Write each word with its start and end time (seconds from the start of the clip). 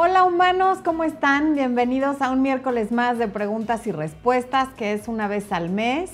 Hola 0.00 0.22
humanos, 0.22 0.78
¿cómo 0.84 1.02
están? 1.02 1.54
Bienvenidos 1.54 2.22
a 2.22 2.30
un 2.30 2.40
miércoles 2.40 2.92
más 2.92 3.18
de 3.18 3.26
preguntas 3.26 3.84
y 3.88 3.90
respuestas, 3.90 4.68
que 4.76 4.92
es 4.92 5.08
una 5.08 5.26
vez 5.26 5.50
al 5.50 5.70
mes. 5.70 6.12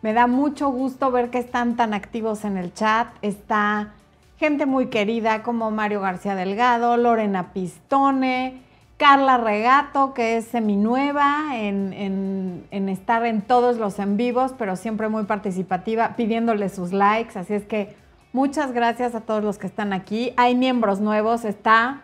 Me 0.00 0.12
da 0.12 0.28
mucho 0.28 0.68
gusto 0.68 1.10
ver 1.10 1.28
que 1.30 1.38
están 1.38 1.74
tan 1.74 1.92
activos 1.92 2.44
en 2.44 2.56
el 2.56 2.72
chat. 2.72 3.08
Está 3.22 3.94
gente 4.38 4.64
muy 4.64 4.90
querida 4.90 5.42
como 5.42 5.72
Mario 5.72 6.00
García 6.02 6.36
Delgado, 6.36 6.96
Lorena 6.96 7.52
Pistone, 7.52 8.62
Carla 8.96 9.38
Regato, 9.38 10.14
que 10.14 10.36
es 10.36 10.44
seminueva 10.44 11.46
en, 11.56 12.62
en, 12.70 12.88
estar 12.88 13.26
en 13.26 13.42
todos 13.42 13.78
los 13.78 13.98
en 13.98 14.16
vivos, 14.16 14.54
pero 14.56 14.76
siempre 14.76 15.08
muy 15.08 15.24
participativa, 15.24 16.14
pidiéndole 16.14 16.68
sus 16.68 16.92
likes. 16.92 17.36
Así 17.36 17.54
es 17.54 17.64
que 17.64 17.96
muchas 18.32 18.70
gracias 18.70 19.16
a 19.16 19.22
todos 19.22 19.42
los 19.42 19.58
que 19.58 19.66
están 19.66 19.92
aquí. 19.92 20.32
Hay 20.36 20.54
miembros 20.54 21.00
nuevos, 21.00 21.44
está 21.44 22.02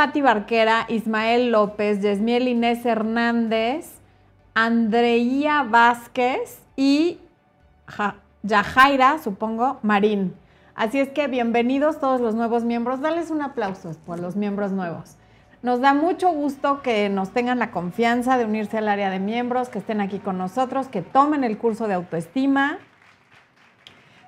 Patti 0.00 0.22
Barquera, 0.22 0.86
Ismael 0.88 1.52
López, 1.52 2.00
Yesmiel 2.00 2.48
Inés 2.48 2.86
Hernández, 2.86 4.00
Andreía 4.54 5.62
Vázquez 5.62 6.62
y 6.74 7.18
Yajaira, 8.42 9.18
supongo, 9.18 9.78
Marín. 9.82 10.34
Así 10.74 10.98
es 10.98 11.10
que 11.10 11.26
bienvenidos 11.26 12.00
todos 12.00 12.22
los 12.22 12.34
nuevos 12.34 12.64
miembros. 12.64 13.02
Dales 13.02 13.30
un 13.30 13.42
aplauso 13.42 13.94
por 14.06 14.20
los 14.20 14.36
miembros 14.36 14.72
nuevos. 14.72 15.18
Nos 15.60 15.82
da 15.82 15.92
mucho 15.92 16.30
gusto 16.30 16.80
que 16.80 17.10
nos 17.10 17.32
tengan 17.32 17.58
la 17.58 17.70
confianza 17.70 18.38
de 18.38 18.46
unirse 18.46 18.78
al 18.78 18.88
área 18.88 19.10
de 19.10 19.20
miembros, 19.20 19.68
que 19.68 19.80
estén 19.80 20.00
aquí 20.00 20.18
con 20.18 20.38
nosotros, 20.38 20.88
que 20.88 21.02
tomen 21.02 21.44
el 21.44 21.58
curso 21.58 21.88
de 21.88 21.92
autoestima. 21.92 22.78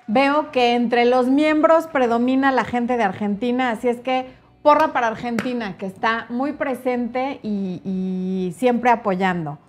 Veo 0.05 0.51
que 0.51 0.75
entre 0.75 1.05
los 1.05 1.29
miembros 1.29 1.87
predomina 1.87 2.51
la 2.51 2.63
gente 2.63 2.95
de 2.95 3.03
Argentina, 3.03 3.71
así 3.71 3.87
es 3.87 4.01
que 4.01 4.42
Porra 4.63 4.93
para 4.93 5.07
Argentina, 5.07 5.77
que 5.77 5.85
está 5.85 6.25
muy 6.29 6.53
presente 6.53 7.41
y, 7.43 8.53
siempre 8.55 8.89
apoyando. 8.91 9.59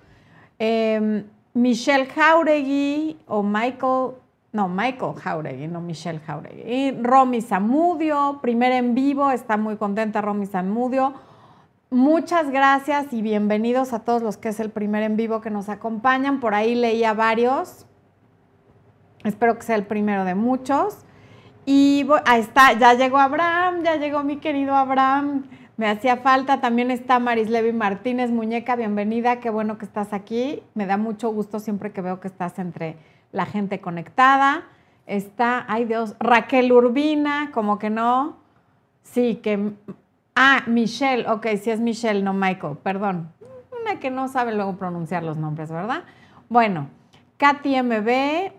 Em, 0.56 1.24
Michelle 1.52 2.06
Jauregui 2.06 3.18
o 3.26 3.42
Michael, 3.42 4.12
no, 4.52 4.68
Michael 4.68 5.14
Jauregui, 5.16 5.66
no 5.66 5.80
Michelle 5.80 6.20
Jauregui. 6.20 6.62
Y 6.62 7.02
Romy 7.02 7.42
Zamudio, 7.42 8.38
primer 8.40 8.70
en 8.70 8.94
vivo, 8.94 9.32
está 9.32 9.56
muy 9.56 9.76
contenta 9.76 10.20
Romy 10.20 10.46
Zamudio. 10.46 11.14
Muchas 11.90 12.52
gracias 12.52 13.12
y 13.12 13.20
bienvenidos 13.20 13.92
a 13.92 14.04
todos 14.04 14.22
los 14.22 14.36
que 14.36 14.50
es 14.50 14.60
el 14.60 14.70
primer 14.70 15.02
en 15.02 15.16
vivo 15.16 15.40
que 15.40 15.50
nos 15.50 15.68
acompañan. 15.68 16.38
Por 16.38 16.54
ahí 16.54 16.76
leía 16.76 17.14
varios. 17.14 17.84
Espero 19.24 19.56
que 19.56 19.62
sea 19.62 19.74
el 19.74 19.86
primero 19.86 20.24
de 20.24 20.36
muchos. 20.36 21.04
Y 21.66 22.06
ahí 22.26 22.40
está, 22.40 22.74
ya 22.74 22.92
llegó 22.94 23.18
Abraham, 23.18 23.82
ya 23.84 23.96
llegó 23.96 24.22
mi 24.22 24.36
querido 24.36 24.74
Abraham. 24.74 25.44
Me 25.76 25.88
hacía 25.88 26.18
falta, 26.18 26.60
también 26.60 26.90
está 26.90 27.18
Marislevi 27.18 27.72
Martínez, 27.72 28.30
muñeca, 28.30 28.76
bienvenida, 28.76 29.40
qué 29.40 29.50
bueno 29.50 29.78
que 29.78 29.86
estás 29.86 30.12
aquí. 30.12 30.62
Me 30.74 30.86
da 30.86 30.98
mucho 30.98 31.30
gusto 31.30 31.58
siempre 31.58 31.90
que 31.90 32.02
veo 32.02 32.20
que 32.20 32.28
estás 32.28 32.58
entre 32.58 32.96
la 33.32 33.46
gente 33.46 33.80
conectada. 33.80 34.64
Está, 35.06 35.64
ay 35.66 35.86
Dios, 35.86 36.16
Raquel 36.20 36.70
Urbina, 36.70 37.50
como 37.52 37.78
que 37.78 37.90
no. 37.90 38.36
Sí, 39.02 39.36
que... 39.36 39.72
Ah, 40.36 40.64
Michelle, 40.66 41.28
ok, 41.28 41.46
sí 41.60 41.70
es 41.70 41.80
Michelle, 41.80 42.22
no 42.22 42.34
Michael, 42.34 42.76
perdón. 42.82 43.32
Una 43.80 44.00
que 44.00 44.10
no 44.10 44.28
sabe 44.28 44.54
luego 44.54 44.76
pronunciar 44.76 45.22
los 45.22 45.36
nombres, 45.38 45.70
¿verdad? 45.70 46.02
Bueno, 46.48 46.88
Katy 47.36 47.82
MB, 47.82 48.52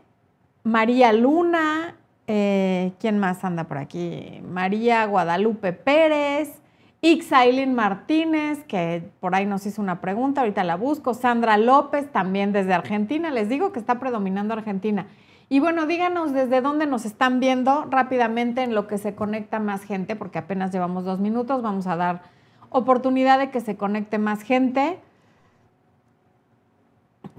María 0.64 1.14
Luna, 1.14 1.96
eh, 2.28 2.94
¿Quién 3.00 3.20
más 3.20 3.44
anda 3.44 3.66
por 3.66 3.78
aquí? 3.78 4.42
María 4.50 5.06
Guadalupe 5.06 5.74
Pérez, 5.74 6.60
Ixailin 7.02 7.76
Martínez, 7.76 8.64
que 8.64 9.12
por 9.20 9.36
ahí 9.36 9.46
nos 9.46 9.66
hizo 9.68 9.82
una 9.82 10.02
pregunta, 10.02 10.42
ahorita 10.42 10.64
la 10.64 10.76
busco. 10.76 11.14
Sandra 11.14 11.58
López, 11.58 12.12
también 12.12 12.52
desde 12.52 12.74
Argentina. 12.74 13.30
Les 13.30 13.48
digo 13.48 13.72
que 13.72 13.80
está 13.80 14.00
predominando 14.00 14.56
Argentina. 14.56 15.06
Y 15.48 15.60
bueno, 15.60 15.86
díganos 15.86 16.34
desde 16.34 16.62
dónde 16.62 16.88
nos 16.88 17.06
están 17.06 17.40
viendo 17.40 17.86
rápidamente 17.92 18.64
en 18.64 18.74
lo 18.74 18.88
que 18.88 18.98
se 18.98 19.14
conecta 19.14 19.60
más 19.60 19.84
gente, 19.84 20.16
porque 20.16 20.40
apenas 20.40 20.72
llevamos 20.72 21.06
dos 21.06 21.20
minutos. 21.20 21.62
Vamos 21.62 21.86
a 21.86 21.96
dar 21.96 22.24
oportunidad 22.72 23.38
de 23.38 23.52
que 23.52 23.60
se 23.60 23.78
conecte 23.78 24.18
más 24.18 24.42
gente. 24.42 24.98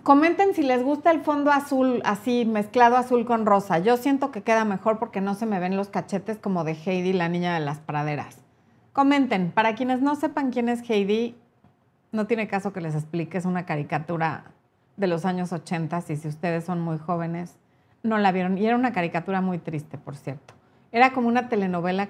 Comenten 0.06 0.55
si 0.55 0.62
les 0.62 0.84
gusta 0.84 1.11
el 1.11 1.22
fondo 1.22 1.50
azul, 1.50 2.00
así 2.05 2.44
mezclado 2.44 2.97
azul 2.97 3.27
con 3.27 3.44
rosa. 3.44 3.81
Yo 3.81 3.97
siento 3.97 4.31
que 4.31 4.44
queda 4.44 4.65
mejor 4.65 5.00
porque 5.00 5.21
no 5.21 5.34
se 5.34 5.47
me 5.47 5.59
ven 5.59 5.77
los 5.77 5.89
cachetes 5.89 6.39
como 6.39 6.62
de 6.62 6.75
Heidi, 6.75 7.12
la 7.12 7.28
niña 7.28 7.55
de 7.55 7.59
las 7.59 7.81
praderas. 7.81 8.39
Comenten, 8.93 9.50
para 9.50 9.75
quienes 9.75 10.03
no 10.03 10.15
sepan 10.15 10.53
quién 10.53 10.69
es 10.69 10.89
Heidi, 10.89 11.34
no 12.12 12.28
tiene 12.28 12.47
caso 12.47 12.72
que 12.72 12.81
les 12.81 12.95
explique, 12.95 13.37
es 13.37 13.47
una 13.47 13.66
caricatura 13.66 14.53
de 14.97 15.09
los 15.09 15.25
años 15.25 15.53
80 15.53 16.00
y 16.09 16.15
si 16.15 16.28
ustedes 16.28 16.65
son 16.65 16.81
muy 16.81 16.99
jóvenes 16.99 17.59
no 18.05 18.16
la 18.19 18.31
vieron. 18.31 18.59
Y 18.59 18.65
era 18.65 18.77
una 18.77 18.93
caricatura 18.93 19.41
muy 19.41 19.59
triste, 19.59 19.99
por 19.99 20.15
cierto. 20.15 20.55
Era 20.93 21.12
como 21.12 21.27
una 21.27 21.49
telenovela 21.49 22.09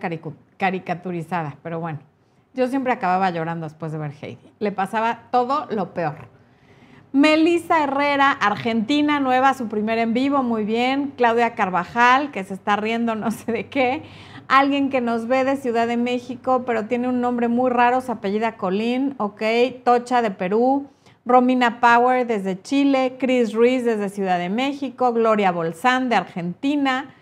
caricaturizada, 0.58 1.56
pero 1.62 1.80
bueno, 1.80 2.00
yo 2.52 2.68
siempre 2.68 2.92
acababa 2.92 3.30
llorando 3.30 3.64
después 3.64 3.90
de 3.90 3.96
ver 3.96 4.12
Heidi. 4.20 4.52
Le 4.58 4.70
pasaba 4.70 5.30
todo 5.30 5.66
lo 5.70 5.94
peor. 5.94 6.35
Melissa 7.16 7.82
Herrera, 7.82 8.30
Argentina, 8.30 9.20
nueva, 9.20 9.54
su 9.54 9.68
primer 9.68 9.96
en 9.96 10.12
vivo, 10.12 10.42
muy 10.42 10.64
bien. 10.64 11.14
Claudia 11.16 11.54
Carvajal, 11.54 12.30
que 12.30 12.44
se 12.44 12.52
está 12.52 12.76
riendo 12.76 13.14
no 13.14 13.30
sé 13.30 13.52
de 13.52 13.68
qué. 13.70 14.02
Alguien 14.48 14.90
que 14.90 15.00
nos 15.00 15.26
ve 15.26 15.42
de 15.44 15.56
Ciudad 15.56 15.86
de 15.86 15.96
México, 15.96 16.64
pero 16.66 16.88
tiene 16.88 17.08
un 17.08 17.22
nombre 17.22 17.48
muy 17.48 17.70
raro, 17.70 18.02
su 18.02 18.12
apellida 18.12 18.58
Colín, 18.58 19.14
ok. 19.16 19.40
Tocha 19.82 20.20
de 20.20 20.30
Perú. 20.30 20.88
Romina 21.24 21.80
Power 21.80 22.26
desde 22.26 22.60
Chile. 22.60 23.16
Chris 23.18 23.54
Ruiz 23.54 23.82
desde 23.82 24.10
Ciudad 24.10 24.38
de 24.38 24.50
México. 24.50 25.14
Gloria 25.14 25.52
Bolsán 25.52 26.10
de 26.10 26.16
Argentina. 26.16 27.14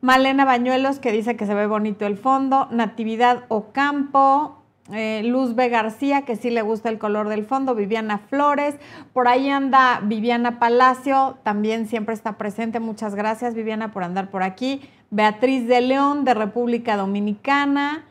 Malena 0.00 0.44
Bañuelos, 0.44 0.98
que 0.98 1.12
dice 1.12 1.36
que 1.36 1.46
se 1.46 1.54
ve 1.54 1.68
bonito 1.68 2.04
el 2.04 2.16
fondo. 2.16 2.66
Natividad 2.72 3.44
Ocampo. 3.46 4.55
Eh, 4.92 5.22
Luz 5.24 5.56
B. 5.56 5.68
García, 5.68 6.22
que 6.22 6.36
sí 6.36 6.48
le 6.48 6.62
gusta 6.62 6.88
el 6.88 6.98
color 6.98 7.28
del 7.28 7.44
fondo, 7.44 7.74
Viviana 7.74 8.18
Flores, 8.18 8.76
por 9.12 9.26
ahí 9.26 9.50
anda 9.50 10.00
Viviana 10.04 10.60
Palacio, 10.60 11.38
también 11.42 11.88
siempre 11.88 12.14
está 12.14 12.38
presente, 12.38 12.78
muchas 12.78 13.16
gracias 13.16 13.54
Viviana 13.54 13.90
por 13.90 14.04
andar 14.04 14.30
por 14.30 14.44
aquí, 14.44 14.88
Beatriz 15.10 15.66
de 15.66 15.80
León 15.80 16.24
de 16.24 16.34
República 16.34 16.96
Dominicana, 16.96 18.04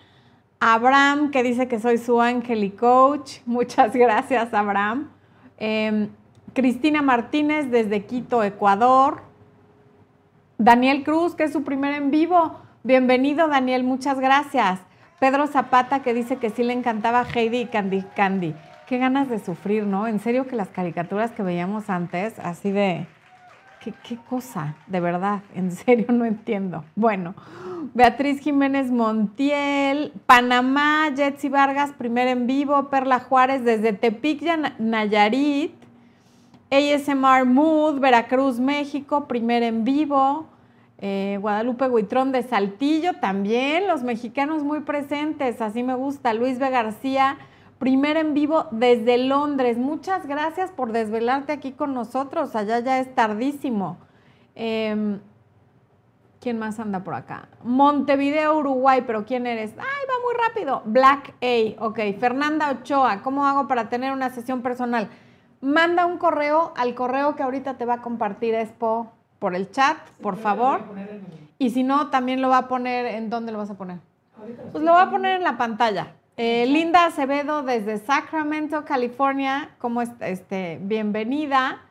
Abraham, 0.59 1.31
que 1.31 1.44
dice 1.44 1.69
que 1.69 1.80
soy 1.80 1.97
su 1.97 2.19
ángel 2.19 2.66
y 2.66 2.72
coach, 2.72 3.38
muchas 3.46 3.94
gracias 3.94 4.53
Abraham, 4.53 5.12
em, 5.57 6.09
Cristina 6.53 7.02
Martínez 7.02 7.72
desde 7.72 8.06
Quito, 8.06 8.44
Ecuador, 8.44 9.22
Daniel 10.57 11.06
Cruz, 11.06 11.36
que 11.36 11.46
es 11.46 11.53
su 11.53 11.63
primer 11.63 11.94
en 11.94 12.12
vivo, 12.12 12.59
bienvenido 12.84 13.47
Daniel, 13.47 13.86
muchas 13.86 14.19
gracias. 14.19 14.81
Pedro 15.20 15.48
Zapata 15.48 16.02
que 16.02 16.14
dice 16.14 16.38
que 16.38 16.50
sí 16.50 16.64
le 16.64 16.74
encantaba 16.74 17.24
Heidi 17.24 17.62
y 17.62 17.66
Candy 17.68 18.03
Candy. 18.16 18.53
Qué 18.88 18.98
ganas 18.98 19.30
de 19.30 19.40
sufrir, 19.40 19.86
¿no? 19.86 20.08
En 20.08 20.20
serio 20.20 20.46
que 20.46 20.56
las 20.56 20.70
caricaturas 20.70 21.31
que 21.31 21.44
veíamos 21.44 21.90
antes, 21.90 22.38
así 22.40 22.72
de... 22.72 23.08
¿Qué, 24.04 24.18
cosa? 24.28 24.75
De 24.88 25.00
verdad, 25.00 25.42
en 25.56 25.72
serio 25.72 26.08
no 26.09 26.25
entiendo. 26.25 26.84
Bueno, 26.96 27.36
Beatriz 27.94 28.40
Jiménez 28.40 28.92
Montiel, 28.92 30.12
Panamá, 30.25 31.12
Jetsi 31.16 31.50
Vargas, 31.50 31.92
primer 31.94 32.28
en 32.28 32.48
vivo, 32.48 32.90
Perla 32.90 33.20
Juárez 33.20 33.64
desde 33.64 33.94
Tepic, 33.94 34.42
Nayarit, 34.80 35.75
ASMR 36.72 37.46
Mood, 37.46 38.00
Veracruz, 38.00 38.59
México, 38.59 39.28
primer 39.28 39.64
en 39.64 39.84
vivo. 39.84 40.48
Eh, 41.00 41.38
Guadalupe 41.41 41.89
Huitrón 41.89 42.31
de 42.31 42.44
Saltillo 42.44 43.13
también, 43.19 43.88
los 43.88 44.03
mexicanos 44.03 44.63
muy 44.63 44.79
presentes, 44.81 45.61
así 45.61 45.83
me 45.83 45.94
gusta. 45.94 46.33
Luis 46.33 46.57
B. 46.57 46.69
García, 46.69 47.38
primer 47.79 48.17
en 48.17 48.33
vivo 48.33 48.68
desde 48.71 49.18
Londres. 49.18 49.77
Muchas 49.77 50.25
gracias 50.25 50.71
por 50.71 50.94
desvelarte 50.94 51.51
aquí 51.51 51.74
con 51.74 51.94
nosotros, 51.94 52.56
allá 52.56 52.80
ya 52.80 53.00
es 53.00 53.13
tardísimo. 53.13 53.97
Em, 54.56 55.19
¿Quién 56.39 56.59
más 56.59 56.80
anda 56.80 57.03
por 57.03 57.15
acá? 57.15 57.50
Montevideo, 57.63 58.59
Uruguay, 58.59 59.03
pero 59.07 59.25
¿quién 59.25 59.48
eres? 59.48 59.71
¡Ay, 59.71 60.06
va 60.07 60.13
muy 60.24 60.48
rápido! 60.48 60.83
Black 60.86 61.33
A, 61.41 61.83
ok. 61.83 62.00
Fernanda 62.19 62.69
Ochoa, 62.69 63.24
¿cómo 63.24 63.48
hago 63.48 63.68
para 63.68 63.89
tener 63.89 64.13
una 64.13 64.30
sesión 64.30 64.62
personal? 64.62 65.09
Manda 65.59 66.06
un 66.06 66.19
correo 66.19 66.71
al 66.77 66.94
correo 66.94 67.36
que 67.36 67.41
ahorita 67.41 67.77
te 67.77 67.86
va 67.86 67.95
a 67.95 68.01
compartir 68.03 68.53
Expo 68.53 69.12
por 69.45 69.56
el 69.56 69.69
chat, 69.69 70.00
por 70.24 70.38
favor. 70.38 70.81
Y 71.59 71.69
si 71.69 71.83
no, 71.83 72.07
también 72.09 72.42
lo 72.42 72.50
va 72.50 72.57
a 72.57 72.68
poner, 72.68 73.06
¿en 73.06 73.30
dónde 73.30 73.51
lo 73.51 73.59
vas 73.59 73.69
a 73.69 73.77
poner? 73.77 74.00
Pues 74.71 74.83
lo 74.83 74.94
va 74.94 75.03
a 75.03 75.12
poner 75.12 75.36
en 75.36 75.44
la 75.44 75.56
pantalla. 75.56 76.13
Eh, 76.36 76.65
Linda 76.65 77.06
Acevedo 77.06 77.62
desde 77.62 78.00
Sacramento, 78.00 78.86
California, 78.86 79.69
¿cómo 79.77 80.01
está? 80.01 80.30
Este, 80.30 80.80
bienvenida. 80.81 81.83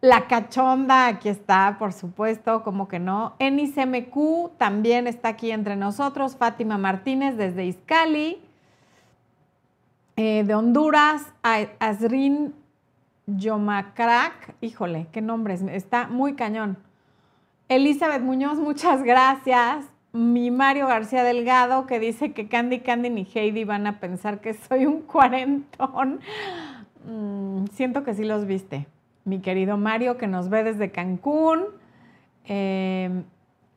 La 0.00 0.26
cachonda, 0.26 1.06
aquí 1.06 1.28
está, 1.28 1.76
por 1.78 1.92
supuesto, 1.92 2.64
como 2.64 2.88
que 2.88 2.98
no. 2.98 3.36
Enis 3.38 3.76
MQ 3.76 4.56
también 4.58 5.06
está 5.06 5.28
aquí 5.28 5.52
entre 5.52 5.76
nosotros. 5.76 6.34
Fátima 6.34 6.78
Martínez 6.78 7.36
desde 7.36 7.64
Iscali. 7.64 8.42
Eh, 10.16 10.42
de 10.44 10.54
Honduras, 10.56 11.22
Azrin 11.78 12.56
Yomacrac, 13.26 14.54
híjole, 14.60 15.06
qué 15.12 15.20
nombre, 15.22 15.54
está 15.72 16.08
muy 16.08 16.34
cañón. 16.34 16.76
Elizabeth 17.68 18.22
Muñoz, 18.22 18.58
muchas 18.58 19.02
gracias. 19.02 19.86
Mi 20.12 20.50
Mario 20.50 20.88
García 20.88 21.22
Delgado, 21.22 21.86
que 21.86 21.98
dice 21.98 22.32
que 22.32 22.48
Candy 22.48 22.80
Candy 22.80 23.08
ni 23.08 23.26
Heidi 23.34 23.64
van 23.64 23.86
a 23.86 23.98
pensar 23.98 24.40
que 24.40 24.52
soy 24.54 24.84
un 24.86 25.02
cuarentón. 25.02 26.20
Mm, 27.06 27.66
siento 27.72 28.04
que 28.04 28.14
sí 28.14 28.24
los 28.24 28.46
viste. 28.46 28.86
Mi 29.24 29.40
querido 29.40 29.76
Mario, 29.76 30.18
que 30.18 30.26
nos 30.26 30.50
ve 30.50 30.64
desde 30.64 30.90
Cancún. 30.90 31.64
Eh, 32.44 33.22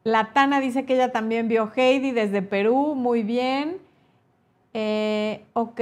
la 0.03 0.33
Tana 0.33 0.59
dice 0.59 0.85
que 0.85 0.95
ella 0.95 1.11
también 1.11 1.47
vio 1.47 1.71
Heidi 1.73 2.11
desde 2.11 2.41
Perú, 2.41 2.95
muy 2.95 3.23
bien. 3.23 3.77
Eh, 4.73 5.45
ok, 5.53 5.81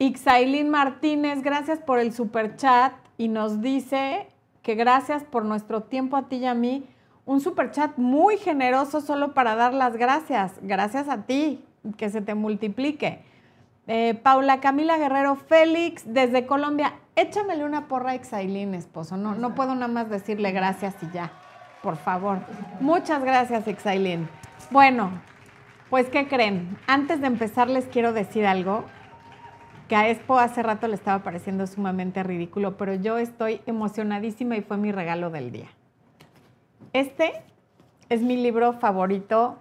Ixailín 0.00 0.70
Martínez, 0.70 1.42
gracias 1.42 1.80
por 1.80 1.98
el 1.98 2.12
super 2.12 2.54
chat 2.54 2.92
y 3.16 3.26
nos 3.26 3.60
dice 3.60 4.28
que 4.62 4.76
gracias 4.76 5.24
por 5.24 5.44
nuestro 5.44 5.82
tiempo 5.82 6.16
a 6.16 6.28
ti 6.28 6.36
y 6.36 6.46
a 6.46 6.54
mí. 6.54 6.86
Un 7.26 7.40
super 7.40 7.72
chat 7.72 7.98
muy 7.98 8.36
generoso 8.36 9.00
solo 9.00 9.34
para 9.34 9.56
dar 9.56 9.74
las 9.74 9.96
gracias. 9.96 10.52
Gracias 10.62 11.08
a 11.08 11.22
ti, 11.26 11.64
que 11.96 12.10
se 12.10 12.20
te 12.20 12.36
multiplique. 12.36 13.24
Eh, 13.88 14.14
Paula 14.22 14.60
Camila 14.60 14.98
Guerrero 14.98 15.34
Félix, 15.34 16.04
desde 16.06 16.46
Colombia. 16.46 16.94
Échamele 17.16 17.64
una 17.64 17.88
porra 17.88 18.12
a 18.12 18.14
Ixailín, 18.14 18.74
esposo. 18.74 19.16
No, 19.16 19.34
no 19.34 19.56
puedo 19.56 19.74
nada 19.74 19.88
más 19.88 20.08
decirle 20.08 20.52
gracias 20.52 20.94
y 21.02 21.10
ya. 21.12 21.32
Por 21.82 21.96
favor. 21.96 22.38
Muchas 22.78 23.24
gracias, 23.24 23.66
Ixailín. 23.66 24.28
Bueno, 24.70 25.10
pues, 25.90 26.08
¿qué 26.08 26.28
creen? 26.28 26.78
Antes 26.86 27.20
de 27.20 27.26
empezar, 27.26 27.68
les 27.68 27.86
quiero 27.86 28.12
decir 28.12 28.46
algo 28.46 28.84
que 29.88 29.96
a 29.96 30.08
Expo 30.10 30.38
hace 30.38 30.62
rato 30.62 30.86
le 30.86 30.94
estaba 30.94 31.22
pareciendo 31.22 31.66
sumamente 31.66 32.22
ridículo, 32.22 32.76
pero 32.76 32.94
yo 32.94 33.18
estoy 33.18 33.62
emocionadísima 33.66 34.56
y 34.56 34.60
fue 34.60 34.76
mi 34.76 34.92
regalo 34.92 35.30
del 35.30 35.50
día. 35.50 35.68
Este 36.92 37.32
es 38.08 38.22
mi 38.22 38.36
libro 38.36 38.74
favorito 38.74 39.58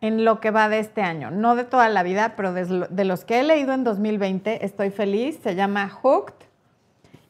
en 0.00 0.24
lo 0.24 0.40
que 0.40 0.52
va 0.52 0.68
de 0.68 0.78
este 0.78 1.02
año, 1.02 1.30
no 1.32 1.56
de 1.56 1.64
toda 1.64 1.88
la 1.88 2.04
vida, 2.04 2.34
pero 2.36 2.52
de, 2.52 3.04
los 3.04 3.24
que 3.24 3.40
he 3.40 3.42
leído 3.42 3.72
en 3.72 3.82
2020, 3.82 4.64
estoy 4.64 4.90
feliz, 4.90 5.40
se 5.42 5.56
llama 5.56 5.88
Hooked 5.88 6.34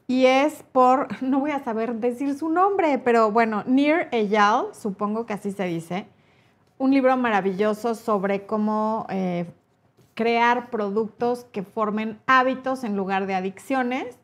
y 0.06 0.26
es 0.26 0.64
por, 0.72 1.08
no 1.22 1.40
voy 1.40 1.52
a 1.52 1.60
saber 1.60 1.94
decir 1.94 2.34
su 2.34 2.50
nombre, 2.50 2.98
pero 2.98 3.30
bueno, 3.30 3.64
Nir 3.66 4.08
Eyal, 4.12 4.66
supongo 4.72 5.24
que 5.24 5.32
así 5.32 5.50
se 5.50 5.64
dice, 5.64 6.06
un 6.76 6.92
libro 6.92 7.16
maravilloso 7.16 7.94
sobre 7.94 8.46
cómo 8.46 9.06
eh, 9.08 9.46
crear 10.18 10.68
productos 10.70 11.44
que 11.52 11.62
formen 11.62 12.18
hábitos 12.26 12.82
en 12.82 12.96
lugar 12.96 13.28
de 13.28 13.36
adicciones. 13.36 14.18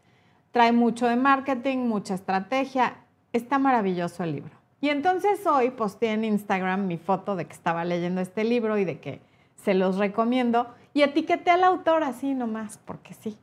Trae 0.50 0.72
mucho 0.72 1.06
de 1.06 1.14
marketing, 1.14 1.86
mucha 1.86 2.14
estrategia. 2.14 2.96
Está 3.32 3.60
maravilloso 3.60 4.24
el 4.24 4.32
libro. 4.32 4.50
Y 4.80 4.88
entonces 4.88 5.46
hoy 5.46 5.70
posté 5.70 6.08
en 6.08 6.24
Instagram 6.24 6.88
mi 6.88 6.98
foto 6.98 7.36
de 7.36 7.44
que 7.44 7.52
estaba 7.52 7.84
leyendo 7.84 8.20
este 8.20 8.42
libro 8.42 8.76
y 8.76 8.84
de 8.84 8.98
que 8.98 9.20
se 9.54 9.72
los 9.74 9.96
recomiendo. 9.96 10.66
Y 10.94 11.02
etiqueté 11.02 11.52
al 11.52 11.62
autor 11.62 12.02
así 12.02 12.34
nomás, 12.34 12.80
porque 12.84 13.14
sí. 13.14 13.38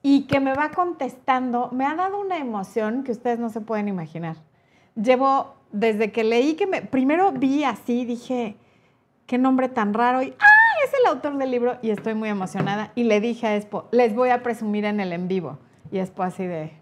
Y 0.00 0.28
que 0.28 0.38
me 0.38 0.54
va 0.54 0.70
contestando, 0.70 1.70
me 1.72 1.86
ha 1.86 1.96
dado 1.96 2.20
una 2.20 2.38
emoción 2.38 3.02
que 3.02 3.10
ustedes 3.10 3.40
no 3.40 3.50
se 3.50 3.62
pueden 3.62 3.88
imaginar. 3.88 4.36
Llevo, 4.94 5.56
desde 5.72 6.12
que 6.12 6.22
leí 6.22 6.54
que 6.54 6.68
me, 6.68 6.82
primero 6.82 7.32
vi 7.32 7.64
así, 7.64 8.04
dije, 8.04 8.56
qué 9.26 9.38
nombre 9.38 9.68
tan 9.68 9.92
raro. 9.92 10.22
Y, 10.22 10.36
¡ah! 10.38 10.59
Es 10.84 10.92
el 11.00 11.06
autor 11.06 11.36
del 11.36 11.50
libro 11.50 11.78
y 11.82 11.90
estoy 11.90 12.14
muy 12.14 12.28
emocionada. 12.28 12.92
Y 12.94 13.04
le 13.04 13.20
dije 13.20 13.46
a 13.46 13.56
Expo, 13.56 13.88
les 13.90 14.14
voy 14.14 14.30
a 14.30 14.42
presumir 14.42 14.84
en 14.84 15.00
el 15.00 15.12
en 15.12 15.28
vivo. 15.28 15.58
Y 15.90 15.98
Expo 15.98 16.22
así 16.22 16.46
de, 16.46 16.72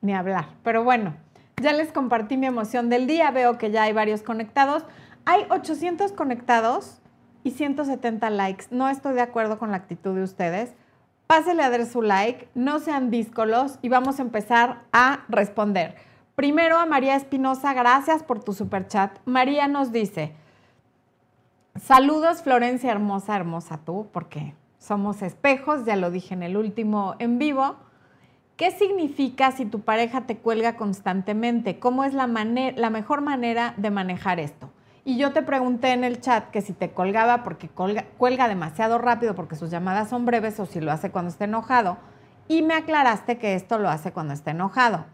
ni 0.00 0.14
hablar. 0.14 0.48
Pero 0.62 0.84
bueno, 0.84 1.14
ya 1.60 1.72
les 1.72 1.92
compartí 1.92 2.36
mi 2.36 2.46
emoción 2.46 2.88
del 2.88 3.06
día. 3.06 3.30
Veo 3.30 3.58
que 3.58 3.70
ya 3.70 3.84
hay 3.84 3.92
varios 3.92 4.22
conectados. 4.22 4.84
Hay 5.24 5.46
800 5.50 6.12
conectados 6.12 7.00
y 7.44 7.52
170 7.52 8.30
likes. 8.30 8.66
No 8.70 8.88
estoy 8.88 9.14
de 9.14 9.20
acuerdo 9.20 9.58
con 9.58 9.70
la 9.70 9.76
actitud 9.76 10.14
de 10.14 10.22
ustedes. 10.22 10.74
Pásele 11.26 11.62
a 11.62 11.70
dar 11.70 11.86
su 11.86 12.02
like, 12.02 12.48
no 12.54 12.78
sean 12.78 13.10
díscolos 13.10 13.78
y 13.80 13.88
vamos 13.88 14.18
a 14.18 14.22
empezar 14.22 14.82
a 14.92 15.24
responder. 15.28 15.96
Primero 16.34 16.78
a 16.78 16.86
María 16.86 17.16
Espinosa, 17.16 17.72
gracias 17.72 18.22
por 18.22 18.42
tu 18.42 18.52
super 18.52 18.86
chat. 18.86 19.18
María 19.24 19.68
nos 19.68 19.92
dice, 19.92 20.34
Saludos, 21.80 22.42
Florencia, 22.42 22.92
hermosa, 22.92 23.34
hermosa 23.34 23.78
tú, 23.78 24.08
porque 24.12 24.54
somos 24.78 25.22
espejos, 25.22 25.86
ya 25.86 25.96
lo 25.96 26.10
dije 26.10 26.34
en 26.34 26.42
el 26.42 26.56
último 26.56 27.14
en 27.18 27.38
vivo. 27.38 27.76
¿Qué 28.56 28.70
significa 28.70 29.52
si 29.52 29.64
tu 29.64 29.80
pareja 29.80 30.26
te 30.26 30.36
cuelga 30.36 30.76
constantemente? 30.76 31.78
¿Cómo 31.78 32.04
es 32.04 32.12
la, 32.12 32.26
la 32.26 32.90
mejor 32.90 33.22
manera 33.22 33.72
de 33.78 33.90
manejar 33.90 34.38
esto? 34.38 34.70
Y 35.04 35.16
yo 35.16 35.32
te 35.32 35.42
pregunté 35.42 35.92
en 35.92 36.04
el 36.04 36.20
chat 36.20 36.50
que 36.50 36.60
si 36.60 36.74
te 36.74 36.92
colgaba 36.92 37.42
porque 37.42 37.68
cuelga 37.68 38.48
demasiado 38.48 38.98
rápido 38.98 39.34
porque 39.34 39.56
sus 39.56 39.70
llamadas 39.70 40.10
son 40.10 40.26
breves 40.26 40.60
o 40.60 40.66
si 40.66 40.80
lo 40.80 40.92
hace 40.92 41.10
cuando 41.10 41.30
está 41.30 41.44
enojado. 41.44 41.96
Y 42.48 42.62
me 42.62 42.74
aclaraste 42.74 43.38
que 43.38 43.54
esto 43.54 43.78
lo 43.78 43.88
hace 43.88 44.12
cuando 44.12 44.34
está 44.34 44.50
enojado. 44.50 45.06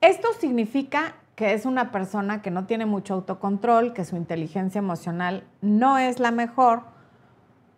Esto 0.00 0.28
significa 0.38 1.14
que 1.36 1.52
es 1.52 1.66
una 1.66 1.90
persona 1.90 2.42
que 2.42 2.50
no 2.50 2.66
tiene 2.66 2.86
mucho 2.86 3.14
autocontrol, 3.14 3.92
que 3.92 4.04
su 4.04 4.16
inteligencia 4.16 4.78
emocional 4.78 5.44
no 5.60 5.98
es 5.98 6.20
la 6.20 6.30
mejor, 6.30 6.82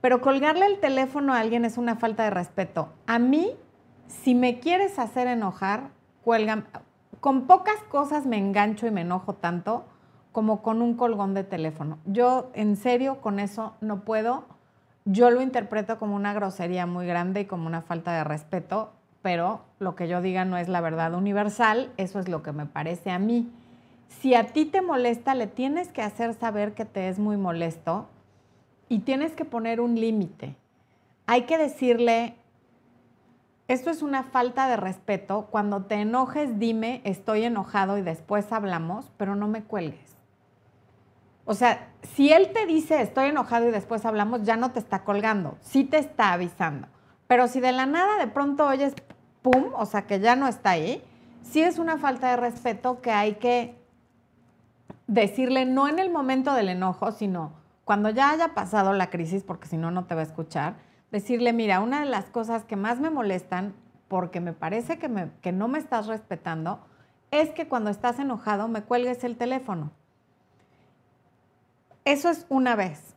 pero 0.01 0.21
colgarle 0.21 0.67
el 0.67 0.79
teléfono 0.79 1.33
a 1.33 1.41
alguien 1.41 1.65
es 1.65 1.79
una 1.79 1.97
falta 1.97 2.25
de 2.25 2.31
respeto. 2.31 2.91
A 3.07 3.19
mí, 3.19 3.53
si 4.07 4.35
me 4.35 4.61
quieres 4.61 4.99
hacer 4.99 5.27
enojar, 5.27 5.89
cuelga. 6.23 6.65
Con 7.21 7.47
pocas 7.47 7.83
cosas 7.89 8.27
me 8.27 8.37
engancho 8.37 8.87
y 8.87 8.91
me 8.91 9.01
enojo 9.01 9.35
tanto 9.35 9.85
como 10.33 10.63
con 10.63 10.83
un 10.83 10.95
colgón 10.95 11.33
de 11.33 11.45
teléfono. 11.45 11.99
Yo, 12.05 12.51
en 12.53 12.77
serio, 12.77 13.23
con 13.23 13.41
eso 13.41 13.75
no 13.81 14.01
puedo. 14.01 14.45
Yo 15.07 15.31
lo 15.31 15.41
interpreto 15.41 15.99
como 15.99 16.15
una 16.15 16.35
grosería 16.35 16.85
muy 16.85 17.07
grande 17.07 17.41
y 17.41 17.45
como 17.47 17.67
una 17.67 17.81
falta 17.81 18.13
de 18.13 18.23
respeto 18.23 18.93
pero 19.27 19.63
lo 19.81 19.97
que 19.97 20.07
yo 20.07 20.23
diga 20.23 20.45
no 20.45 20.57
es 20.57 20.69
la 20.69 20.81
verdad 20.81 21.13
universal, 21.13 21.93
eso 21.97 22.21
es 22.21 22.29
lo 22.29 22.45
que 22.45 22.53
me 22.53 22.65
parece 22.65 23.11
a 23.11 23.19
mí. 23.19 23.51
Si 24.07 24.37
a 24.37 24.47
ti 24.53 24.67
te 24.67 24.83
molesta, 24.83 25.35
le 25.35 25.49
tienes 25.49 25.89
que 25.89 26.01
hacer 26.01 26.33
saber 26.35 26.75
que 26.75 26.85
te 26.85 27.09
es 27.09 27.19
muy 27.19 27.37
molesto 27.37 28.07
y 28.89 29.01
tienes 29.01 29.33
que 29.33 29.45
poner 29.45 29.81
un 29.81 29.97
límite. 29.97 30.55
Hay 31.27 31.43
que 31.43 31.59
decirle, 31.59 32.37
esto 33.67 33.91
es 33.91 34.01
una 34.01 34.23
falta 34.23 34.69
de 34.69 34.77
respeto, 34.77 35.49
cuando 35.51 35.83
te 35.87 35.97
enojes 35.97 36.61
dime, 36.61 37.01
estoy 37.03 37.43
enojado 37.43 37.99
y 37.99 38.03
después 38.03 38.53
hablamos, 38.53 39.11
pero 39.17 39.35
no 39.35 39.49
me 39.49 39.65
cuelgues. 39.65 40.15
O 41.47 41.55
sea, 41.55 41.89
si 42.15 42.33
él 42.33 42.53
te 42.53 42.65
dice, 42.65 43.03
estoy 43.03 43.31
enojado 43.31 43.67
y 43.67 43.73
después 43.73 44.07
hablamos, 44.07 44.45
ya 44.45 44.57
no 44.57 44.71
te 44.71 44.79
está 44.79 45.03
colgando, 45.03 45.59
sí 45.63 45.83
te 45.83 45.99
está 45.99 46.33
avisando. 46.33 46.87
Pero 47.27 47.49
si 47.49 47.61
de 47.61 47.73
la 47.73 47.87
nada 47.87 48.19
de 48.19 48.29
pronto 48.29 48.67
oyes, 48.67 48.95
pum, 49.47 49.67
o 49.77 49.87
sea, 49.87 50.09
que 50.09 50.19
ya 50.19 50.35
no 50.35 50.49
está 50.49 50.71
ahí, 50.71 51.05
sí 51.45 51.63
es 51.63 51.79
una 51.79 51.99
falta 51.99 52.31
de 52.31 52.37
respeto 52.37 53.01
que 53.01 53.13
hay 53.13 53.35
que 53.35 53.77
decirle 55.07 55.65
no 55.67 55.87
en 55.87 56.01
el 56.01 56.11
momento 56.11 56.53
del 56.53 56.69
enojo, 56.69 57.13
sino 57.13 57.53
cuando 57.85 58.11
ya 58.11 58.31
haya 58.31 58.55
pasado 58.55 58.93
la 58.93 59.09
crisis, 59.09 59.45
porque 59.45 59.69
si 59.69 59.77
no, 59.77 59.93
no 59.93 60.07
te 60.07 60.17
va 60.17 60.23
a 60.23 60.25
escuchar, 60.25 60.75
decirle, 61.13 61.53
mira, 61.53 61.79
una 61.79 62.01
de 62.01 62.07
las 62.07 62.25
cosas 62.25 62.65
que 62.65 62.75
más 62.75 62.99
me 62.99 63.09
molestan, 63.09 63.73
porque 64.09 64.41
me 64.41 64.53
parece 64.53 64.99
que, 64.99 65.29
que 65.41 65.53
no 65.53 65.69
me 65.69 65.79
estás 65.79 66.09
respetando, 66.09 66.81
es 67.31 67.51
que 67.51 67.69
cuando 67.69 67.91
estás 67.91 68.19
enojado 68.19 68.67
me 68.67 68.83
cuelgues 68.83 69.23
el 69.23 69.37
teléfono. 69.37 69.93
Eso 72.05 72.31
es 72.31 72.47
una 72.49 72.75
vez. 72.75 73.15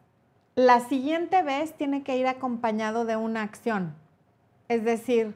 La 0.54 0.80
siguiente 0.82 1.42
vez 1.42 1.74
tiene 1.74 2.04
que 2.04 2.18
ir 2.18 2.28
acompañado 2.28 3.06
de 3.06 3.16
una 3.16 3.42
acción. 3.42 3.96
Es 4.68 4.84
decir, 4.84 5.36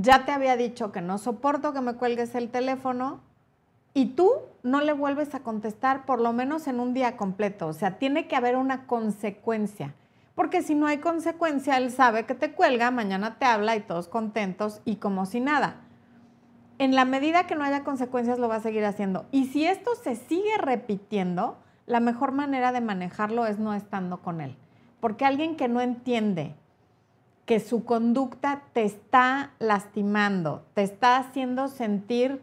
ya 0.00 0.24
te 0.24 0.32
había 0.32 0.56
dicho 0.56 0.92
que 0.92 1.00
no 1.00 1.18
soporto 1.18 1.72
que 1.72 1.80
me 1.80 1.94
cuelgues 1.94 2.34
el 2.34 2.50
teléfono 2.50 3.20
y 3.94 4.06
tú 4.10 4.30
no 4.62 4.82
le 4.82 4.92
vuelves 4.92 5.34
a 5.34 5.40
contestar 5.40 6.04
por 6.04 6.20
lo 6.20 6.32
menos 6.32 6.66
en 6.66 6.80
un 6.80 6.92
día 6.92 7.16
completo. 7.16 7.68
O 7.68 7.72
sea, 7.72 7.98
tiene 7.98 8.28
que 8.28 8.36
haber 8.36 8.56
una 8.56 8.86
consecuencia. 8.86 9.94
Porque 10.34 10.60
si 10.60 10.74
no 10.74 10.86
hay 10.86 10.98
consecuencia, 10.98 11.78
él 11.78 11.90
sabe 11.90 12.26
que 12.26 12.34
te 12.34 12.52
cuelga, 12.52 12.90
mañana 12.90 13.38
te 13.38 13.46
habla 13.46 13.74
y 13.74 13.80
todos 13.80 14.08
contentos 14.08 14.82
y 14.84 14.96
como 14.96 15.24
si 15.24 15.40
nada. 15.40 15.76
En 16.78 16.94
la 16.94 17.06
medida 17.06 17.46
que 17.46 17.54
no 17.54 17.64
haya 17.64 17.84
consecuencias, 17.84 18.38
lo 18.38 18.48
va 18.48 18.56
a 18.56 18.60
seguir 18.60 18.84
haciendo. 18.84 19.24
Y 19.30 19.46
si 19.46 19.64
esto 19.64 19.94
se 19.94 20.14
sigue 20.14 20.58
repitiendo, 20.58 21.56
la 21.86 22.00
mejor 22.00 22.32
manera 22.32 22.70
de 22.70 22.82
manejarlo 22.82 23.46
es 23.46 23.58
no 23.58 23.72
estando 23.72 24.18
con 24.18 24.42
él. 24.42 24.56
Porque 25.00 25.24
alguien 25.24 25.56
que 25.56 25.68
no 25.68 25.80
entiende 25.80 26.54
que 27.46 27.60
su 27.60 27.84
conducta 27.84 28.62
te 28.72 28.84
está 28.84 29.52
lastimando, 29.60 30.66
te 30.74 30.82
está 30.82 31.16
haciendo 31.16 31.68
sentir 31.68 32.42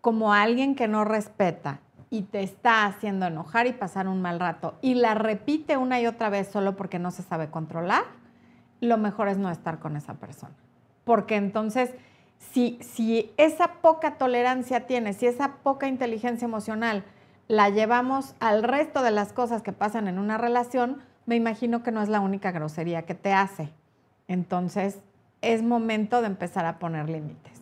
como 0.00 0.32
alguien 0.32 0.74
que 0.76 0.88
no 0.88 1.04
respeta 1.04 1.80
y 2.08 2.22
te 2.22 2.42
está 2.42 2.86
haciendo 2.86 3.26
enojar 3.26 3.66
y 3.66 3.72
pasar 3.72 4.06
un 4.06 4.22
mal 4.22 4.38
rato 4.38 4.74
y 4.80 4.94
la 4.94 5.14
repite 5.14 5.76
una 5.76 6.00
y 6.00 6.06
otra 6.06 6.30
vez 6.30 6.48
solo 6.48 6.76
porque 6.76 7.00
no 7.00 7.10
se 7.10 7.22
sabe 7.22 7.50
controlar, 7.50 8.04
lo 8.80 8.96
mejor 8.96 9.28
es 9.28 9.38
no 9.38 9.50
estar 9.50 9.80
con 9.80 9.96
esa 9.96 10.14
persona. 10.14 10.54
Porque 11.04 11.36
entonces, 11.36 11.90
si, 12.38 12.78
si 12.80 13.32
esa 13.36 13.74
poca 13.80 14.18
tolerancia 14.18 14.86
tienes, 14.86 15.16
si 15.16 15.26
esa 15.26 15.56
poca 15.64 15.88
inteligencia 15.88 16.46
emocional 16.46 17.04
la 17.48 17.70
llevamos 17.70 18.34
al 18.38 18.62
resto 18.62 19.02
de 19.02 19.10
las 19.10 19.32
cosas 19.32 19.62
que 19.62 19.72
pasan 19.72 20.06
en 20.06 20.18
una 20.18 20.38
relación, 20.38 21.02
me 21.26 21.34
imagino 21.34 21.82
que 21.82 21.90
no 21.90 22.02
es 22.02 22.08
la 22.08 22.20
única 22.20 22.52
grosería 22.52 23.02
que 23.02 23.14
te 23.14 23.32
hace. 23.32 23.72
Entonces, 24.32 24.98
es 25.42 25.62
momento 25.62 26.22
de 26.22 26.28
empezar 26.28 26.64
a 26.64 26.78
poner 26.78 27.10
límites. 27.10 27.52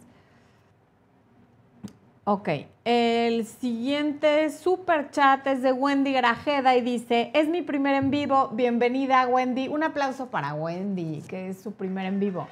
Ok, 2.22 2.48
el 2.84 3.44
siguiente 3.44 4.50
super 4.50 5.10
chat 5.10 5.44
es 5.48 5.62
de 5.62 5.72
Wendy 5.72 6.12
Grajeda 6.12 6.76
y 6.76 6.80
dice, 6.80 7.32
es 7.34 7.48
mi 7.48 7.62
primer 7.62 7.96
en 7.96 8.12
vivo, 8.12 8.50
bienvenida 8.52 9.26
Wendy, 9.26 9.66
un 9.66 9.82
aplauso 9.82 10.26
para 10.26 10.54
Wendy, 10.54 11.22
que 11.22 11.48
es 11.48 11.60
su 11.60 11.72
primer 11.72 12.06
en 12.06 12.20
vivo. 12.20 12.46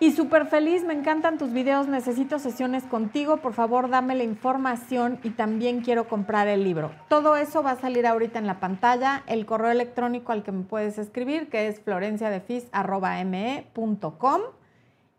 Y 0.00 0.12
súper 0.12 0.46
feliz, 0.46 0.84
me 0.84 0.94
encantan 0.94 1.38
tus 1.38 1.52
videos, 1.52 1.88
necesito 1.88 2.38
sesiones 2.38 2.84
contigo, 2.84 3.38
por 3.38 3.52
favor 3.52 3.90
dame 3.90 4.14
la 4.14 4.22
información 4.22 5.18
y 5.24 5.30
también 5.30 5.80
quiero 5.80 6.08
comprar 6.08 6.46
el 6.46 6.62
libro. 6.62 6.92
Todo 7.08 7.36
eso 7.36 7.64
va 7.64 7.72
a 7.72 7.76
salir 7.76 8.06
ahorita 8.06 8.38
en 8.38 8.46
la 8.46 8.60
pantalla, 8.60 9.24
el 9.26 9.44
correo 9.44 9.72
electrónico 9.72 10.30
al 10.30 10.44
que 10.44 10.52
me 10.52 10.62
puedes 10.62 10.98
escribir, 10.98 11.48
que 11.48 11.66
es 11.66 11.80
florenciadefis.me.com 11.80 14.40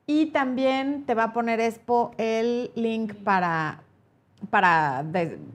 y 0.08 0.28
también 0.28 1.04
te 1.06 1.14
va 1.14 1.26
a 1.26 1.34
poner 1.34 1.60
Expo 1.60 2.12
el 2.18 2.72
link 2.76 3.16
para, 3.16 3.82
para 4.50 5.04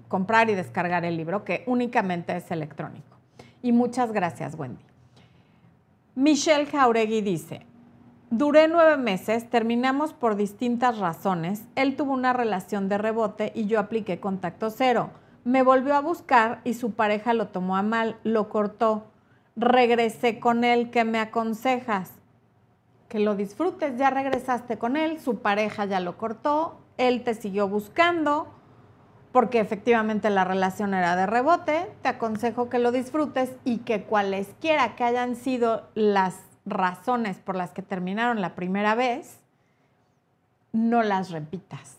comprar 0.09 0.51
y 0.51 0.55
descargar 0.55 1.07
el 1.07 1.17
libro, 1.17 1.45
que 1.45 1.65
únicamente 1.67 2.37
es 2.37 2.51
electrónico. 2.51 3.17
Y 3.63 3.73
muchas 3.73 4.13
gracias, 4.13 4.55
Wendy. 4.55 4.85
Michelle 6.15 6.67
Jauregui 6.67 7.23
dice, 7.23 7.67
Duré 8.37 8.67
nueve 8.67 8.97
meses, 8.97 9.49
terminamos 9.49 10.13
por 10.13 10.35
distintas 10.35 10.99
razones. 10.99 11.63
Él 11.77 11.95
tuvo 11.95 12.15
una 12.15 12.33
relación 12.33 12.89
de 12.89 12.99
rebote 12.99 13.53
y 13.55 13.67
yo 13.67 13.79
apliqué 13.79 14.19
contacto 14.19 14.71
cero. 14.71 15.11
Me 15.45 15.63
volvió 15.63 15.95
a 15.95 16.01
buscar 16.01 16.61
y 16.65 16.75
su 16.75 16.95
pareja 16.95 17.33
lo 17.33 17.47
tomó 17.47 17.77
a 17.77 17.83
mal, 17.83 18.17
lo 18.25 18.49
cortó. 18.49 19.05
Regresé 19.55 20.41
con 20.41 20.65
él, 20.65 20.91
¿qué 20.91 21.05
me 21.05 21.21
aconsejas? 21.21 22.11
Que 23.09 23.21
lo 23.21 23.37
disfrutes, 23.37 23.97
ya 23.99 24.11
regresaste 24.11 24.79
con 24.79 24.97
él, 24.97 25.21
su 25.21 25.39
pareja 25.39 25.85
ya 25.85 26.01
lo 26.01 26.19
cortó, 26.19 26.81
él 26.99 27.23
te 27.23 27.35
siguió 27.35 27.69
buscando 27.69 28.49
porque 29.31 29.61
efectivamente 29.61 30.29
la 30.29 30.43
relación 30.43 30.93
era 30.93 31.15
de 31.15 31.27
rebote. 31.27 31.89
Te 32.03 32.09
aconsejo 32.09 32.69
que 32.69 32.81
lo 32.81 32.91
disfrutes 32.91 33.53
y 33.65 33.79
que 33.79 34.03
cualesquiera 34.03 34.97
que 34.97 35.05
hayan 35.05 35.37
sido 35.37 35.85
las 35.95 36.35
razones 36.67 37.39
por 37.39 37.57
las 37.57 37.73
que 37.73 37.83
terminaron 37.83 38.41
la 38.41 38.55
primera 38.55 38.95
vez, 38.95 39.41
no 40.73 41.03
las 41.03 41.31
repitas. 41.31 41.99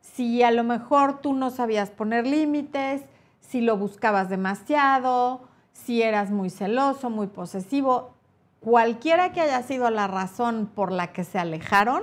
Si 0.00 0.42
a 0.42 0.50
lo 0.50 0.64
mejor 0.64 1.20
tú 1.20 1.32
no 1.32 1.50
sabías 1.50 1.90
poner 1.90 2.26
límites, 2.26 3.02
si 3.40 3.60
lo 3.60 3.76
buscabas 3.76 4.28
demasiado, 4.28 5.42
si 5.72 6.02
eras 6.02 6.30
muy 6.30 6.50
celoso, 6.50 7.10
muy 7.10 7.28
posesivo, 7.28 8.14
cualquiera 8.60 9.32
que 9.32 9.40
haya 9.40 9.62
sido 9.62 9.90
la 9.90 10.06
razón 10.06 10.70
por 10.72 10.92
la 10.92 11.12
que 11.12 11.24
se 11.24 11.38
alejaron, 11.38 12.02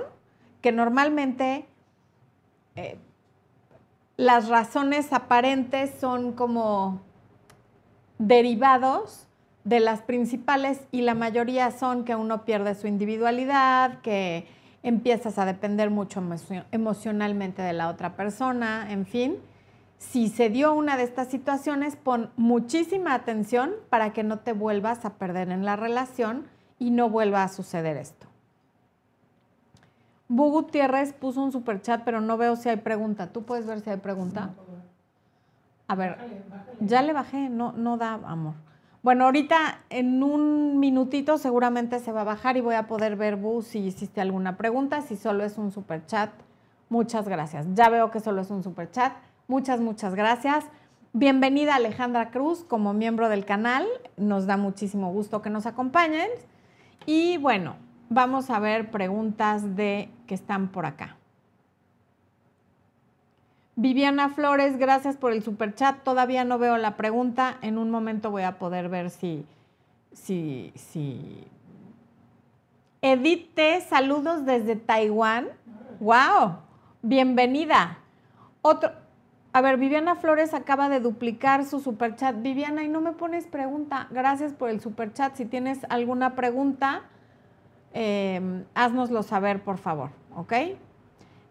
que 0.60 0.72
normalmente 0.72 1.68
eh, 2.74 2.98
las 4.16 4.48
razones 4.48 5.12
aparentes 5.12 5.92
son 6.00 6.32
como 6.32 7.00
derivados 8.18 9.27
de 9.68 9.80
las 9.80 10.00
principales 10.00 10.80
y 10.92 11.02
la 11.02 11.14
mayoría 11.14 11.70
son 11.70 12.04
que 12.04 12.14
uno 12.14 12.46
pierde 12.46 12.74
su 12.74 12.86
individualidad, 12.86 14.00
que 14.00 14.46
empiezas 14.82 15.38
a 15.38 15.44
depender 15.44 15.90
mucho 15.90 16.22
emocionalmente 16.72 17.60
de 17.60 17.74
la 17.74 17.90
otra 17.90 18.16
persona, 18.16 18.90
en 18.90 19.04
fin. 19.04 19.36
Si 19.98 20.28
se 20.28 20.48
dio 20.48 20.72
una 20.72 20.96
de 20.96 21.02
estas 21.02 21.28
situaciones, 21.28 21.96
pon 21.96 22.30
muchísima 22.36 23.12
atención 23.12 23.72
para 23.90 24.14
que 24.14 24.22
no 24.22 24.38
te 24.38 24.52
vuelvas 24.52 25.04
a 25.04 25.14
perder 25.14 25.50
en 25.50 25.66
la 25.66 25.76
relación 25.76 26.46
y 26.78 26.90
no 26.90 27.10
vuelva 27.10 27.42
a 27.42 27.48
suceder 27.48 27.98
esto. 27.98 28.26
Bu 30.28 30.50
Gutiérrez 30.50 31.12
puso 31.12 31.42
un 31.42 31.52
super 31.52 31.82
chat, 31.82 32.04
pero 32.04 32.22
no 32.22 32.38
veo 32.38 32.56
si 32.56 32.70
hay 32.70 32.76
pregunta. 32.76 33.32
¿Tú 33.32 33.42
puedes 33.42 33.66
ver 33.66 33.80
si 33.80 33.90
hay 33.90 33.98
pregunta? 33.98 34.54
A 35.88 35.94
ver, 35.94 36.16
ya 36.80 37.02
le 37.02 37.12
bajé, 37.12 37.50
no, 37.50 37.72
no 37.72 37.98
da 37.98 38.14
amor. 38.14 38.54
Bueno, 39.08 39.24
ahorita 39.24 39.78
en 39.88 40.22
un 40.22 40.80
minutito 40.80 41.38
seguramente 41.38 41.98
se 41.98 42.12
va 42.12 42.20
a 42.20 42.24
bajar 42.24 42.58
y 42.58 42.60
voy 42.60 42.74
a 42.74 42.86
poder 42.86 43.16
ver, 43.16 43.36
Bu, 43.36 43.62
si 43.62 43.78
hiciste 43.78 44.20
alguna 44.20 44.58
pregunta, 44.58 45.00
si 45.00 45.16
solo 45.16 45.44
es 45.44 45.56
un 45.56 45.72
super 45.72 46.04
chat. 46.04 46.28
Muchas 46.90 47.26
gracias. 47.26 47.64
Ya 47.72 47.88
veo 47.88 48.10
que 48.10 48.20
solo 48.20 48.42
es 48.42 48.50
un 48.50 48.62
super 48.62 48.90
chat. 48.90 49.14
Muchas, 49.46 49.80
muchas 49.80 50.14
gracias. 50.14 50.66
Bienvenida 51.14 51.76
Alejandra 51.76 52.30
Cruz 52.30 52.64
como 52.68 52.92
miembro 52.92 53.30
del 53.30 53.46
canal. 53.46 53.86
Nos 54.18 54.44
da 54.44 54.58
muchísimo 54.58 55.10
gusto 55.10 55.40
que 55.40 55.48
nos 55.48 55.64
acompañen. 55.64 56.28
Y 57.06 57.38
bueno, 57.38 57.76
vamos 58.10 58.50
a 58.50 58.58
ver 58.58 58.90
preguntas 58.90 59.74
de 59.74 60.10
que 60.26 60.34
están 60.34 60.68
por 60.68 60.84
acá. 60.84 61.17
Viviana 63.80 64.28
Flores, 64.28 64.76
gracias 64.76 65.16
por 65.16 65.30
el 65.30 65.44
super 65.44 65.72
chat. 65.72 66.02
Todavía 66.02 66.42
no 66.42 66.58
veo 66.58 66.78
la 66.78 66.96
pregunta. 66.96 67.58
En 67.62 67.78
un 67.78 67.92
momento 67.92 68.32
voy 68.32 68.42
a 68.42 68.58
poder 68.58 68.88
ver 68.88 69.08
si, 69.08 69.46
si, 70.10 70.72
si. 70.74 71.46
Edith 73.02 73.56
saludos 73.88 74.44
desde 74.44 74.74
Taiwán. 74.74 75.46
¡Wow! 76.00 76.56
Bienvenida. 77.02 77.98
Otro. 78.62 78.90
A 79.52 79.60
ver, 79.60 79.76
Viviana 79.76 80.16
Flores 80.16 80.54
acaba 80.54 80.88
de 80.88 80.98
duplicar 80.98 81.64
su 81.64 81.78
super 81.78 82.16
chat. 82.16 82.34
Viviana, 82.42 82.82
y 82.82 82.88
no 82.88 83.00
me 83.00 83.12
pones 83.12 83.46
pregunta. 83.46 84.08
Gracias 84.10 84.54
por 84.54 84.70
el 84.70 84.80
super 84.80 85.12
chat. 85.12 85.36
Si 85.36 85.44
tienes 85.44 85.86
alguna 85.88 86.34
pregunta, 86.34 87.02
eh, 87.94 88.64
haznoslo 88.74 89.22
saber, 89.22 89.62
por 89.62 89.78
favor. 89.78 90.10
¿Ok? 90.34 90.52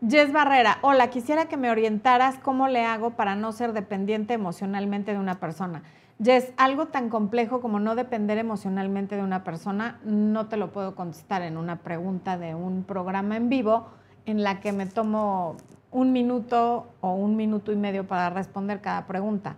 Jess 0.06 0.32
Barrera, 0.32 0.77
hola, 0.84 1.10
quisiera 1.10 1.46
que 1.46 1.58
me 1.58 1.72
orientaras 1.72 2.38
cómo 2.38 2.68
le 2.68 2.86
hago 2.86 3.12
para 3.12 3.36
no 3.36 3.51
ser 3.51 3.74
dependiente 3.74 4.36
emocionalmente 4.36 5.12
de 5.12 5.18
una 5.18 5.39
persona. 5.39 5.82
Jess, 6.24 6.54
algo 6.56 6.86
tan 6.86 7.10
complejo 7.10 7.62
como 7.62 7.80
no 7.80 7.96
depender 7.96 8.38
emocionalmente 8.38 9.16
de 9.16 9.24
una 9.24 9.44
persona, 9.44 10.00
no 10.04 10.50
te 10.50 10.58
lo 10.58 10.72
puedo 10.72 10.94
contestar 10.94 11.42
en 11.42 11.58
una 11.58 11.77
pregunta 11.77 12.38
de 12.38 12.54
un 12.54 12.84
programa 12.84 13.38
en 13.38 13.50
vivo 13.50 13.88
en 14.27 14.44
la 14.44 14.60
que 14.60 14.72
me 14.72 14.86
tomo 14.86 15.58
un 15.89 16.12
minuto 16.12 16.94
o 17.01 17.13
un 17.13 17.36
minuto 17.36 17.72
y 17.72 17.75
medio 17.75 18.06
para 18.06 18.30
responder 18.30 18.82
cada 18.82 19.08
pregunta. 19.08 19.56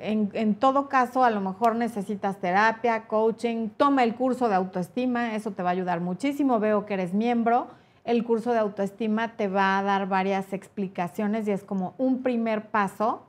En, 0.00 0.30
en, 0.32 0.56
todo 0.56 0.88
caso, 0.88 1.22
a 1.22 1.30
lo 1.30 1.40
mejor 1.40 1.76
necesitas 1.76 2.38
terapia, 2.38 3.06
coaching, 3.06 3.68
toma 3.76 4.02
el 4.02 4.16
curso 4.16 4.48
de 4.48 4.56
autoestima, 4.56 5.36
eso 5.36 5.52
te 5.52 5.62
va 5.62 5.70
a 5.70 5.72
ayudar 5.72 6.00
muchísimo. 6.00 6.58
Veo 6.58 6.84
que 6.84 6.94
eres 6.94 7.14
miembro 7.14 7.77
el 8.08 8.24
curso 8.24 8.52
de 8.52 8.58
autoestima 8.58 9.36
te 9.36 9.48
va 9.48 9.78
a 9.78 9.82
dar 9.82 10.08
varias 10.08 10.54
explicaciones 10.54 11.46
y 11.46 11.50
es 11.50 11.62
como 11.62 11.94
un 11.98 12.22
primer 12.22 12.70
paso 12.70 13.26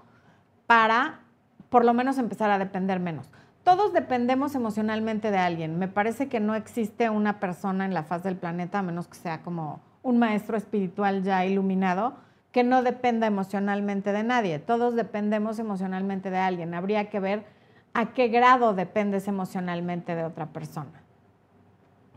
para 0.67 1.19
por 1.67 1.83
lo 1.83 1.93
menos 1.93 2.17
empezar 2.17 2.49
a 2.49 2.57
depender 2.57 3.01
menos. 3.01 3.29
Todos 3.65 3.91
dependemos 3.91 4.55
emocionalmente 4.55 5.31
de 5.31 5.37
alguien. 5.37 5.77
Me 5.79 5.89
parece 5.89 6.29
que 6.29 6.39
no 6.39 6.55
existe 6.55 7.09
una 7.09 7.41
persona 7.41 7.83
en 7.83 7.93
la 7.93 8.03
faz 8.03 8.23
del 8.23 8.37
planeta, 8.37 8.79
a 8.79 8.81
menos 8.81 9.09
que 9.09 9.17
sea 9.17 9.41
como 9.41 9.81
un 10.01 10.17
maestro 10.17 10.55
espiritual 10.55 11.23
ya 11.23 11.45
iluminado, 11.45 12.13
que 12.53 12.63
no 12.63 12.81
dependa 12.81 13.27
emocionalmente 13.27 14.13
de 14.13 14.23
nadie. 14.23 14.59
Todos 14.59 14.95
dependemos 14.95 15.59
emocionalmente 15.59 16.31
de 16.31 16.37
alguien. 16.37 16.73
Habría 16.73 17.09
que 17.09 17.19
ver 17.19 17.45
a 17.93 18.13
qué 18.13 18.29
grado 18.29 18.73
dependes 18.73 19.27
emocionalmente 19.27 20.15
de 20.15 20.23
otra 20.23 20.45
persona, 20.45 21.03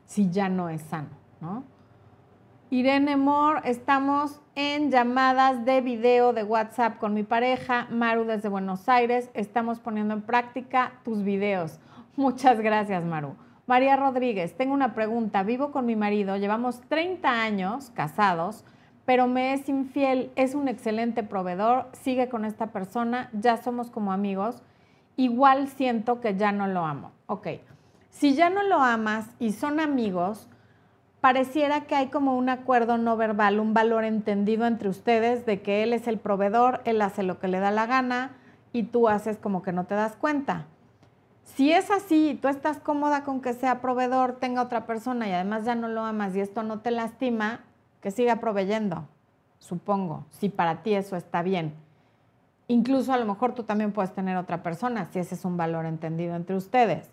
si 0.07 0.31
ya 0.31 0.49
no 0.49 0.69
es 0.69 0.81
sano, 0.83 1.11
¿no? 1.41 1.72
Irene 2.73 3.19
Moore, 3.19 3.61
estamos 3.65 4.41
en 4.55 4.91
llamadas 4.91 5.67
de 5.67 5.83
video 5.83 6.33
de 6.33 6.43
WhatsApp 6.43 6.97
con 6.97 7.13
mi 7.13 7.23
pareja, 7.23 7.87
Maru 7.91 8.25
desde 8.25 8.49
Buenos 8.49 8.89
Aires. 8.89 9.29
Estamos 9.35 9.79
poniendo 9.79 10.15
en 10.15 10.23
práctica 10.23 10.95
tus 11.05 11.23
videos. 11.23 11.81
Muchas 12.17 12.61
gracias, 12.61 13.05
Maru. 13.05 13.37
María 13.67 13.97
Rodríguez, 13.97 14.57
tengo 14.57 14.73
una 14.73 14.95
pregunta. 14.95 15.43
Vivo 15.43 15.71
con 15.71 15.85
mi 15.85 15.97
marido, 15.97 16.39
llevamos 16.39 16.81
30 16.89 17.43
años 17.43 17.91
casados, 17.91 18.65
pero 19.05 19.27
me 19.27 19.53
es 19.53 19.69
infiel, 19.69 20.31
es 20.35 20.55
un 20.55 20.67
excelente 20.67 21.23
proveedor, 21.23 21.91
sigue 21.93 22.31
con 22.31 22.47
esta 22.47 22.69
persona, 22.69 23.29
ya 23.35 23.59
somos 23.59 23.91
como 23.91 24.15
amigos. 24.15 24.63
Igual 25.17 25.69
siento 25.69 26.23
que 26.23 26.37
ya 26.37 26.53
no 26.53 26.67
lo 26.67 26.87
amo. 26.87 27.13
Ok, 27.27 27.49
si 28.09 28.35
ya 28.35 28.49
no 28.49 28.63
lo 28.63 28.77
amas 28.81 29.29
y 29.39 29.53
son 29.53 29.79
amigos, 29.79 30.49
pareciera 31.23 31.83
que 31.83 31.95
hay 31.95 32.09
como 32.09 32.37
un 32.37 32.49
acuerdo 32.49 32.99
no 32.99 33.17
verbal, 33.17 33.61
un 33.61 33.75
valor 33.75 34.03
entendido 34.03 34.67
entre 34.67 34.89
ustedes 34.89 35.47
de 35.47 35.63
que 35.63 35.85
él 35.85 35.93
es 35.93 36.09
el 36.09 36.19
proveedor, 36.19 36.83
él 36.85 37.01
hace 37.01 37.23
lo 37.23 37.39
que 37.39 37.47
le 37.47 37.61
da 37.61 37.71
la 37.71 37.87
gana 37.87 38.33
y 38.73 38.83
tú 38.83 39.09
haces 39.09 39.39
como 39.39 39.63
que 39.63 39.73
no 39.73 39.85
te 39.85 39.95
das 39.95 40.17
cuenta. 40.17 40.67
Si 41.45 41.71
es 41.71 41.93
así 41.93 42.37
tú 42.43 42.49
estás 42.49 42.81
cómoda 42.81 43.23
con 43.23 43.41
que 43.41 43.55
sea 43.55 43.81
proveedor, 43.81 44.41
tenga 44.41 44.63
otra 44.63 44.85
persona 44.85 45.29
y 45.29 45.33
además 45.33 45.65
ya 45.65 45.77
no 45.77 45.87
lo 45.87 46.03
amas 46.03 46.35
y 46.35 46.41
esto 46.41 46.65
no 46.65 46.81
te 46.81 46.91
lastima, 46.91 47.61
que 48.01 48.11
siga 48.11 48.41
proveyendo, 48.41 49.07
supongo, 49.61 50.27
si 50.31 50.49
para 50.49 50.83
ti 50.83 50.95
eso 50.95 51.15
está 51.15 51.43
bien. 51.43 51.73
Incluso 52.67 53.13
a 53.13 53.17
lo 53.17 53.27
mejor 53.27 53.55
tú 53.55 53.63
también 53.63 53.93
puedes 53.93 54.13
tener 54.13 54.37
otra 54.37 54.65
persona, 54.65 55.07
si 55.13 55.21
ese 55.21 55.37
es 55.37 55.45
un 55.45 55.57
valor 55.57 55.87
entendido 55.87 56.35
entre 56.35 56.57
ustedes. 56.57 57.13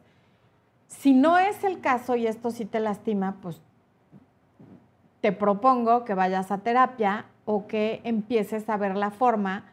Si 0.87 1.13
no 1.13 1.37
es 1.37 1.63
el 1.63 1.79
caso 1.79 2.15
y 2.15 2.25
esto 2.25 2.49
sí 2.49 2.65
te 2.65 2.79
lastima, 2.79 3.35
pues 3.43 3.61
te 5.21 5.31
propongo 5.31 6.05
que 6.05 6.13
vayas 6.13 6.51
a 6.51 6.59
terapia 6.59 7.25
o 7.45 7.67
que 7.67 8.01
empieces 8.03 8.69
a 8.69 8.77
ver 8.77 8.95
la 8.95 9.11
forma 9.11 9.65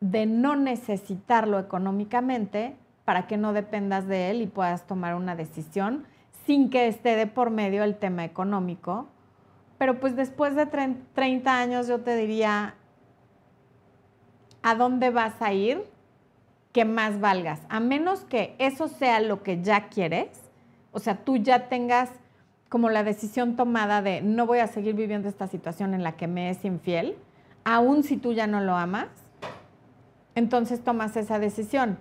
de 0.00 0.26
no 0.26 0.56
necesitarlo 0.56 1.58
económicamente 1.58 2.76
para 3.04 3.26
que 3.26 3.36
no 3.36 3.52
dependas 3.52 4.06
de 4.06 4.30
él 4.30 4.42
y 4.42 4.46
puedas 4.46 4.86
tomar 4.86 5.14
una 5.14 5.36
decisión 5.36 6.04
sin 6.44 6.70
que 6.70 6.86
esté 6.86 7.16
de 7.16 7.26
por 7.26 7.50
medio 7.50 7.82
el 7.82 7.96
tema 7.96 8.24
económico. 8.24 9.06
Pero 9.78 10.00
pues 10.00 10.16
después 10.16 10.54
de 10.54 10.66
30 10.66 11.58
años 11.58 11.86
yo 11.88 12.00
te 12.00 12.16
diría, 12.16 12.74
¿a 14.62 14.74
dónde 14.74 15.10
vas 15.10 15.40
a 15.40 15.52
ir 15.52 15.84
que 16.72 16.84
más 16.84 17.20
valgas? 17.20 17.60
A 17.68 17.80
menos 17.80 18.20
que 18.24 18.54
eso 18.58 18.88
sea 18.88 19.20
lo 19.20 19.42
que 19.42 19.62
ya 19.62 19.88
quieres, 19.88 20.28
o 20.92 20.98
sea, 20.98 21.16
tú 21.24 21.36
ya 21.36 21.68
tengas 21.68 22.10
como 22.68 22.90
la 22.90 23.04
decisión 23.04 23.56
tomada 23.56 24.02
de 24.02 24.22
no 24.22 24.46
voy 24.46 24.58
a 24.58 24.66
seguir 24.66 24.94
viviendo 24.94 25.28
esta 25.28 25.46
situación 25.46 25.94
en 25.94 26.02
la 26.02 26.16
que 26.16 26.26
me 26.26 26.50
es 26.50 26.64
infiel, 26.64 27.16
aun 27.64 28.02
si 28.02 28.16
tú 28.16 28.32
ya 28.32 28.46
no 28.46 28.60
lo 28.60 28.76
amas, 28.76 29.08
entonces 30.34 30.82
tomas 30.82 31.16
esa 31.16 31.38
decisión. 31.38 31.98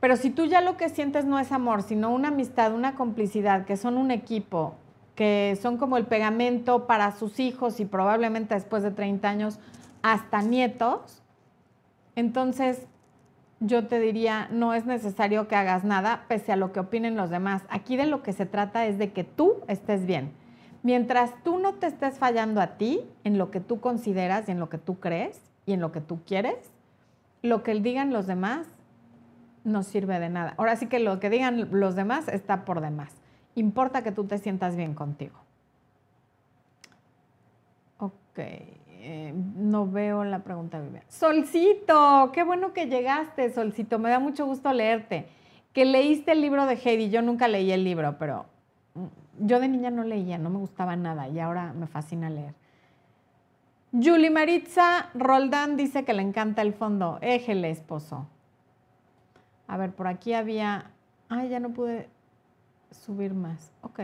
Pero 0.00 0.16
si 0.16 0.30
tú 0.30 0.44
ya 0.44 0.60
lo 0.60 0.76
que 0.76 0.88
sientes 0.88 1.24
no 1.24 1.38
es 1.38 1.50
amor, 1.50 1.82
sino 1.82 2.10
una 2.10 2.28
amistad, 2.28 2.74
una 2.74 2.94
complicidad, 2.94 3.64
que 3.64 3.76
son 3.76 3.96
un 3.96 4.10
equipo, 4.10 4.74
que 5.14 5.58
son 5.60 5.76
como 5.78 5.96
el 5.96 6.06
pegamento 6.06 6.86
para 6.86 7.12
sus 7.12 7.40
hijos 7.40 7.80
y 7.80 7.84
probablemente 7.84 8.54
después 8.54 8.82
de 8.82 8.90
30 8.90 9.28
años 9.28 9.58
hasta 10.02 10.42
nietos, 10.42 11.22
entonces 12.16 12.86
yo 13.60 13.86
te 13.86 13.98
diría, 13.98 14.48
no 14.50 14.74
es 14.74 14.86
necesario 14.86 15.48
que 15.48 15.56
hagas 15.56 15.84
nada 15.84 16.24
pese 16.28 16.52
a 16.52 16.56
lo 16.56 16.72
que 16.72 16.80
opinen 16.80 17.16
los 17.16 17.30
demás. 17.30 17.62
Aquí 17.68 17.96
de 17.96 18.06
lo 18.06 18.22
que 18.22 18.32
se 18.32 18.46
trata 18.46 18.86
es 18.86 18.98
de 18.98 19.12
que 19.12 19.24
tú 19.24 19.62
estés 19.68 20.06
bien. 20.06 20.32
Mientras 20.82 21.32
tú 21.42 21.58
no 21.58 21.74
te 21.74 21.86
estés 21.86 22.18
fallando 22.18 22.60
a 22.60 22.76
ti 22.76 23.00
en 23.24 23.38
lo 23.38 23.50
que 23.50 23.60
tú 23.60 23.80
consideras 23.80 24.48
y 24.48 24.52
en 24.52 24.60
lo 24.60 24.68
que 24.68 24.78
tú 24.78 25.00
crees 25.00 25.40
y 25.64 25.72
en 25.72 25.80
lo 25.80 25.92
que 25.92 26.00
tú 26.00 26.20
quieres, 26.26 26.56
lo 27.42 27.62
que 27.62 27.74
digan 27.74 28.12
los 28.12 28.26
demás 28.26 28.66
no 29.64 29.82
sirve 29.82 30.18
de 30.20 30.28
nada. 30.28 30.54
Ahora 30.58 30.76
sí 30.76 30.86
que 30.86 30.98
lo 30.98 31.20
que 31.20 31.30
digan 31.30 31.68
los 31.70 31.96
demás 31.96 32.28
está 32.28 32.64
por 32.64 32.80
demás. 32.80 33.12
Importa 33.54 34.02
que 34.02 34.12
tú 34.12 34.24
te 34.24 34.38
sientas 34.38 34.76
bien 34.76 34.94
contigo. 34.94 35.38
Ok. 37.98 38.40
Eh, 39.06 39.34
no 39.34 39.86
veo 39.86 40.24
la 40.24 40.38
pregunta. 40.38 40.80
Solcito, 41.08 42.30
qué 42.32 42.42
bueno 42.42 42.72
que 42.72 42.86
llegaste, 42.86 43.52
Solcito. 43.52 43.98
Me 43.98 44.08
da 44.08 44.18
mucho 44.18 44.46
gusto 44.46 44.72
leerte. 44.72 45.28
Que 45.74 45.84
leíste 45.84 46.32
el 46.32 46.40
libro 46.40 46.64
de 46.64 46.76
Heidi. 46.76 47.10
Yo 47.10 47.20
nunca 47.20 47.46
leí 47.46 47.70
el 47.70 47.84
libro, 47.84 48.16
pero 48.18 48.46
mm, 48.94 49.46
yo 49.46 49.60
de 49.60 49.68
niña 49.68 49.90
no 49.90 50.04
leía, 50.04 50.38
no 50.38 50.48
me 50.48 50.56
gustaba 50.56 50.96
nada 50.96 51.28
y 51.28 51.38
ahora 51.38 51.74
me 51.74 51.86
fascina 51.86 52.30
leer. 52.30 52.54
Julie 53.92 54.30
Maritza 54.30 55.10
Roldán 55.12 55.76
dice 55.76 56.06
que 56.06 56.14
le 56.14 56.22
encanta 56.22 56.62
el 56.62 56.72
fondo. 56.72 57.18
Éjele, 57.20 57.68
esposo. 57.68 58.26
A 59.66 59.76
ver, 59.76 59.92
por 59.92 60.06
aquí 60.06 60.32
había. 60.32 60.92
Ay, 61.28 61.50
ya 61.50 61.60
no 61.60 61.74
pude 61.74 62.08
subir 62.90 63.34
más. 63.34 63.70
Ok, 63.82 64.00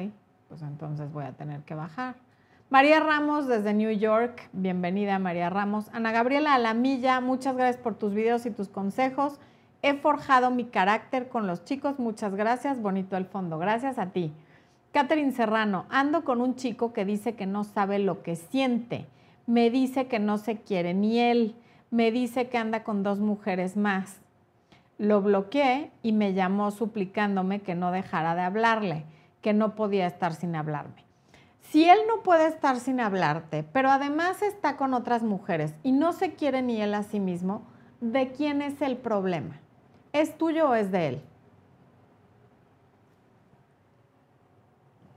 pues 0.50 0.60
entonces 0.60 1.10
voy 1.10 1.24
a 1.24 1.32
tener 1.32 1.62
que 1.62 1.74
bajar. 1.74 2.16
María 2.70 3.00
Ramos 3.00 3.48
desde 3.48 3.74
New 3.74 3.90
York, 3.90 4.48
bienvenida 4.52 5.18
María 5.18 5.50
Ramos. 5.50 5.88
Ana 5.92 6.12
Gabriela 6.12 6.54
Alamilla, 6.54 7.20
muchas 7.20 7.56
gracias 7.56 7.82
por 7.82 7.96
tus 7.96 8.14
videos 8.14 8.46
y 8.46 8.52
tus 8.52 8.68
consejos. 8.68 9.40
He 9.82 9.94
forjado 9.94 10.52
mi 10.52 10.66
carácter 10.66 11.28
con 11.28 11.48
los 11.48 11.64
chicos, 11.64 11.98
muchas 11.98 12.32
gracias, 12.36 12.80
bonito 12.80 13.16
el 13.16 13.24
fondo, 13.24 13.58
gracias 13.58 13.98
a 13.98 14.10
ti. 14.10 14.32
Catherine 14.92 15.32
Serrano, 15.32 15.86
ando 15.88 16.22
con 16.22 16.40
un 16.40 16.54
chico 16.54 16.92
que 16.92 17.04
dice 17.04 17.34
que 17.34 17.44
no 17.44 17.64
sabe 17.64 17.98
lo 17.98 18.22
que 18.22 18.36
siente, 18.36 19.08
me 19.48 19.68
dice 19.70 20.06
que 20.06 20.20
no 20.20 20.38
se 20.38 20.58
quiere 20.58 20.94
ni 20.94 21.18
él, 21.18 21.56
me 21.90 22.12
dice 22.12 22.50
que 22.50 22.58
anda 22.58 22.84
con 22.84 23.02
dos 23.02 23.18
mujeres 23.18 23.76
más. 23.76 24.20
Lo 24.96 25.20
bloqueé 25.22 25.90
y 26.04 26.12
me 26.12 26.34
llamó 26.34 26.70
suplicándome 26.70 27.62
que 27.62 27.74
no 27.74 27.90
dejara 27.90 28.36
de 28.36 28.42
hablarle, 28.42 29.06
que 29.40 29.54
no 29.54 29.74
podía 29.74 30.06
estar 30.06 30.34
sin 30.34 30.54
hablarme. 30.54 31.09
Si 31.70 31.88
él 31.88 32.00
no 32.08 32.24
puede 32.24 32.48
estar 32.48 32.80
sin 32.80 32.98
hablarte, 32.98 33.62
pero 33.62 33.90
además 33.90 34.42
está 34.42 34.76
con 34.76 34.92
otras 34.92 35.22
mujeres 35.22 35.72
y 35.84 35.92
no 35.92 36.12
se 36.12 36.34
quiere 36.34 36.62
ni 36.62 36.82
él 36.82 36.94
a 36.94 37.04
sí 37.04 37.20
mismo, 37.20 37.62
¿de 38.00 38.32
quién 38.32 38.60
es 38.60 38.82
el 38.82 38.96
problema? 38.96 39.60
¿Es 40.12 40.36
tuyo 40.36 40.70
o 40.70 40.74
es 40.74 40.90
de 40.90 41.06
él? 41.06 41.22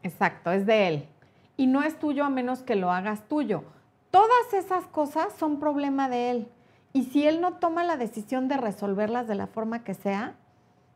Exacto, 0.03 0.51
es 0.51 0.67
de 0.67 0.87
él. 0.87 1.09
Y 1.57 1.65
no 1.65 1.81
es 1.81 1.97
tuyo 1.97 2.23
a 2.23 2.29
menos 2.29 2.61
que 2.61 2.75
lo 2.75 2.91
hagas 2.91 3.27
tuyo. 3.27 3.63
Todas 4.11 4.53
esas 4.53 4.85
cosas 4.85 5.33
son 5.33 5.59
problema 5.59 6.07
de 6.07 6.29
él. 6.29 6.51
Y 6.93 7.05
si 7.05 7.25
él 7.25 7.41
no 7.41 7.53
toma 7.53 7.83
la 7.83 7.97
decisión 7.97 8.47
de 8.47 8.57
resolverlas 8.57 9.27
de 9.27 9.33
la 9.33 9.47
forma 9.47 9.83
que 9.83 9.95
sea, 9.95 10.35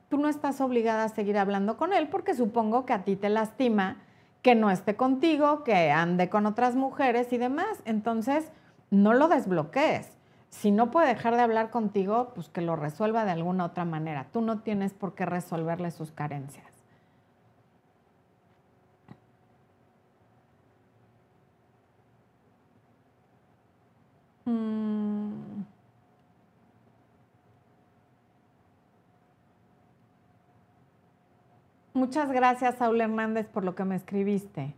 tú 0.07 0.19
no 0.19 0.29
estás 0.29 0.61
obligada 0.61 1.05
a 1.05 1.09
seguir 1.09 1.39
hablando 1.39 1.77
con 1.77 1.93
él 1.93 2.09
porque 2.09 2.35
supongo 2.35 2.85
que 2.85 2.93
a 2.93 3.03
ti 3.03 3.15
te 3.15 3.29
lastima 3.29 4.03
que 4.41 4.55
no 4.55 4.69
esté 4.71 4.95
contigo, 4.95 5.63
que 5.63 5.91
ande 5.91 6.29
con 6.29 6.45
otras 6.45 6.75
mujeres 6.75 7.31
y 7.33 7.37
demás. 7.37 7.81
Entonces, 7.85 8.51
no 8.91 9.13
lo 9.13 9.27
desbloquees. 9.27 10.17
Si 10.49 10.71
no 10.71 10.91
puede 10.91 11.07
dejar 11.07 11.35
de 11.35 11.41
hablar 11.41 11.69
contigo, 11.71 12.31
pues 12.33 12.49
que 12.49 12.61
lo 12.61 12.75
resuelva 12.75 13.25
de 13.25 13.31
alguna 13.31 13.65
otra 13.65 13.85
manera. 13.85 14.27
Tú 14.31 14.41
no 14.41 14.59
tienes 14.59 14.93
por 14.93 15.13
qué 15.15 15.25
resolverle 15.25 15.91
sus 15.91 16.11
carencias. 16.11 16.65
Mm. 24.45 24.76
Muchas 31.97 32.31
gracias, 32.31 32.75
Saúl 32.75 33.01
Hernández, 33.01 33.47
por 33.47 33.63
lo 33.65 33.73
que 33.73 33.83
me 33.83 33.95
escribiste. 33.95 34.75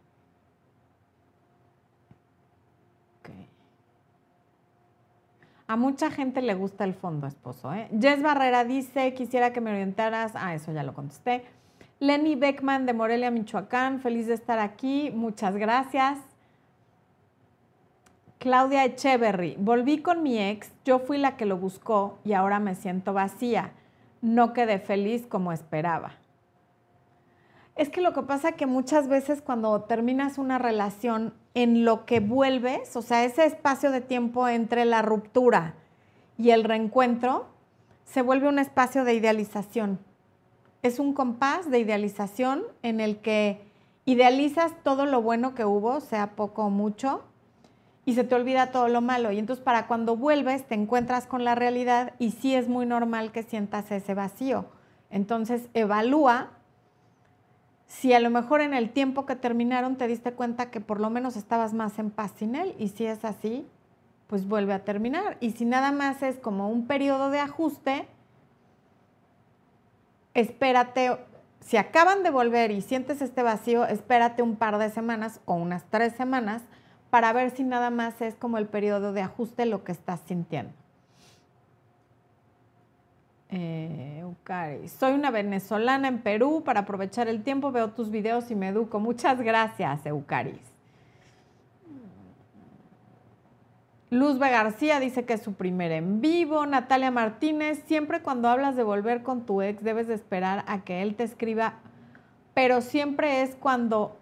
A 5.68 5.76
mucha 5.76 6.10
gente 6.10 6.42
le 6.42 6.54
gusta 6.56 6.86
el 6.86 6.94
fondo, 6.94 7.28
esposo. 7.28 7.74
¿eh? 7.74 7.90
Jess 8.00 8.24
Barrera 8.24 8.64
dice, 8.64 9.14
quisiera 9.14 9.52
que 9.52 9.60
me 9.60 9.70
orientaras. 9.70 10.32
Ah, 10.34 10.56
eso 10.56 10.72
ya 10.72 10.82
lo 10.82 10.94
contesté. 10.94 11.44
Lenny 12.00 12.36
Beckman 12.36 12.86
de 12.86 12.94
Morelia, 12.94 13.32
Michoacán, 13.32 14.00
feliz 14.00 14.28
de 14.28 14.36
estar 14.36 14.58
aquí. 14.58 15.12
Muchas 15.14 15.58
gracias. 15.58 16.20
Claudia 18.38 18.86
Echeverry, 18.86 19.58
volví 19.60 20.02
con 20.02 20.24
mi 20.24 20.40
ex, 20.40 20.72
yo 20.86 21.00
fui 21.00 21.18
la 21.18 21.36
que 21.36 21.46
lo 21.46 21.58
buscó 21.58 22.18
y 22.24 22.32
ahora 22.32 22.62
me 22.62 22.76
siento 22.76 23.12
vacía. 23.12 23.74
No 24.22 24.54
quedé 24.54 24.80
feliz 24.80 25.28
como 25.28 25.52
esperaba. 25.52 26.14
Es 27.80 27.88
que 27.88 28.02
lo 28.02 28.12
que 28.12 28.24
pasa 28.24 28.50
es 28.50 28.56
que 28.56 28.66
muchas 28.66 29.08
veces 29.08 29.42
cuando 29.42 29.84
terminas 29.84 30.38
una 30.38 30.58
relación, 30.58 31.34
en 31.54 31.86
lo 31.86 32.06
que 32.06 32.20
vuelves, 32.20 32.94
o 32.98 33.02
sea, 33.02 33.24
ese 33.24 33.46
espacio 33.46 33.90
de 33.92 34.02
tiempo 34.02 34.50
entre 34.50 34.84
la 34.84 35.02
ruptura 35.02 35.76
y 36.38 36.50
el 36.50 36.66
reencuentro, 36.66 37.46
se 38.04 38.22
vuelve 38.22 38.50
un 38.50 38.60
espacio 38.60 39.06
de 39.06 39.14
idealización. 39.14 39.98
Es 40.82 41.00
un 41.00 41.14
compás 41.14 41.72
de 41.72 41.80
idealización 41.80 42.64
en 42.84 43.00
el 43.00 43.20
que 43.20 43.62
idealizas 44.04 44.74
todo 44.84 45.06
lo 45.06 45.22
bueno 45.22 45.56
que 45.56 45.64
hubo, 45.64 46.02
sea 46.02 46.36
poco 46.36 46.66
o 46.66 46.70
mucho, 46.70 47.24
y 48.04 48.14
se 48.14 48.26
te 48.26 48.36
olvida 48.36 48.72
todo 48.72 48.90
lo 48.90 49.00
malo. 49.00 49.32
Y 49.32 49.40
entonces 49.40 49.64
para 49.64 49.88
cuando 49.88 50.18
vuelves 50.18 50.68
te 50.68 50.76
encuentras 50.76 51.28
con 51.28 51.46
la 51.46 51.56
realidad 51.56 52.12
y 52.20 52.32
sí 52.32 52.56
es 52.56 52.68
muy 52.68 52.86
normal 52.86 53.32
que 53.32 53.44
sientas 53.44 53.90
ese 53.90 54.16
vacío. 54.16 54.66
Entonces 55.10 55.70
evalúa 55.74 56.59
si 57.90 58.14
a 58.14 58.20
lo 58.20 58.30
mejor 58.30 58.62
en 58.62 58.76
el 58.76 58.92
tiempo 58.92 59.26
que 59.26 59.36
terminaron 59.36 59.98
te 59.98 60.08
diste 60.08 60.32
cuenta 60.32 60.70
que 60.70 60.80
por 60.80 61.02
lo 61.02 61.10
menos 61.10 61.36
estabas 61.36 61.74
más 61.74 61.98
en 61.98 62.12
paz 62.12 62.32
sin 62.38 62.56
él 62.56 62.76
y 62.78 62.90
si 62.90 63.06
es 63.06 63.26
así, 63.26 63.68
pues 64.28 64.48
vuelve 64.48 64.74
a 64.74 64.86
terminar. 64.86 65.38
Y 65.40 65.52
si 65.52 65.66
nada 65.66 65.92
más 65.92 66.22
es 66.22 66.38
como 66.38 66.70
un 66.70 66.86
periodo 66.86 67.32
de 67.32 67.40
ajuste, 67.40 68.08
espérate, 70.36 71.18
si 71.62 71.78
acaban 71.78 72.22
de 72.22 72.30
volver 72.30 72.70
y 72.70 72.82
sientes 72.82 73.24
este 73.24 73.42
vacío, 73.42 73.86
espérate 73.86 74.44
un 74.44 74.56
par 74.56 74.78
de 74.78 74.92
semanas 74.92 75.42
o 75.46 75.56
unas 75.56 75.84
tres 75.90 76.14
semanas 76.14 76.62
para 77.10 77.34
ver 77.34 77.50
si 77.50 77.64
nada 77.64 77.90
más 77.90 78.22
es 78.22 78.36
como 78.36 78.60
el 78.60 78.68
periodo 78.68 79.14
de 79.14 79.24
ajuste 79.24 79.66
lo 79.66 79.84
que 79.84 79.94
estás 79.94 80.20
sintiendo. 80.28 80.79
Eh, 83.52 84.20
Eucaris. 84.22 84.92
Soy 84.92 85.14
una 85.14 85.32
venezolana 85.32 86.08
en 86.08 86.20
Perú. 86.20 86.64
Para 86.64 86.82
aprovechar 86.82 87.28
el 87.28 87.44
tiempo 87.44 87.72
veo 87.72 87.92
tus 87.92 88.12
videos 88.12 88.52
y 88.52 88.56
me 88.56 88.70
educo. 88.70 89.00
Muchas 89.00 89.42
gracias, 89.42 90.06
Eucaris. 90.06 90.70
Luzbe 94.12 94.50
García 94.50 95.00
dice 95.00 95.26
que 95.26 95.34
es 95.34 95.42
su 95.42 95.54
primer 95.54 95.92
en 95.92 96.20
vivo. 96.20 96.66
Natalia 96.66 97.12
Martínez, 97.12 97.84
siempre 97.86 98.22
cuando 98.22 98.48
hablas 98.50 98.76
de 98.76 98.84
volver 98.84 99.22
con 99.22 99.46
tu 99.46 99.62
ex 99.62 99.84
debes 99.84 100.08
de 100.08 100.16
esperar 100.16 100.64
a 100.68 100.84
que 100.84 101.04
él 101.04 101.14
te 101.14 101.24
escriba, 101.24 101.76
pero 102.56 102.82
siempre 102.82 103.44
es 103.44 103.56
cuando 103.56 104.18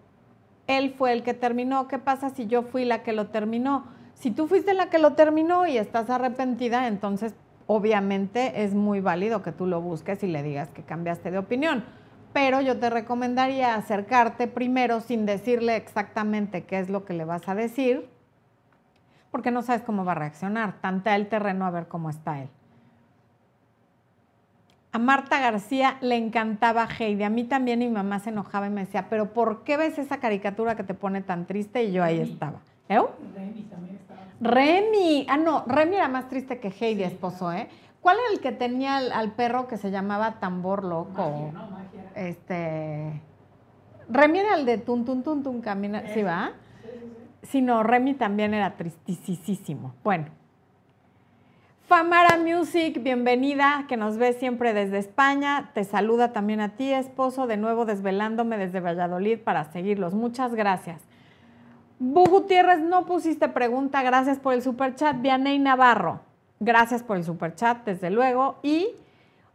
él 0.66 0.94
fue 0.96 1.12
el 1.12 1.22
que 1.22 1.32
terminó. 1.32 1.88
¿Qué 1.88 1.98
pasa 1.98 2.28
si 2.28 2.46
yo 2.46 2.62
fui 2.62 2.84
la 2.84 3.02
que 3.02 3.14
lo 3.14 3.28
terminó? 3.28 3.86
Si 4.12 4.30
tú 4.30 4.46
fuiste 4.46 4.74
la 4.74 4.90
que 4.90 4.98
lo 4.98 5.14
terminó 5.14 5.66
y 5.66 5.78
estás 5.78 6.10
arrepentida, 6.10 6.86
entonces 6.86 7.34
obviamente 7.68 8.64
es 8.64 8.74
muy 8.74 9.00
válido 9.00 9.42
que 9.42 9.52
tú 9.52 9.66
lo 9.66 9.80
busques 9.80 10.24
y 10.24 10.26
le 10.26 10.42
digas 10.42 10.70
que 10.70 10.82
cambiaste 10.82 11.30
de 11.30 11.38
opinión. 11.38 11.84
Pero 12.32 12.60
yo 12.60 12.78
te 12.80 12.90
recomendaría 12.90 13.76
acercarte 13.76 14.48
primero 14.48 15.00
sin 15.00 15.26
decirle 15.26 15.76
exactamente 15.76 16.64
qué 16.64 16.80
es 16.80 16.90
lo 16.90 17.04
que 17.04 17.12
le 17.14 17.24
vas 17.24 17.48
a 17.48 17.54
decir 17.54 18.08
porque 19.30 19.50
no 19.50 19.62
sabes 19.62 19.82
cómo 19.82 20.04
va 20.04 20.12
a 20.12 20.16
reaccionar. 20.16 20.80
Tanta 20.80 21.14
el 21.14 21.28
terreno 21.28 21.66
a 21.66 21.70
ver 21.70 21.88
cómo 21.88 22.10
está 22.10 22.42
él. 22.42 22.48
A 24.90 24.98
Marta 24.98 25.38
García 25.38 25.98
le 26.00 26.16
encantaba 26.16 26.88
Heidi. 26.98 27.22
A 27.22 27.30
mí 27.30 27.44
también 27.44 27.80
mi 27.80 27.88
mamá 27.88 28.20
se 28.20 28.30
enojaba 28.30 28.66
y 28.66 28.70
me 28.70 28.80
decía, 28.80 29.08
pero 29.10 29.34
¿por 29.34 29.62
qué 29.64 29.76
ves 29.76 29.98
esa 29.98 30.18
caricatura 30.18 30.76
que 30.76 30.82
te 30.82 30.94
pone 30.94 31.20
tan 31.20 31.46
triste? 31.46 31.84
Y 31.84 31.92
yo 31.92 32.02
ahí 32.02 32.20
estaba. 32.20 32.60
¿Eh? 32.88 33.00
Remy 33.34 33.62
también 33.62 33.96
estaba. 33.96 34.20
Remy. 34.40 35.26
Ah, 35.28 35.36
no, 35.36 35.64
Remy 35.66 35.96
era 35.96 36.08
más 36.08 36.28
triste 36.28 36.58
que 36.58 36.68
Heidi, 36.68 37.02
esposo, 37.02 37.52
¿eh? 37.52 37.68
¿Cuál 38.00 38.16
era 38.18 38.32
el 38.32 38.40
que 38.40 38.52
tenía 38.52 38.96
al, 38.96 39.32
perro 39.32 39.66
que 39.66 39.76
se 39.76 39.90
llamaba 39.90 40.38
Tambor 40.38 40.84
Loco? 40.84 41.50
no, 41.52 41.68
Este. 42.14 43.20
Remy 44.08 44.38
era 44.38 44.54
el 44.54 44.64
de 44.64 44.78
Tun 44.78 45.04
Tun 45.04 45.22
Tun 45.22 45.42
Tun 45.42 45.60
Camina. 45.60 46.02
¿Sí 46.14 46.22
va? 46.22 46.52
sino 47.42 47.82
Remy 47.82 48.14
también 48.14 48.54
era 48.54 48.76
tristísimo. 48.76 49.94
Bueno. 50.04 50.26
Famara 51.86 52.36
Music, 52.36 53.02
bienvenida, 53.02 53.86
que 53.88 53.96
nos 53.96 54.18
ve 54.18 54.34
siempre 54.34 54.74
desde 54.74 54.98
España. 54.98 55.70
Te 55.72 55.84
saluda 55.84 56.34
también 56.34 56.60
a 56.60 56.76
ti, 56.76 56.92
esposo, 56.92 57.46
de 57.46 57.56
nuevo 57.56 57.86
desvelándome 57.86 58.58
desde 58.58 58.80
Valladolid 58.80 59.38
para 59.38 59.72
seguirlos. 59.72 60.12
Muchas 60.12 60.54
gracias. 60.54 61.00
Bu 62.00 62.24
Gutiérrez, 62.26 62.80
no 62.80 63.06
pusiste 63.06 63.48
pregunta, 63.48 64.02
gracias 64.02 64.38
por 64.38 64.54
el 64.54 64.62
superchat. 64.62 65.20
Vianey 65.20 65.58
Navarro, 65.58 66.20
gracias 66.60 67.02
por 67.02 67.16
el 67.16 67.24
superchat, 67.24 67.84
desde 67.84 68.10
luego. 68.10 68.56
Y 68.62 68.88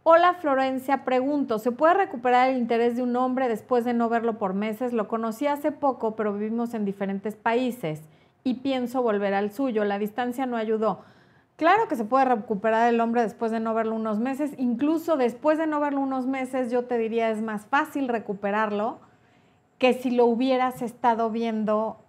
Hola 0.06 0.34
Florencia, 0.34 1.02
pregunto, 1.02 1.58
¿se 1.58 1.72
puede 1.72 1.94
recuperar 1.94 2.50
el 2.50 2.58
interés 2.58 2.94
de 2.94 3.02
un 3.02 3.16
hombre 3.16 3.48
después 3.48 3.86
de 3.86 3.94
no 3.94 4.10
verlo 4.10 4.36
por 4.36 4.52
meses? 4.52 4.92
Lo 4.92 5.08
conocí 5.08 5.46
hace 5.46 5.72
poco, 5.72 6.14
pero 6.14 6.34
vivimos 6.34 6.74
en 6.74 6.84
diferentes 6.84 7.36
países 7.36 8.02
y 8.42 8.56
pienso 8.56 9.00
volver 9.00 9.32
al 9.32 9.50
suyo. 9.50 9.82
La 9.84 9.98
distancia 9.98 10.44
no 10.44 10.58
ayudó. 10.58 11.00
Claro 11.56 11.88
que 11.88 11.96
se 11.96 12.04
puede 12.04 12.26
recuperar 12.26 12.92
el 12.92 13.00
hombre 13.00 13.22
después 13.22 13.50
de 13.50 13.60
no 13.60 13.72
verlo 13.72 13.94
unos 13.94 14.18
meses. 14.18 14.52
Incluso 14.58 15.16
después 15.16 15.56
de 15.56 15.66
no 15.66 15.80
verlo 15.80 16.00
unos 16.00 16.26
meses, 16.26 16.70
yo 16.70 16.84
te 16.84 16.98
diría 16.98 17.30
es 17.30 17.40
más 17.40 17.64
fácil 17.64 18.08
recuperarlo 18.08 18.98
que 19.78 19.94
si 19.94 20.10
lo 20.10 20.26
hubieras 20.26 20.82
estado 20.82 21.30
viendo 21.30 22.03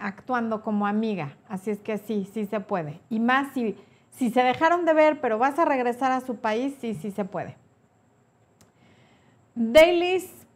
actuando 0.00 0.62
como 0.62 0.86
amiga. 0.86 1.36
Así 1.48 1.70
es 1.70 1.80
que 1.80 1.98
sí, 1.98 2.28
sí 2.32 2.46
se 2.46 2.60
puede. 2.60 3.00
Y 3.10 3.20
más 3.20 3.52
si 3.54 3.76
si 4.16 4.30
se 4.30 4.42
dejaron 4.42 4.86
de 4.86 4.94
ver, 4.94 5.20
pero 5.20 5.38
vas 5.38 5.58
a 5.58 5.66
regresar 5.66 6.10
a 6.10 6.20
su 6.20 6.36
país, 6.36 6.74
sí, 6.80 6.94
sí 6.94 7.10
se 7.10 7.24
puede. 7.26 7.56
Dailies 9.54 10.46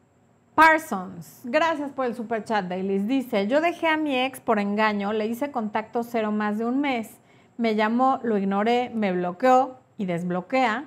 Parsons, 0.54 1.42
gracias 1.44 1.90
por 1.92 2.06
el 2.06 2.14
super 2.14 2.42
chat, 2.42 2.66
Dailies. 2.66 3.06
Dice, 3.06 3.46
yo 3.46 3.60
dejé 3.60 3.86
a 3.86 3.98
mi 3.98 4.18
ex 4.18 4.40
por 4.40 4.58
engaño, 4.58 5.12
le 5.12 5.26
hice 5.26 5.50
contacto 5.50 6.02
cero 6.02 6.32
más 6.32 6.58
de 6.58 6.64
un 6.64 6.80
mes, 6.80 7.18
me 7.58 7.74
llamó, 7.74 8.18
lo 8.22 8.38
ignoré, 8.38 8.90
me 8.94 9.12
bloqueó 9.12 9.78
y 9.98 10.06
desbloquea. 10.06 10.86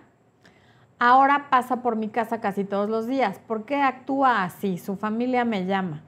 Ahora 0.98 1.50
pasa 1.52 1.84
por 1.84 1.96
mi 1.96 2.10
casa 2.10 2.42
casi 2.42 2.64
todos 2.64 2.90
los 2.90 3.08
días. 3.08 3.40
¿Por 3.40 3.66
qué 3.66 3.82
actúa 3.82 4.44
así? 4.44 4.78
Su 4.80 4.96
familia 4.96 5.46
me 5.46 5.66
llama 5.66 6.02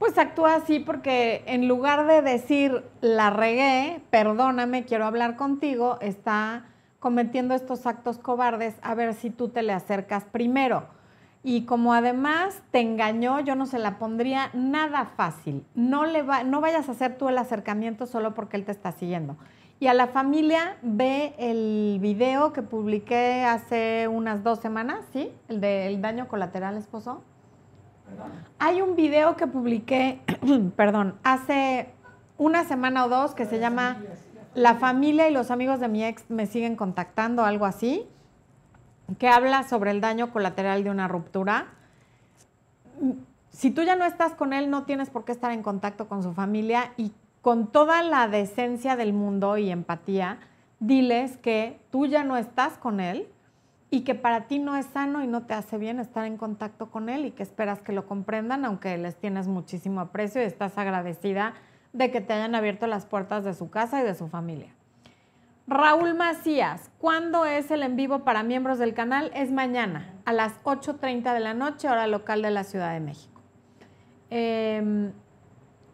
pues 0.00 0.16
actúa 0.16 0.54
así 0.54 0.78
porque 0.78 1.44
en 1.46 1.68
lugar 1.68 2.06
de 2.06 2.22
decir 2.22 2.82
la 3.02 3.28
regué, 3.28 4.00
perdóname, 4.08 4.86
quiero 4.86 5.04
hablar 5.04 5.36
contigo, 5.36 5.98
está 6.00 6.64
cometiendo 7.00 7.54
estos 7.54 7.86
actos 7.86 8.16
cobardes 8.16 8.76
a 8.80 8.94
ver 8.94 9.12
si 9.12 9.28
tú 9.28 9.50
te 9.50 9.62
le 9.62 9.74
acercas 9.74 10.24
primero. 10.24 10.86
Y 11.42 11.66
como 11.66 11.92
además 11.92 12.62
te 12.70 12.80
engañó, 12.80 13.40
yo 13.40 13.54
no 13.56 13.66
se 13.66 13.78
la 13.78 13.98
pondría 13.98 14.48
nada 14.54 15.04
fácil. 15.04 15.66
No, 15.74 16.06
le 16.06 16.22
va, 16.22 16.44
no 16.44 16.62
vayas 16.62 16.88
a 16.88 16.92
hacer 16.92 17.18
tú 17.18 17.28
el 17.28 17.36
acercamiento 17.36 18.06
solo 18.06 18.32
porque 18.32 18.56
él 18.56 18.64
te 18.64 18.72
está 18.72 18.92
siguiendo. 18.92 19.36
Y 19.80 19.88
a 19.88 19.94
la 19.94 20.06
familia 20.06 20.78
ve 20.80 21.34
el 21.36 21.98
video 22.00 22.54
que 22.54 22.62
publiqué 22.62 23.44
hace 23.44 24.08
unas 24.08 24.42
dos 24.42 24.60
semanas, 24.60 25.04
¿sí? 25.12 25.30
El 25.48 25.60
del 25.60 26.00
daño 26.00 26.26
colateral, 26.26 26.78
esposo. 26.78 27.22
Hay 28.58 28.82
un 28.82 28.96
video 28.96 29.36
que 29.36 29.46
publiqué, 29.46 30.20
perdón, 30.76 31.14
hace 31.22 31.88
una 32.36 32.64
semana 32.64 33.04
o 33.04 33.08
dos 33.08 33.34
que 33.34 33.46
se 33.46 33.58
llama 33.58 33.98
La 34.54 34.74
familia 34.74 35.28
y 35.28 35.32
los 35.32 35.50
amigos 35.50 35.80
de 35.80 35.88
mi 35.88 36.04
ex 36.04 36.28
me 36.28 36.46
siguen 36.46 36.76
contactando, 36.76 37.44
algo 37.44 37.66
así, 37.66 38.06
que 39.18 39.28
habla 39.28 39.62
sobre 39.62 39.90
el 39.90 40.00
daño 40.00 40.32
colateral 40.32 40.84
de 40.84 40.90
una 40.90 41.08
ruptura. 41.08 41.68
Si 43.50 43.70
tú 43.70 43.82
ya 43.82 43.96
no 43.96 44.04
estás 44.04 44.34
con 44.34 44.52
él, 44.52 44.70
no 44.70 44.84
tienes 44.84 45.10
por 45.10 45.24
qué 45.24 45.32
estar 45.32 45.52
en 45.52 45.62
contacto 45.62 46.08
con 46.08 46.22
su 46.22 46.32
familia 46.32 46.92
y 46.96 47.12
con 47.42 47.66
toda 47.66 48.02
la 48.02 48.28
decencia 48.28 48.96
del 48.96 49.12
mundo 49.12 49.56
y 49.56 49.70
empatía, 49.70 50.38
diles 50.78 51.36
que 51.38 51.80
tú 51.90 52.06
ya 52.06 52.24
no 52.24 52.36
estás 52.36 52.74
con 52.78 53.00
él, 53.00 53.28
y 53.90 54.02
que 54.02 54.14
para 54.14 54.46
ti 54.46 54.58
no 54.58 54.76
es 54.76 54.86
sano 54.86 55.22
y 55.22 55.26
no 55.26 55.42
te 55.42 55.54
hace 55.54 55.76
bien 55.76 55.98
estar 55.98 56.24
en 56.24 56.36
contacto 56.36 56.90
con 56.90 57.08
él 57.08 57.26
y 57.26 57.30
que 57.32 57.42
esperas 57.42 57.80
que 57.80 57.92
lo 57.92 58.06
comprendan, 58.06 58.64
aunque 58.64 58.96
les 58.96 59.16
tienes 59.16 59.48
muchísimo 59.48 60.00
aprecio 60.00 60.40
y 60.40 60.44
estás 60.44 60.78
agradecida 60.78 61.54
de 61.92 62.12
que 62.12 62.20
te 62.20 62.32
hayan 62.32 62.54
abierto 62.54 62.86
las 62.86 63.04
puertas 63.06 63.44
de 63.44 63.52
su 63.52 63.68
casa 63.68 64.00
y 64.00 64.04
de 64.04 64.14
su 64.14 64.28
familia. 64.28 64.72
Raúl 65.66 66.14
Macías, 66.14 66.90
¿cuándo 66.98 67.44
es 67.44 67.70
el 67.70 67.82
en 67.82 67.96
vivo 67.96 68.20
para 68.20 68.42
miembros 68.42 68.78
del 68.78 68.94
canal? 68.94 69.30
Es 69.34 69.52
mañana, 69.52 70.14
a 70.24 70.32
las 70.32 70.60
8.30 70.64 71.32
de 71.32 71.40
la 71.40 71.54
noche, 71.54 71.88
hora 71.88 72.06
local 72.06 72.42
de 72.42 72.50
la 72.50 72.64
Ciudad 72.64 72.92
de 72.92 73.00
México. 73.00 73.40
Em, 74.30 75.12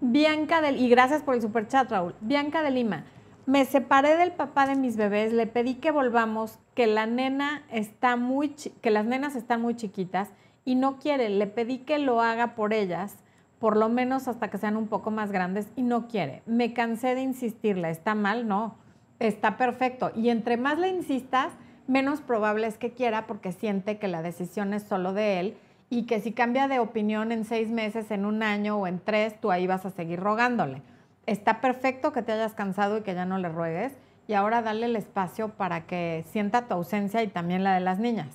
Bianca 0.01 0.61
del, 0.61 0.79
y 0.79 0.89
gracias 0.89 1.23
por 1.23 1.35
el 1.35 1.43
super 1.43 1.67
chat, 1.69 1.91
Raúl. 1.91 2.15
Bianca 2.21 2.63
de 2.63 2.71
Lima, 2.71 3.05
me 3.47 3.65
separé 3.65 4.17
del 4.17 4.33
papá 4.33 4.67
de 4.67 4.77
mis 4.77 4.97
bebés, 4.97 5.33
le 5.33 5.47
pedí 5.47 5.75
que 5.75 5.91
volvamos, 5.91 6.59
que 6.77 6.87
la 6.87 7.07
nena 7.07 7.65
está 7.73 8.15
muy 8.15 8.55
que 8.81 8.91
las 8.91 9.05
nenas 9.05 9.35
están 9.35 9.61
muy 9.61 9.75
chiquitas 9.75 10.31
y 10.65 10.77
no 10.77 10.99
quiere, 10.99 11.29
le 11.29 11.49
pedí 11.49 11.79
que 11.79 11.99
lo 11.99 12.21
haga 12.21 12.55
por 12.55 12.73
ellas, 12.73 13.17
por 13.59 13.77
lo 13.77 13.89
menos 13.89 14.29
hasta 14.29 14.49
que 14.49 14.59
sean 14.59 14.77
un 14.77 14.87
poco 14.87 15.11
más 15.11 15.33
grandes 15.33 15.67
y 15.75 15.83
no 15.83 16.07
quiere. 16.07 16.43
Me 16.47 16.73
cansé 16.73 17.15
de 17.17 17.23
insistirle, 17.23 17.91
¿está 17.91 18.15
mal? 18.15 18.47
No, 18.47 18.77
está 19.19 19.57
perfecto. 19.57 20.13
Y 20.15 20.29
entre 20.29 20.57
más 20.57 20.79
le 20.79 20.89
insistas, 20.89 21.53
menos 21.89 22.21
probable 22.21 22.69
es 22.69 22.79
que 22.79 22.93
quiera 22.93 23.27
porque 23.27 23.51
siente 23.51 23.99
que 23.99 24.07
la 24.07 24.23
decisión 24.23 24.75
es 24.75 24.85
solo 24.85 25.13
de 25.13 25.41
él 25.41 25.57
y 25.89 26.05
que 26.05 26.21
si 26.21 26.33
cambia 26.33 26.69
de 26.69 26.79
opinión 26.79 27.33
en 27.33 27.45
seis 27.45 27.71
meses, 27.71 28.13
en 28.13 28.27
un 28.27 28.43
año 28.43 28.77
o 28.77 28.87
en 28.87 29.01
tres, 29.01 29.41
tú 29.41 29.51
ahí 29.51 29.67
vas 29.67 29.87
a 29.87 29.91
seguir 29.91 30.21
rogándole 30.21 30.83
está 31.27 31.61
perfecto 31.61 32.13
que 32.13 32.23
te 32.23 32.33
hayas 32.33 32.55
cansado 32.55 32.99
y 32.99 33.03
que 33.03 33.15
ya 33.15 33.27
no 33.27 33.39
le 33.39 33.49
ruegues. 33.49 33.93
Y 34.29 34.35
ahora 34.35 34.63
dale 34.63 34.87
el 34.87 34.97
espacio 34.97 35.51
para 35.51 35.87
que 35.87 36.25
sienta 36.31 36.67
tu 36.67 36.75
ausencia 36.75 37.23
y 37.23 37.29
también 37.29 37.65
la 37.65 37.75
de 37.75 37.81
las 37.81 37.99
niñas. 37.99 38.29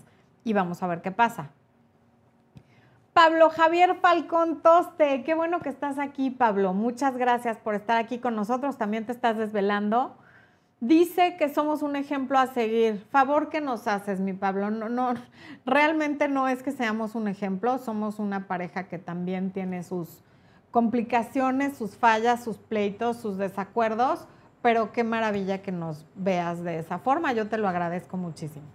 Y 0.43 0.54
vamos 0.54 0.82
a 0.84 0.88
ver 0.88 1.01
qué 1.01 1.12
pasa. 1.12 1.49
Pablo 3.13 3.49
Javier 3.49 3.95
Falcón 4.01 4.62
Toste, 4.62 5.23
qué 5.23 5.34
bueno 5.34 5.60
que 5.60 5.69
estás 5.69 5.99
aquí, 5.99 6.30
Pablo. 6.30 6.73
Muchas 6.73 7.17
gracias 7.17 7.58
por 7.58 7.75
estar 7.75 7.97
aquí 7.97 8.19
con 8.19 8.36
nosotros. 8.36 8.77
También 8.77 9.06
te 9.06 9.12
estás 9.12 9.38
desvelando. 9.38 10.15
Dice 10.80 11.36
que 11.38 11.54
somos 11.54 11.82
un 11.82 11.95
ejemplo 11.95 12.39
a 12.39 12.47
seguir. 12.47 13.06
Favor 13.12 13.49
que 13.49 13.60
nos 13.60 13.86
haces, 13.88 14.19
mi 14.21 14.34
Pablo. 14.34 14.71
No, 14.71 14.88
no, 14.88 15.13
realmente 15.65 16.30
no 16.30 16.47
es 16.47 16.63
que 16.63 16.71
seamos 16.71 17.15
un 17.15 17.27
ejemplo. 17.27 17.77
Somos 17.77 18.17
una 18.17 18.47
pareja 18.47 18.88
que 18.88 18.97
también 18.97 19.51
tiene 19.51 19.84
sus, 19.84 20.23
complicaciones, 20.71 21.77
sus 21.77 21.95
fallas, 21.95 22.43
sus 22.43 22.58
pleitos, 22.58 23.17
sus 23.17 23.38
desacuerdos, 23.38 24.25
pero 24.62 24.91
qué 24.91 25.04
maravilla 25.04 25.62
que 25.62 25.71
nos 25.71 26.06
veas 26.15 26.63
de 26.63 26.80
esa 26.80 27.00
forma, 27.00 27.34
yo 27.34 27.47
te 27.47 27.58
lo 27.58 27.67
agradezco 27.67 28.17
muchísimo. 28.17 28.65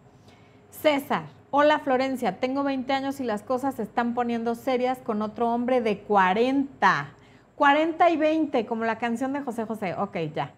César, 0.71 1.25
hola 1.51 1.79
Florencia, 1.79 2.39
tengo 2.39 2.63
20 2.65 2.93
años 2.93 3.21
y 3.21 3.25
las 3.25 3.43
cosas 3.43 3.77
se 3.77 3.83
están 3.83 4.15
poniendo 4.15 4.55
serias 4.55 4.99
con 4.99 5.23
otro 5.23 5.53
hombre 5.53 5.81
de 5.81 6.01
40. 6.01 7.09
40 7.55 8.11
y 8.11 8.17
20, 8.17 8.67
como 8.67 8.85
la 8.85 8.99
canción 8.99 9.33
de 9.33 9.41
José 9.41 9.65
José. 9.65 9.95
Ok, 9.95 10.17
ya. 10.35 10.53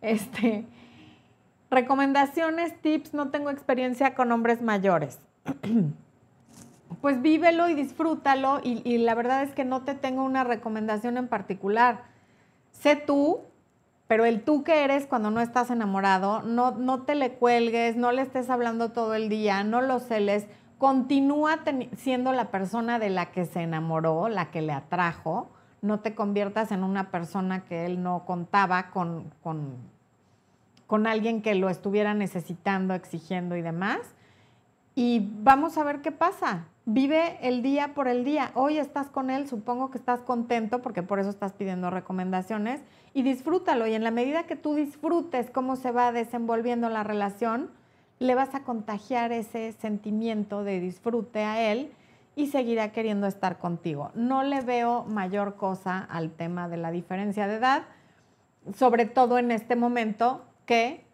Este, 0.00 0.66
Recomendaciones, 1.72 2.78
tips, 2.82 3.14
no 3.14 3.30
tengo 3.30 3.48
experiencia 3.48 4.14
con 4.14 4.30
hombres 4.30 4.60
mayores. 4.60 5.18
pues 7.00 7.22
vívelo 7.22 7.70
y 7.70 7.74
disfrútalo 7.74 8.60
y, 8.62 8.82
y, 8.84 8.98
la 8.98 9.14
verdad 9.14 9.42
es 9.42 9.54
que 9.54 9.64
no 9.64 9.80
te 9.80 9.94
tengo 9.94 10.22
una 10.22 10.44
recomendación 10.44 11.16
en 11.16 11.28
particular. 11.28 12.02
Sé 12.72 12.96
tú, 12.96 13.40
pero 14.12 14.26
el 14.26 14.42
tú 14.42 14.62
que 14.62 14.84
eres 14.84 15.06
cuando 15.06 15.30
no 15.30 15.40
estás 15.40 15.70
enamorado, 15.70 16.42
no, 16.42 16.72
no 16.72 17.00
te 17.04 17.14
le 17.14 17.32
cuelgues, 17.32 17.96
no 17.96 18.12
le 18.12 18.20
estés 18.20 18.50
hablando 18.50 18.90
todo 18.90 19.14
el 19.14 19.30
día, 19.30 19.64
no 19.64 19.80
lo 19.80 20.00
celes, 20.00 20.48
continúa 20.76 21.60
siendo 21.96 22.34
la 22.34 22.50
persona 22.50 22.98
de 22.98 23.08
la 23.08 23.32
que 23.32 23.46
se 23.46 23.62
enamoró, 23.62 24.28
la 24.28 24.50
que 24.50 24.60
le 24.60 24.74
atrajo, 24.74 25.48
no 25.80 26.00
te 26.00 26.14
conviertas 26.14 26.72
en 26.72 26.84
una 26.84 27.10
persona 27.10 27.64
que 27.64 27.86
él 27.86 28.02
no 28.02 28.26
contaba 28.26 28.90
con, 28.90 29.32
con 29.42 29.78
con 30.92 31.06
alguien 31.06 31.40
que 31.40 31.54
lo 31.54 31.70
estuviera 31.70 32.12
necesitando, 32.12 32.92
exigiendo 32.92 33.56
y 33.56 33.62
demás. 33.62 34.00
Y 34.94 35.30
vamos 35.42 35.78
a 35.78 35.84
ver 35.84 36.02
qué 36.02 36.12
pasa. 36.12 36.66
Vive 36.84 37.38
el 37.42 37.62
día 37.62 37.94
por 37.94 38.08
el 38.08 38.24
día. 38.24 38.50
Hoy 38.54 38.78
estás 38.78 39.08
con 39.08 39.30
él, 39.30 39.48
supongo 39.48 39.90
que 39.90 39.98
estás 39.98 40.20
contento 40.20 40.82
porque 40.82 41.02
por 41.02 41.18
eso 41.18 41.30
estás 41.30 41.52
pidiendo 41.52 41.90
recomendaciones 41.90 42.82
y 43.14 43.22
disfrútalo. 43.22 43.86
Y 43.86 43.94
en 43.94 44.04
la 44.04 44.10
medida 44.10 44.44
que 44.44 44.56
tú 44.56 44.74
disfrutes 44.74 45.50
cómo 45.50 45.76
se 45.76 45.92
va 45.92 46.12
desenvolviendo 46.12 46.90
la 46.90 47.04
relación, 47.04 47.70
le 48.18 48.34
vas 48.34 48.54
a 48.54 48.64
contagiar 48.64 49.32
ese 49.32 49.72
sentimiento 49.72 50.64
de 50.64 50.80
disfrute 50.80 51.44
a 51.44 51.72
él 51.72 51.92
y 52.36 52.48
seguirá 52.48 52.92
queriendo 52.92 53.26
estar 53.26 53.58
contigo. 53.58 54.10
No 54.14 54.42
le 54.42 54.60
veo 54.60 55.04
mayor 55.04 55.56
cosa 55.56 55.98
al 55.98 56.30
tema 56.30 56.68
de 56.68 56.76
la 56.76 56.90
diferencia 56.90 57.46
de 57.46 57.54
edad, 57.54 57.84
sobre 58.74 59.06
todo 59.06 59.38
en 59.38 59.50
este 59.50 59.76
momento 59.76 60.44
que 60.66 61.04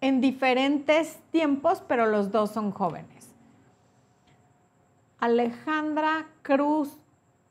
en 0.00 0.20
diferentes 0.20 1.18
tiempos, 1.30 1.82
pero 1.86 2.06
los 2.06 2.30
dos 2.30 2.50
son 2.50 2.70
jóvenes. 2.72 3.28
Alejandra 5.18 6.26
Cruz, 6.42 6.98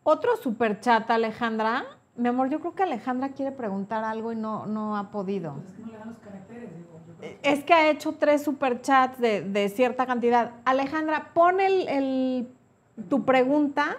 otro 0.04 0.36
super 0.38 0.80
chat, 0.80 1.10
Alejandra. 1.12 1.86
Mi 2.16 2.30
amor, 2.30 2.50
yo 2.50 2.60
creo 2.60 2.74
que 2.74 2.84
Alejandra 2.84 3.30
quiere 3.30 3.52
preguntar 3.52 4.04
algo 4.04 4.32
y 4.32 4.36
no, 4.36 4.66
no 4.66 4.98
ha 4.98 5.12
podido. 5.12 5.56
Es 7.44 7.64
que 7.64 7.74
ha 7.74 7.90
hecho 7.90 8.14
tres 8.14 8.44
superchats 8.44 9.20
de, 9.20 9.42
de 9.42 9.70
cierta 9.70 10.06
cantidad. 10.06 10.54
Alejandra, 10.66 11.32
pon 11.34 11.60
el, 11.60 12.48
tu 13.10 13.24
pregunta 13.24 13.98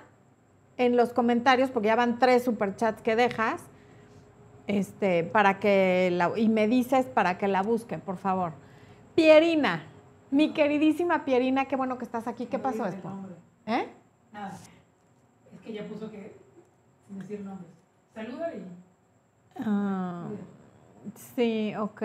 en 0.77 0.97
los 0.97 1.13
comentarios, 1.13 1.71
porque 1.71 1.89
ya 1.89 1.97
van 1.97 2.19
tres 2.19 2.45
superchats 2.45 3.03
que 3.03 3.15
dejas 3.15 3.63
este, 4.79 5.25
para 5.25 5.59
que 5.59 6.11
la, 6.13 6.33
y 6.37 6.49
me 6.49 6.69
dices 6.69 7.07
para 7.07 7.39
que 7.39 7.49
la 7.49 7.63
busque, 7.63 7.99
por 7.99 8.17
favor. 8.17 8.53
Pierina, 9.15 9.85
mi 10.31 10.53
queridísima 10.53 11.25
Pierina, 11.25 11.67
qué 11.67 11.77
bueno 11.77 11.99
que 11.99 12.05
estás 12.05 12.29
aquí. 12.29 12.47
¿Qué 12.47 12.59
pasó 12.59 12.87
esto? 12.87 13.11
¿Eh? 13.67 13.89
Nada. 14.33 14.57
Es 15.53 15.61
que 15.61 15.73
ya 15.73 15.87
puso 15.87 16.11
que 16.11 16.37
sin 17.07 17.19
decir 17.19 17.41
nombres. 17.41 17.71
Saluda 18.15 18.55
y. 18.55 18.65
Ah, 19.59 20.29
sí, 21.35 21.75
ok. 21.77 22.03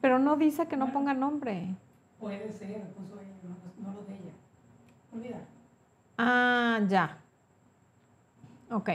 Pero 0.00 0.18
no 0.18 0.36
dice 0.36 0.66
que 0.68 0.76
no 0.76 0.92
ponga 0.92 1.12
nombre. 1.14 1.74
Puede 2.20 2.52
ser, 2.52 2.82
puso 2.92 3.14
ella, 3.20 3.34
no, 3.42 3.88
no 3.88 3.94
lo 3.94 4.04
de 4.04 4.14
ella. 4.14 4.32
Olvida. 5.12 5.40
Ah, 6.18 6.80
ya. 6.88 7.18
Ok. 8.70 8.90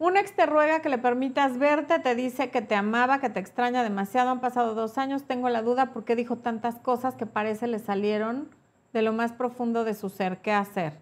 Un 0.00 0.16
ex 0.16 0.34
te 0.34 0.46
ruega 0.46 0.80
que 0.80 0.88
le 0.88 0.98
permitas 0.98 1.58
verte, 1.58 1.98
te 1.98 2.14
dice 2.14 2.50
que 2.50 2.60
te 2.60 2.74
amaba, 2.74 3.18
que 3.20 3.30
te 3.30 3.40
extraña 3.40 3.82
demasiado. 3.82 4.30
Han 4.30 4.40
pasado 4.40 4.74
dos 4.74 4.98
años. 4.98 5.24
Tengo 5.24 5.48
la 5.48 5.62
duda 5.62 5.92
por 5.92 6.04
qué 6.04 6.14
dijo 6.16 6.36
tantas 6.36 6.78
cosas 6.78 7.14
que 7.14 7.26
parece 7.26 7.66
le 7.66 7.78
salieron 7.78 8.48
de 8.92 9.02
lo 9.02 9.12
más 9.12 9.32
profundo 9.32 9.84
de 9.84 9.94
su 9.94 10.08
ser. 10.08 10.38
¿Qué 10.38 10.52
hacer? 10.52 10.98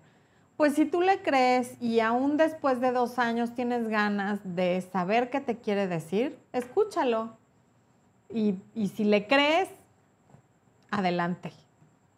Pues 0.57 0.75
si 0.75 0.87
tú 0.87 1.03
le 1.03 1.21
crees 1.21 1.77
y 1.83 2.01
aún 2.01 2.39
después 2.39 2.81
de 2.81 2.91
dos 2.93 3.19
años 3.19 3.55
tienes 3.55 3.89
ganas 3.89 4.41
de 4.45 4.81
saber 4.81 5.29
qué 5.29 5.41
te 5.41 5.59
quiere 5.59 5.87
decir, 5.87 6.39
escúchalo. 6.53 7.37
Y, 8.33 8.57
y 8.75 8.89
si 8.89 9.05
le 9.05 9.27
crees, 9.27 9.69
adelante. 10.91 11.53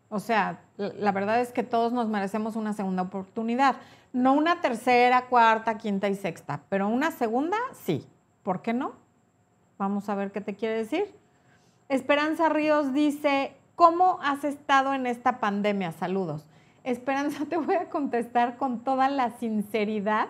O 0.08 0.20
sea, 0.20 0.60
la 0.78 1.12
verdad 1.12 1.40
es 1.40 1.52
que 1.52 1.64
todos 1.64 1.92
nos 1.92 2.08
merecemos 2.08 2.56
una 2.56 2.72
segunda 2.72 3.02
oportunidad. 3.02 3.76
No 4.12 4.32
una 4.32 4.60
tercera, 4.60 5.26
cuarta, 5.26 5.76
quinta 5.76 6.08
y 6.08 6.14
sexta, 6.14 6.62
pero 6.68 6.88
una 6.88 7.10
segunda, 7.10 7.56
sí. 7.72 8.06
¿Por 8.42 8.62
qué 8.62 8.72
no? 8.72 8.92
Vamos 9.76 10.08
a 10.08 10.14
ver 10.14 10.32
qué 10.32 10.40
te 10.40 10.54
quiere 10.54 10.76
decir. 10.76 11.12
Esperanza 11.88 12.48
Ríos 12.48 12.94
dice, 12.94 13.56
¿cómo 13.74 14.18
has 14.22 14.44
estado 14.44 14.94
en 14.94 15.06
esta 15.06 15.40
pandemia? 15.40 15.92
Saludos. 15.92 16.46
Esperanza, 16.84 17.44
te 17.48 17.56
voy 17.56 17.74
a 17.74 17.90
contestar 17.90 18.56
con 18.56 18.84
toda 18.84 19.08
la 19.08 19.30
sinceridad 19.38 20.28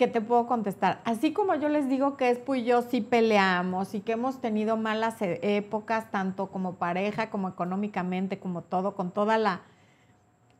que 0.00 0.08
te 0.08 0.22
puedo 0.22 0.46
contestar. 0.46 1.02
Así 1.04 1.34
como 1.34 1.54
yo 1.56 1.68
les 1.68 1.86
digo 1.86 2.16
que 2.16 2.30
Espo 2.30 2.54
y 2.54 2.64
yo 2.64 2.80
sí 2.80 3.02
peleamos 3.02 3.94
y 3.94 4.00
que 4.00 4.12
hemos 4.12 4.40
tenido 4.40 4.78
malas 4.78 5.20
e, 5.20 5.58
épocas, 5.58 6.10
tanto 6.10 6.46
como 6.46 6.76
pareja, 6.76 7.28
como 7.28 7.50
económicamente, 7.50 8.38
como 8.38 8.62
todo, 8.62 8.94
con 8.94 9.10
toda 9.10 9.36
la, 9.36 9.60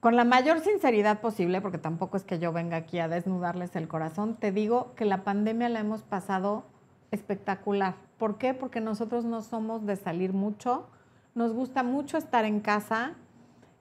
con 0.01 0.15
la 0.15 0.25
mayor 0.25 0.61
sinceridad 0.61 1.23
posible, 1.23 1.63
porque 1.63 1.79
tampoco 1.79 2.19
es 2.19 2.25
que 2.25 2.39
yo 2.39 2.53
venga 2.53 2.77
aquí 2.77 2.99
a 2.99 3.09
desnudarles 3.09 3.75
el 3.77 3.89
corazón, 3.89 4.35
te 4.35 4.53
digo 4.53 4.93
que 4.95 5.07
la 5.07 5.25
pandemia 5.25 5.71
la 5.71 5.81
hemos 5.81 6.03
pasado 6.03 6.65
espectacular. 7.11 7.95
¿Por 8.19 8.37
qué? 8.37 8.53
Porque 8.53 8.83
nosotros 8.83 9.25
no 9.25 9.41
somos 9.41 9.87
de 9.87 9.97
salir 9.97 10.35
mucho, 10.35 10.87
nos 11.35 11.55
gusta 11.55 11.83
mucho 11.83 12.19
estar 12.19 12.45
en 12.45 12.61
casa, 12.61 13.15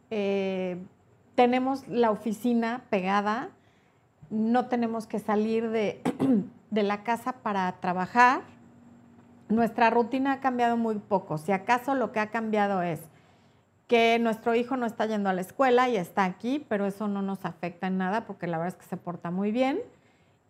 eh, 0.09 0.81
tenemos 1.35 1.85
la 1.89 2.11
oficina 2.11 2.85
pegada, 2.89 3.49
no 4.29 4.67
tenemos 4.67 5.07
que 5.07 5.19
salir 5.19 5.69
de, 5.69 6.01
la 6.71 7.03
casa 7.03 7.33
para 7.33 7.71
trabajar. 7.79 8.41
Nuestra 9.47 9.89
rutina 9.89 10.33
ha 10.33 10.39
cambiado 10.39 10.77
muy 10.77 10.95
poco. 10.95 11.37
Si 11.37 11.51
acaso 11.51 11.95
lo 11.95 12.11
que 12.11 12.19
ha 12.19 12.29
cambiado 12.29 12.81
es 12.81 12.99
que 13.87 14.19
nuestro 14.19 14.53
hijo 14.53 14.77
no 14.77 14.85
está 14.85 15.07
yendo 15.07 15.29
a 15.29 15.33
la 15.33 15.41
escuela 15.41 15.89
y 15.89 15.97
está 15.97 16.25
aquí, 16.25 16.63
pero 16.69 16.85
eso 16.85 17.07
no 17.07 17.23
nos 17.23 17.43
afecta 17.45 17.87
en 17.87 17.97
nada 17.97 18.27
porque 18.27 18.45
la 18.45 18.59
verdad 18.59 18.75
es 18.75 18.83
que 18.83 18.89
se 18.89 18.97
porta 18.97 19.31
muy 19.31 19.51
bien. 19.51 19.79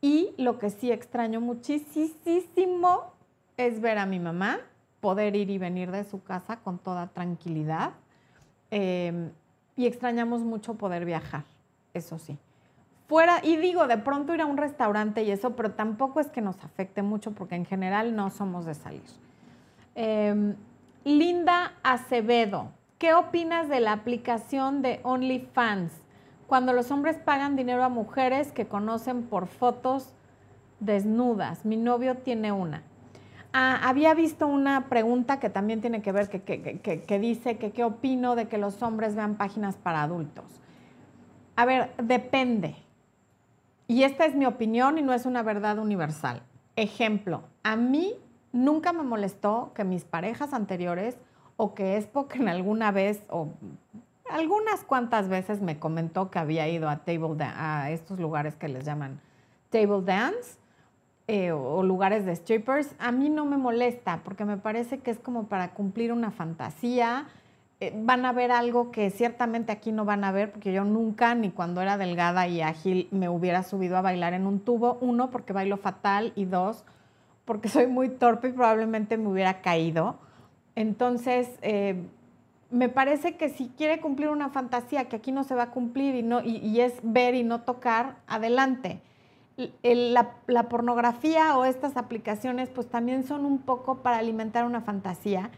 Y 0.02 0.34
lo 0.38 0.60
que 0.60 0.70
sí 0.70 0.92
extraño 0.92 1.40
muchísimo 1.40 3.14
es 3.56 3.82
ver 3.82 3.98
a 3.98 4.06
mi 4.06 4.20
mamá, 4.20 4.60
poder 5.00 5.36
ir 5.36 5.50
y 5.50 5.58
venir 5.58 5.92
de 5.92 6.04
su 6.04 6.22
casa 6.24 6.58
con 6.58 6.80
toda 6.80 7.08
tranquilidad. 7.08 7.94
Eh, 8.72 9.32
y 9.78 9.86
extrañamos 9.86 10.42
mucho 10.42 10.76
poder 10.76 11.06
viajar, 11.06 11.46
eso 11.94 12.20
sí 12.20 12.38
fuera, 13.10 13.40
y 13.44 13.58
digo, 13.58 13.88
de 13.88 13.98
pronto 13.98 14.36
ir 14.36 14.42
a 14.42 14.46
un 14.46 14.56
restaurante 14.56 15.24
y 15.24 15.32
eso, 15.32 15.56
pero 15.56 15.72
tampoco 15.72 16.20
es 16.20 16.28
que 16.28 16.42
nos 16.42 16.64
afecte 16.64 17.02
mucho 17.02 17.32
porque 17.32 17.56
en 17.56 17.66
general 17.66 18.16
no 18.16 18.30
somos 18.30 18.66
de 18.66 18.76
salir. 18.76 19.02
Em, 19.96 20.56
Linda 21.04 21.74
Acevedo, 21.82 22.70
¿qué 23.00 23.16
opinas 23.16 23.68
de 23.68 23.80
la 23.80 23.94
aplicación 23.94 24.84
de 24.84 25.00
OnlyFans? 25.02 25.92
Cuando 26.46 26.72
los 26.72 26.92
hombres 26.92 27.18
pagan 27.18 27.56
dinero 27.56 27.84
a 27.84 27.90
mujeres 27.90 28.52
que 28.52 28.68
conocen 28.68 29.24
por 29.24 29.48
fotos 29.48 30.14
desnudas. 30.80 31.66
Mi 31.66 31.78
novio 31.78 32.16
tiene 32.18 32.52
una. 32.52 32.84
Ah, 33.54 33.80
había 33.84 34.14
visto 34.14 34.46
una 34.46 34.88
pregunta 34.88 35.40
que 35.40 35.50
también 35.50 35.82
tiene 35.82 36.04
que 36.04 36.12
ver, 36.12 36.30
que, 36.30 37.04
que 37.08 37.20
dice 37.20 37.58
que 37.58 37.72
qué 37.72 37.84
opino 37.84 38.36
de 38.36 38.48
que 38.48 38.60
los 38.60 38.84
hombres 38.84 39.16
vean 39.16 39.36
páginas 39.36 39.78
para 39.78 40.04
adultos. 40.04 40.46
A 41.56 41.66
ver, 41.66 41.92
depende. 41.98 42.76
Y 43.90 44.04
esta 44.04 44.26
es 44.26 44.36
mi 44.36 44.46
opinión 44.46 45.00
y 45.00 45.02
no 45.02 45.14
es 45.14 45.26
una 45.26 45.42
verdad 45.42 45.80
universal. 45.80 46.44
Ejemplo, 46.76 47.42
a 47.64 47.76
mí 47.76 48.14
nunca 48.52 48.94
me 48.94 49.02
molestó 49.02 49.72
que 49.74 49.84
mis 49.84 50.06
parejas 50.06 50.54
anteriores 50.54 51.18
o 51.58 51.74
que 51.74 51.98
es 51.98 52.06
porque 52.06 52.38
en 52.38 52.50
alguna 52.50 52.92
vez 52.92 53.24
o 53.30 53.48
algunas 54.30 54.84
cuantas 54.84 55.28
veces 55.28 55.60
me 55.62 55.80
comentó 55.80 56.30
que 56.30 56.38
había 56.38 56.68
ido 56.70 56.88
a, 56.88 56.98
table 56.98 57.44
a 57.44 57.90
estos 57.90 58.20
lugares 58.20 58.56
que 58.56 58.68
les 58.68 58.86
llaman 58.86 59.22
table 59.72 60.04
dance 60.04 60.60
eh, 61.28 61.52
o 61.52 61.82
lugares 61.82 62.28
de 62.28 62.36
strippers. 62.36 62.94
A 63.00 63.12
mí 63.12 63.32
no 63.32 63.44
me 63.46 63.58
molesta 63.58 64.22
porque 64.24 64.46
me 64.46 64.58
parece 64.58 65.00
que 65.00 65.10
es 65.10 65.18
como 65.18 65.48
para 65.48 65.72
cumplir 65.72 66.14
una 66.14 66.30
fantasía 66.30 67.26
eh, 67.82 67.94
van 67.96 68.26
a 68.26 68.34
ver 68.34 68.52
algo 68.52 68.92
que 68.92 69.10
ciertamente 69.10 69.72
aquí 69.72 69.94
no 69.94 70.04
van 70.04 70.26
a 70.26 70.34
ver, 70.34 70.52
porque 70.52 70.74
yo 70.74 70.84
nunca, 70.84 71.34
ni 71.34 71.50
cuando 71.50 71.82
era 71.82 71.98
delgada 71.98 72.46
y 72.48 72.62
ágil, 72.62 73.08
me 73.12 73.30
hubiera 73.30 73.64
subido 73.64 73.96
a 73.96 74.02
bailar 74.02 74.34
en 74.34 74.48
un 74.48 74.60
tubo. 74.60 74.98
Uno, 75.00 75.30
porque 75.30 75.54
bailo 75.54 75.78
fatal 75.78 76.34
y 76.36 76.44
dos, 76.44 76.84
porque 77.46 77.70
soy 77.70 77.88
muy 77.88 78.10
torpe 78.10 78.50
y 78.50 78.52
probablemente 78.52 79.18
me 79.18 79.30
hubiera 79.30 79.62
caído. 79.62 80.18
Entonces, 80.76 81.50
eh, 81.62 82.04
me 82.70 82.90
parece 82.90 83.38
que 83.38 83.48
si 83.48 83.70
quiere 83.70 84.02
cumplir 84.02 84.30
una 84.30 84.50
fantasía 84.50 85.06
que 85.06 85.16
aquí 85.16 85.32
no 85.32 85.46
se 85.46 85.56
va 85.56 85.64
a 85.64 85.72
cumplir 85.72 86.16
y, 86.16 86.24
no, 86.24 86.42
y 86.44 86.82
es 86.82 86.94
ver 87.02 87.34
y 87.34 87.44
no 87.44 87.62
tocar, 87.62 88.18
adelante. 88.28 89.00
la, 89.84 90.32
la, 90.48 90.64
pornografía 90.70 91.58
o 91.58 91.66
estas 91.66 91.98
aplicaciones 91.98 92.70
pues 92.70 92.88
también 92.88 93.24
son 93.24 93.46
un 93.46 93.60
poco 93.60 93.98
para 94.04 94.18
alimentar 94.18 94.66
una 94.66 94.82
fantasía 94.82 95.50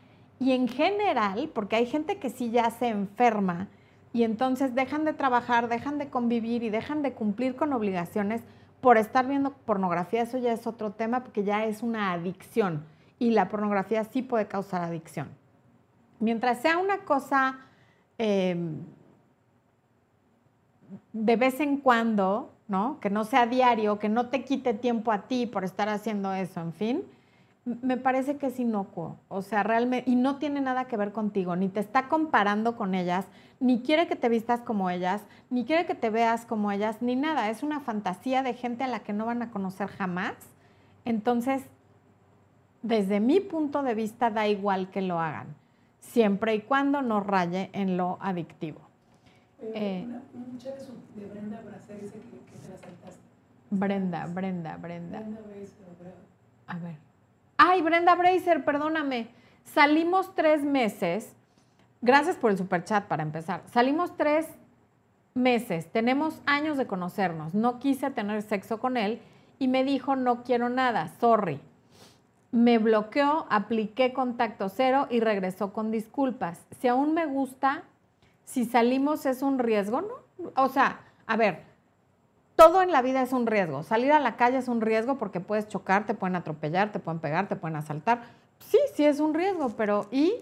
y 0.41 0.53
en 0.53 0.67
general, 0.67 1.51
porque 1.53 1.75
hay 1.75 1.85
gente 1.85 2.17
que 2.17 2.31
sí 2.31 2.49
ya 2.49 2.71
se 2.71 2.87
enferma 2.87 3.67
y 4.11 4.23
entonces 4.23 4.73
dejan 4.73 5.05
de 5.05 5.13
trabajar, 5.13 5.69
dejan 5.69 5.99
de 5.99 6.09
convivir 6.09 6.63
y 6.63 6.71
dejan 6.71 7.03
de 7.03 7.13
cumplir 7.13 7.55
con 7.55 7.71
obligaciones 7.73 8.41
por 8.81 8.97
estar 8.97 9.27
viendo 9.27 9.51
pornografía, 9.51 10.23
eso 10.23 10.39
ya 10.39 10.51
es 10.51 10.65
otro 10.65 10.93
tema 10.93 11.19
porque 11.19 11.43
ya 11.43 11.65
es 11.65 11.83
una 11.83 12.11
adicción 12.11 12.83
y 13.19 13.29
la 13.29 13.49
pornografía 13.49 14.03
sí 14.03 14.23
puede 14.23 14.47
causar 14.47 14.81
adicción. 14.81 15.29
Mientras 16.19 16.59
sea 16.59 16.79
una 16.79 17.05
cosa 17.05 17.59
em, 18.17 18.77
de 21.13 21.35
vez 21.35 21.59
en 21.59 21.77
cuando, 21.77 22.51
¿no? 22.67 22.99
Que 22.99 23.11
no 23.11 23.25
sea 23.25 23.45
diario, 23.45 23.99
que 23.99 24.09
no 24.09 24.29
te 24.29 24.43
quite 24.43 24.73
tiempo 24.73 25.11
a 25.11 25.27
ti 25.27 25.45
por 25.45 25.63
estar 25.63 25.87
haciendo 25.87 26.33
eso, 26.33 26.61
en 26.61 26.73
fin, 26.73 27.03
me 27.65 27.97
parece 27.97 28.37
que 28.37 28.47
es 28.47 28.59
inocuo. 28.59 29.17
O 29.27 29.41
sea, 29.41 29.63
realmente, 29.63 30.09
y 30.09 30.15
no 30.15 30.37
tiene 30.37 30.61
nada 30.61 30.85
que 30.85 30.97
ver 30.97 31.11
contigo, 31.11 31.55
ni 31.55 31.69
te 31.69 31.79
está 31.79 32.07
comparando 32.07 32.75
con 32.75 32.95
ellas, 32.95 33.27
ni 33.59 33.81
quiere 33.81 34.07
que 34.07 34.15
te 34.15 34.29
vistas 34.29 34.61
como 34.61 34.89
ellas, 34.89 35.21
ni 35.49 35.65
quiere 35.65 35.85
que 35.85 35.95
te 35.95 36.09
veas 36.09 36.45
como 36.45 36.71
ellas, 36.71 37.01
ni 37.01 37.15
nada. 37.15 37.49
Es 37.49 37.61
una 37.61 37.79
fantasía 37.79 38.41
de 38.41 38.53
gente 38.53 38.83
a 38.83 38.87
la 38.87 39.01
que 39.01 39.13
no 39.13 39.25
van 39.25 39.41
a 39.43 39.51
conocer 39.51 39.87
jamás. 39.87 40.33
Entonces, 41.05 41.63
desde 42.81 43.19
mi 43.19 43.39
punto 43.39 43.83
de 43.83 43.93
vista, 43.93 44.31
da 44.31 44.47
igual 44.47 44.89
que 44.89 45.01
lo 45.01 45.19
hagan, 45.19 45.55
siempre 45.99 46.55
y 46.55 46.61
cuando 46.61 47.03
no 47.03 47.19
raye 47.19 47.69
en 47.73 47.95
lo 47.95 48.17
adictivo. 48.21 48.81
Eh, 49.61 50.07
de 51.15 51.25
Brenda 51.27 51.61
Bracer 51.61 52.01
dice 52.01 52.13
que, 52.13 52.57
te 52.57 52.69
la 52.69 52.77
saltaste. 52.77 53.21
Brenda, 53.69 54.25
Brenda, 54.25 54.77
Brenda. 54.77 55.19
Brenda 55.19 55.39
A 56.65 56.79
ver. 56.79 57.10
Ay, 57.63 57.83
Brenda 57.83 58.15
Bracer, 58.15 58.65
perdóname. 58.65 59.27
Salimos 59.65 60.33
tres 60.33 60.63
meses. 60.63 61.35
Gracias 62.01 62.35
por 62.35 62.49
el 62.49 62.57
superchat 62.57 63.05
para 63.05 63.21
empezar. 63.21 63.61
Salimos 63.71 64.17
tres 64.17 64.47
meses. 65.35 65.85
Tenemos 65.91 66.41
años 66.47 66.75
de 66.75 66.87
conocernos. 66.87 67.53
No 67.53 67.77
quise 67.77 68.09
tener 68.09 68.41
sexo 68.41 68.79
con 68.79 68.97
él 68.97 69.21
y 69.59 69.67
me 69.67 69.83
dijo 69.83 70.15
no 70.15 70.41
quiero 70.41 70.69
nada. 70.69 71.09
Sorry. 71.19 71.61
Me 72.49 72.79
bloqueó, 72.79 73.45
apliqué 73.51 74.11
contacto 74.11 74.67
cero 74.67 75.05
y 75.11 75.19
regresó 75.19 75.71
con 75.71 75.91
disculpas. 75.91 76.65
Si 76.79 76.87
aún 76.87 77.13
me 77.13 77.27
gusta, 77.27 77.83
si 78.43 78.65
salimos 78.65 79.27
es 79.27 79.43
un 79.43 79.59
riesgo, 79.59 80.01
¿no? 80.01 80.51
O 80.55 80.69
sea, 80.69 81.01
a 81.27 81.37
ver, 81.37 81.61
todo 82.61 82.83
en 82.83 82.91
la 82.91 83.01
vida 83.01 83.23
es 83.23 83.33
un 83.33 83.47
riesgo. 83.47 83.81
Salir 83.81 84.11
a 84.11 84.19
la 84.19 84.35
calle 84.35 84.57
es 84.57 84.67
un 84.67 84.81
riesgo 84.81 85.17
porque 85.17 85.39
puedes 85.39 85.67
chocar, 85.67 86.05
te 86.05 86.13
pueden 86.13 86.35
atropellar, 86.35 86.91
te 86.91 86.99
pueden 86.99 87.19
pegar, 87.19 87.47
te 87.47 87.55
pueden 87.55 87.75
asaltar. 87.75 88.21
Sí, 88.59 88.77
sí 88.93 89.03
es 89.03 89.19
un 89.19 89.33
riesgo, 89.33 89.69
pero 89.69 90.07
¿y? 90.11 90.35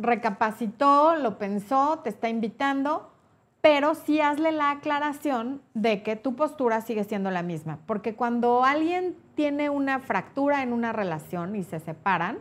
Recapacitó, 0.00 1.14
lo 1.14 1.38
pensó, 1.38 2.00
te 2.00 2.08
está 2.08 2.28
invitando, 2.28 3.12
pero 3.60 3.94
sí 3.94 4.20
hazle 4.20 4.50
la 4.50 4.72
aclaración 4.72 5.62
de 5.74 6.02
que 6.02 6.16
tu 6.16 6.34
postura 6.34 6.80
sigue 6.80 7.04
siendo 7.04 7.30
la 7.30 7.44
misma. 7.44 7.78
Porque 7.86 8.16
cuando 8.16 8.64
alguien 8.64 9.16
tiene 9.36 9.70
una 9.70 10.00
fractura 10.00 10.64
en 10.64 10.72
una 10.72 10.92
relación 10.92 11.54
y 11.54 11.62
se 11.62 11.78
separan, 11.78 12.40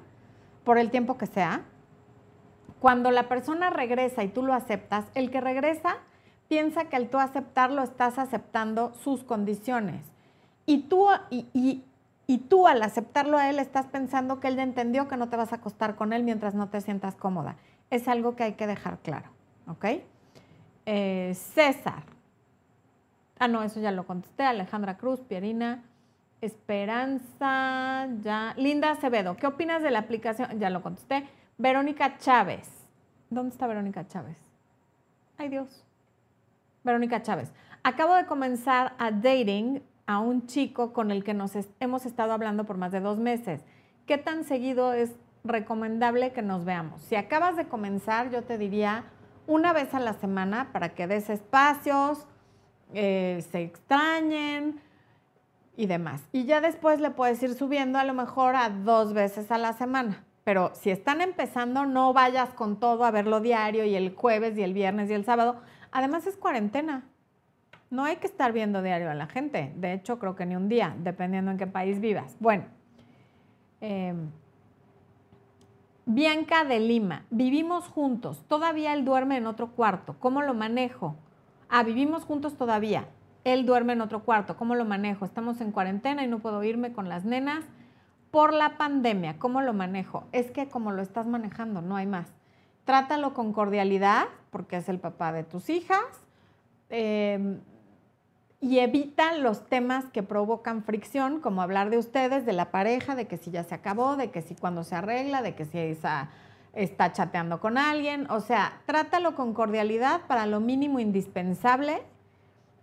por 0.64 0.80
el 0.80 0.90
tiempo 0.90 1.20
que 1.20 1.28
sea, 1.28 1.62
cuando 2.80 3.12
la 3.12 3.30
persona 3.30 3.70
regresa 3.70 4.24
y 4.24 4.30
tú 4.30 4.42
lo 4.42 4.56
aceptas, 4.56 5.06
el 5.14 5.30
que 5.30 5.40
regresa 5.40 5.98
piensa 6.50 6.86
que 6.86 6.98
al 6.98 7.10
tú 7.10 7.20
aceptarlo 7.20 7.82
estás 7.84 8.20
aceptando 8.20 8.94
sus 8.96 9.24
condiciones. 9.24 10.04
Y 10.66 10.80
tú, 10.90 11.08
y, 11.30 11.84
tú 12.50 12.68
al 12.68 12.82
aceptarlo 12.82 13.38
a 13.38 13.50
él 13.50 13.60
estás 13.60 13.86
pensando 13.86 14.40
que 14.40 14.50
él 14.50 14.60
entendió 14.60 15.08
que 15.08 15.16
no 15.16 15.30
te 15.30 15.38
vas 15.38 15.54
a 15.54 15.58
acostar 15.58 15.96
con 15.96 16.12
él 16.12 16.24
mientras 16.24 16.56
no 16.56 16.68
te 16.68 16.82
sientas 16.82 17.16
cómoda. 17.16 17.56
Es 17.90 18.08
algo 18.08 18.36
que 18.36 18.44
hay 18.44 18.54
que 18.54 18.68
dejar 18.68 19.00
claro, 19.00 19.30
¿ok? 19.68 19.86
Eh, 20.86 21.34
César. 21.36 22.04
Ah, 23.40 23.48
no, 23.48 23.64
eso 23.64 23.80
ya 23.80 23.92
lo 23.92 24.06
contesté. 24.06 24.44
Alejandra 24.44 24.98
Cruz, 24.98 25.22
Pierina. 25.22 25.84
Esperanza, 26.42 28.08
ya. 28.22 28.54
Linda 28.58 28.92
Acevedo, 28.92 29.36
¿qué 29.36 29.48
opinas 29.48 29.84
de 29.84 29.92
la 29.92 30.00
aplicación? 30.00 30.60
Ya 30.60 30.70
lo 30.70 30.82
contesté. 30.82 31.28
Verónica 31.58 32.18
Chávez. 32.18 32.68
¿Dónde 33.30 33.52
está 33.52 33.68
Verónica 33.68 34.08
Chávez? 34.08 34.38
Ay 35.38 35.50
Dios. 35.50 35.89
Verónica 36.84 37.22
Chávez. 37.22 37.52
Acabo 37.84 38.16
de 38.16 38.26
comenzar 38.26 38.94
a 38.98 39.12
dating 39.12 39.82
a 40.06 40.20
un 40.20 40.48
chico 40.48 40.94
con 40.94 41.12
el 41.12 41.24
que 41.24 41.34
nos 41.34 41.54
hemos 41.80 42.06
estado 42.06 42.34
hablando 42.34 42.66
por 42.66 42.78
más 42.78 42.92
de 42.92 43.00
dos 43.00 43.20
meses. 43.20 43.62
¿Qué 44.06 44.18
tan 44.18 44.44
seguido 44.44 44.94
es 44.94 45.12
recomendable 45.44 46.32
que 46.34 46.42
nos 46.42 46.66
veamos? 46.66 47.02
Si 47.04 47.16
acabas 47.16 47.56
de 47.56 47.68
comenzar, 47.68 48.32
yo 48.32 48.44
te 48.44 48.58
diría 48.58 49.06
una 49.46 49.74
vez 49.74 49.94
a 49.94 50.00
la 50.00 50.14
semana 50.14 50.72
para 50.72 50.90
que 50.90 51.08
des 51.08 51.30
espacios, 51.30 52.26
eh, 52.94 53.46
se 53.52 53.62
extrañen 53.62 54.82
y 55.78 55.86
demás. 55.86 56.22
Y 56.32 56.46
ya 56.46 56.60
después 56.60 57.00
le 57.00 57.12
puedes 57.12 57.42
ir 57.44 57.54
subiendo 57.54 58.00
a 58.00 58.04
lo 58.04 58.14
mejor 58.14 58.56
a 58.56 58.70
dos 58.70 59.14
veces 59.14 59.52
a 59.52 59.58
la 59.58 59.74
semana. 59.74 60.24
Pero 60.44 60.72
si 60.74 60.90
están 60.90 61.22
empezando, 61.22 61.86
no 61.86 62.14
vayas 62.14 62.50
con 62.54 62.80
todo 62.80 63.06
a 63.06 63.12
verlo 63.12 63.40
diario 63.40 63.86
y 63.86 63.96
el 63.96 64.16
jueves 64.16 64.58
y 64.58 64.64
el 64.64 64.74
viernes 64.74 65.10
y 65.10 65.14
el 65.14 65.24
sábado 65.24 65.62
Además 65.92 66.28
es 66.28 66.38
cuarentena. 66.38 67.04
No 67.90 68.04
hay 68.04 68.18
que 68.18 68.28
estar 68.28 68.54
viendo 68.54 68.82
diario 68.82 69.10
a 69.10 69.16
la 69.16 69.28
gente. 69.28 69.74
De 69.76 69.94
hecho, 69.94 70.20
creo 70.20 70.36
que 70.36 70.46
ni 70.46 70.56
un 70.56 70.70
día, 70.70 70.96
dependiendo 71.00 71.52
en 71.52 71.58
qué 71.58 71.68
país 71.68 72.00
vivas. 72.00 72.36
Bueno. 72.40 72.66
Em, 73.82 74.30
Bianca 76.06 76.66
de 76.66 76.80
Lima. 76.80 77.26
Vivimos 77.30 77.88
juntos. 77.88 78.44
Todavía 78.48 78.94
él 78.94 79.06
duerme 79.06 79.38
en 79.38 79.48
otro 79.48 79.72
cuarto. 79.72 80.16
¿Cómo 80.20 80.42
lo 80.42 80.54
manejo? 80.54 81.16
Ah, 81.70 81.84
vivimos 81.84 82.26
juntos 82.26 82.58
todavía. 82.58 83.08
Él 83.44 83.66
duerme 83.66 83.94
en 83.94 84.02
otro 84.02 84.24
cuarto. 84.24 84.58
¿Cómo 84.58 84.76
lo 84.76 84.86
manejo? 84.86 85.26
Estamos 85.26 85.62
en 85.62 85.72
cuarentena 85.72 86.24
y 86.24 86.28
no 86.28 86.40
puedo 86.40 86.64
irme 86.64 86.94
con 86.94 87.10
las 87.10 87.26
nenas 87.26 87.64
por 88.32 88.54
la 88.54 88.78
pandemia. 88.78 89.40
¿Cómo 89.40 89.62
lo 89.62 89.74
manejo? 89.74 90.26
Es 90.32 90.52
que 90.52 90.68
como 90.68 90.92
lo 90.92 91.02
estás 91.02 91.26
manejando, 91.26 91.82
no 91.82 91.96
hay 91.96 92.06
más 92.06 92.34
trátalo 92.90 93.36
con 93.36 93.54
cordialidad, 93.54 94.26
porque 94.52 94.78
es 94.78 94.90
el 94.90 95.00
papá 95.00 95.32
de 95.32 95.44
tus 95.44 95.70
hijas, 95.70 96.06
em, 96.90 97.60
y 98.62 98.80
evita 98.80 99.36
los 99.36 99.68
temas 99.68 100.06
que 100.06 100.22
provocan 100.22 100.84
fricción, 100.84 101.40
como 101.40 101.62
hablar 101.62 101.90
de 101.90 101.98
ustedes, 101.98 102.46
de 102.46 102.54
la 102.54 102.72
pareja, 102.72 103.16
de 103.16 103.26
que 103.26 103.38
si 103.38 103.52
ya 103.52 103.64
se 103.64 103.74
acabó, 103.74 104.18
de 104.18 104.32
que 104.32 104.42
si 104.42 104.56
cuando 104.56 104.84
se 104.84 104.96
arregla, 104.96 105.42
de 105.42 105.56
que 105.56 105.66
si 105.66 105.78
está 106.74 107.12
chateando 107.14 107.60
con 107.60 107.78
alguien. 107.78 108.30
O 108.30 108.42
sea, 108.42 108.82
trátalo 108.86 109.36
con 109.36 109.54
cordialidad 109.54 110.22
para 110.28 110.46
lo 110.46 110.60
mínimo 110.60 111.00
indispensable 111.00 112.02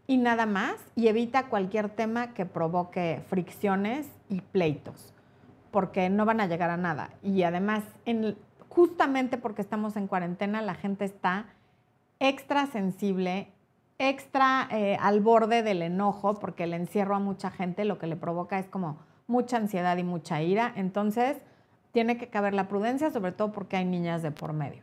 y 0.07 0.19
nada 0.19 0.47
más, 0.47 0.77
y 0.95 1.09
evita 1.09 1.47
cualquier 1.47 1.89
tema 1.89 2.33
que 2.33 2.47
provoque 2.47 3.23
fricciones 3.29 4.09
y 4.29 4.41
pleitos, 4.41 5.13
porque 5.73 6.09
no 6.11 6.25
van 6.25 6.41
a 6.41 6.47
llegar 6.47 6.71
a 6.71 6.77
nada. 6.77 7.11
Y 7.23 7.43
además, 7.43 7.83
en, 8.05 8.37
justamente 8.69 9.37
porque 9.37 9.63
estamos 9.63 9.97
en 9.97 10.07
cuarentena, 10.07 10.63
la 10.63 10.75
gente 10.75 11.05
está 11.05 11.47
extra 12.21 12.67
sensible, 12.67 13.49
extra 13.99 14.69
eh, 14.71 14.97
al 15.01 15.21
borde 15.21 15.63
del 15.63 15.83
enojo, 15.83 16.35
porque 16.35 16.65
el 16.65 16.75
encierro 16.75 17.17
a 17.17 17.19
mucha 17.21 17.51
gente 17.51 17.85
lo 17.85 17.99
que 17.99 18.07
le 18.07 18.17
provoca 18.17 18.59
es 18.59 18.67
como 18.67 18.99
mucha 19.27 19.57
ansiedad 19.57 19.97
y 19.97 20.05
mucha 20.05 20.43
ira. 20.43 20.73
Entonces, 20.77 21.39
tiene 21.93 22.19
que 22.19 22.29
caber 22.29 22.55
la 22.55 22.69
prudencia, 22.69 23.11
sobre 23.11 23.33
todo 23.33 23.53
porque 23.53 23.77
hay 23.77 23.85
niñas 23.85 24.23
de 24.23 24.31
por 24.31 24.53
medio. 24.53 24.83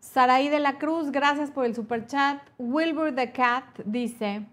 Saraí 0.00 0.48
de 0.48 0.60
la 0.60 0.78
Cruz, 0.78 1.10
gracias 1.10 1.50
por 1.50 1.66
el 1.66 1.74
super 1.74 2.06
chat. 2.06 2.40
Wilbur 2.58 3.14
the 3.14 3.30
Cat 3.32 3.64
dice, 3.84 4.46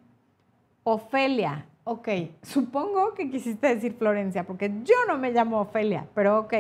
Ofelia, 0.83 1.65
ok, 1.85 2.09
supongo 2.41 3.13
que 3.13 3.29
quisiste 3.29 3.73
decir 3.73 3.93
Florencia, 3.93 4.45
porque 4.45 4.69
yo 4.83 4.95
no 5.07 5.17
me 5.17 5.31
llamo 5.31 5.61
Ofelia, 5.61 6.07
pero 6.13 6.39
ok. 6.39 6.53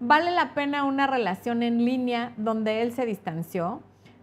¿Vale 0.00 0.32
la 0.32 0.54
pena 0.54 0.82
una 0.82 1.06
relación 1.06 1.62
en 1.62 1.84
línea 1.84 2.32
donde 2.36 2.82
él 2.82 2.92
se 2.92 3.06
distanció? 3.06 3.80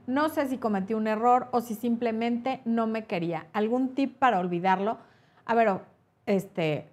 No 0.10 0.30
sé 0.30 0.48
si 0.48 0.58
cometí 0.58 0.96
un 0.96 1.06
error 1.06 1.50
o 1.52 1.62
si 1.62 1.76
simplemente 1.76 2.62
no 2.66 2.88
me 2.88 3.06
quería. 3.06 3.46
¿Algún 3.54 3.94
tip 3.94 4.18
para 4.18 4.40
olvidarlo? 4.40 4.98
A 5.46 5.54
ver, 5.54 5.82
este, 6.26 6.90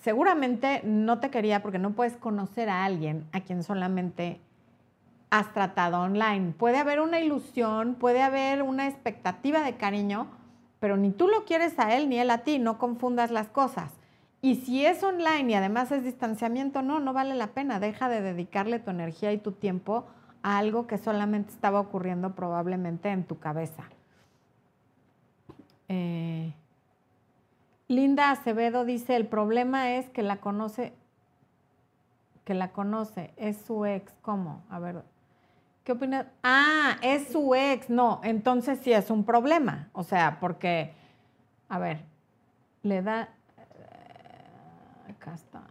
seguramente 0.00 0.80
no 0.84 1.18
te 1.18 1.30
quería 1.30 1.60
porque 1.60 1.80
no 1.80 1.90
puedes 1.90 2.16
conocer 2.16 2.68
a 2.68 2.84
alguien 2.84 3.26
a 3.32 3.40
quien 3.40 3.64
solamente 3.64 4.40
has 5.30 5.52
tratado 5.52 6.02
online. 6.02 6.54
Puede 6.56 6.78
haber 6.78 7.00
una 7.00 7.18
ilusión, 7.18 7.96
puede 7.96 8.22
haber 8.22 8.62
una 8.62 8.86
expectativa 8.86 9.64
de 9.64 9.74
cariño, 9.74 10.28
pero 10.78 10.96
ni 10.96 11.10
tú 11.10 11.26
lo 11.26 11.44
quieres 11.44 11.76
a 11.80 11.96
él 11.96 12.08
ni 12.08 12.20
él 12.20 12.30
a 12.30 12.44
ti, 12.44 12.60
no 12.60 12.78
confundas 12.78 13.32
las 13.32 13.48
cosas. 13.48 13.90
Y 14.40 14.54
si 14.54 14.86
es 14.86 15.02
online 15.02 15.50
y 15.50 15.54
además 15.54 15.90
es 15.90 16.04
distanciamiento, 16.04 16.80
no, 16.80 17.00
no 17.00 17.12
vale 17.12 17.34
la 17.34 17.48
pena. 17.48 17.80
Deja 17.80 18.08
de 18.08 18.20
dedicarle 18.20 18.78
tu 18.78 18.92
energía 18.92 19.32
y 19.32 19.38
tu 19.38 19.50
tiempo 19.50 20.06
algo 20.44 20.86
que 20.86 20.98
solamente 20.98 21.50
estaba 21.52 21.80
ocurriendo 21.80 22.34
probablemente 22.34 23.08
en 23.08 23.24
tu 23.24 23.38
cabeza. 23.38 23.84
Eh, 25.88 26.52
Linda 27.88 28.30
Acevedo 28.30 28.84
dice, 28.84 29.16
el 29.16 29.26
problema 29.26 29.92
es 29.92 30.10
que 30.10 30.22
la 30.22 30.36
conoce, 30.36 30.92
que 32.44 32.52
la 32.52 32.72
conoce, 32.72 33.32
es 33.38 33.56
su 33.56 33.86
ex. 33.86 34.12
¿Cómo? 34.20 34.62
A 34.68 34.78
ver, 34.78 35.02
¿qué 35.82 35.92
opinas? 35.92 36.26
Ah, 36.42 36.98
es 37.00 37.28
su 37.28 37.54
ex. 37.54 37.88
No, 37.88 38.20
entonces 38.22 38.78
sí 38.80 38.92
es 38.92 39.10
un 39.10 39.24
problema. 39.24 39.88
O 39.94 40.02
sea, 40.02 40.40
porque, 40.40 40.92
a 41.70 41.78
ver, 41.78 42.04
le 42.82 43.00
da, 43.00 43.30
eh, 43.56 45.10
acá 45.10 45.32
está. 45.32 45.62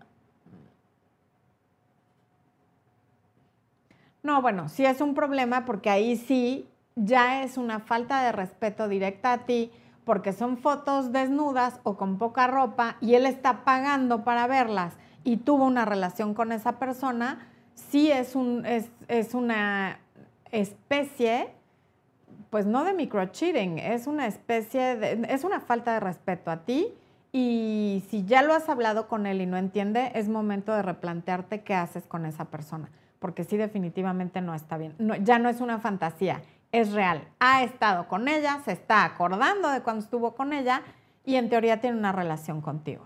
No, 4.23 4.41
bueno, 4.41 4.69
sí 4.69 4.85
es 4.85 5.01
un 5.01 5.13
problema 5.15 5.65
porque 5.65 5.89
ahí 5.89 6.15
sí 6.15 6.67
ya 6.95 7.43
es 7.43 7.57
una 7.57 7.79
falta 7.79 8.23
de 8.23 8.31
respeto 8.31 8.87
directa 8.87 9.33
a 9.33 9.37
ti 9.45 9.71
porque 10.05 10.33
son 10.33 10.57
fotos 10.57 11.11
desnudas 11.11 11.79
o 11.83 11.97
con 11.97 12.17
poca 12.17 12.47
ropa 12.47 12.97
y 13.01 13.15
él 13.15 13.25
está 13.25 13.63
pagando 13.63 14.23
para 14.23 14.47
verlas 14.47 14.95
y 15.23 15.37
tuvo 15.37 15.65
una 15.65 15.85
relación 15.85 16.33
con 16.33 16.51
esa 16.51 16.79
persona, 16.79 17.47
sí 17.75 18.11
es, 18.11 18.35
un, 18.35 18.65
una 19.33 19.99
especie, 20.51 21.49
pues 22.49 22.65
no 22.65 22.83
de 22.83 22.93
microcheating, 22.93 23.79
es 23.79 24.07
una 24.07 24.27
especie, 24.27 24.95
de, 24.97 25.27
es 25.29 25.43
una 25.43 25.61
falta 25.61 25.93
de 25.93 25.99
respeto 25.99 26.51
a 26.51 26.65
ti 26.65 26.93
y 27.31 28.03
si 28.09 28.25
ya 28.25 28.41
lo 28.41 28.53
has 28.53 28.69
hablado 28.69 29.07
con 29.07 29.25
él 29.25 29.41
y 29.41 29.45
no 29.45 29.57
entiende, 29.57 30.11
es 30.15 30.27
momento 30.29 30.73
de 30.73 30.81
replantearte 30.81 31.61
qué 31.61 31.73
haces 31.73 32.05
con 32.05 32.25
esa 32.25 32.45
persona, 32.45 32.89
porque 33.23 33.45
sí 33.45 33.55
definitivamente 33.55 34.41
no 34.41 34.53
está 34.53 34.77
bien, 34.77 34.97
ya 35.21 35.39
no 35.39 35.47
es 35.47 35.61
una 35.61 35.79
fantasía, 35.79 36.41
es 36.73 36.91
real. 36.91 37.25
Ha 37.39 37.63
estado 37.63 38.09
con 38.09 38.27
ella, 38.27 38.59
se 38.65 38.73
está 38.73 39.05
acordando 39.05 39.69
de 39.69 39.79
cuando 39.79 40.03
estuvo 40.03 40.35
con 40.35 40.51
ella 40.51 40.81
y 41.23 41.35
en 41.35 41.47
teoría 41.47 41.79
tiene 41.79 41.97
una 41.97 42.11
relación 42.11 42.59
contigo. 42.59 43.05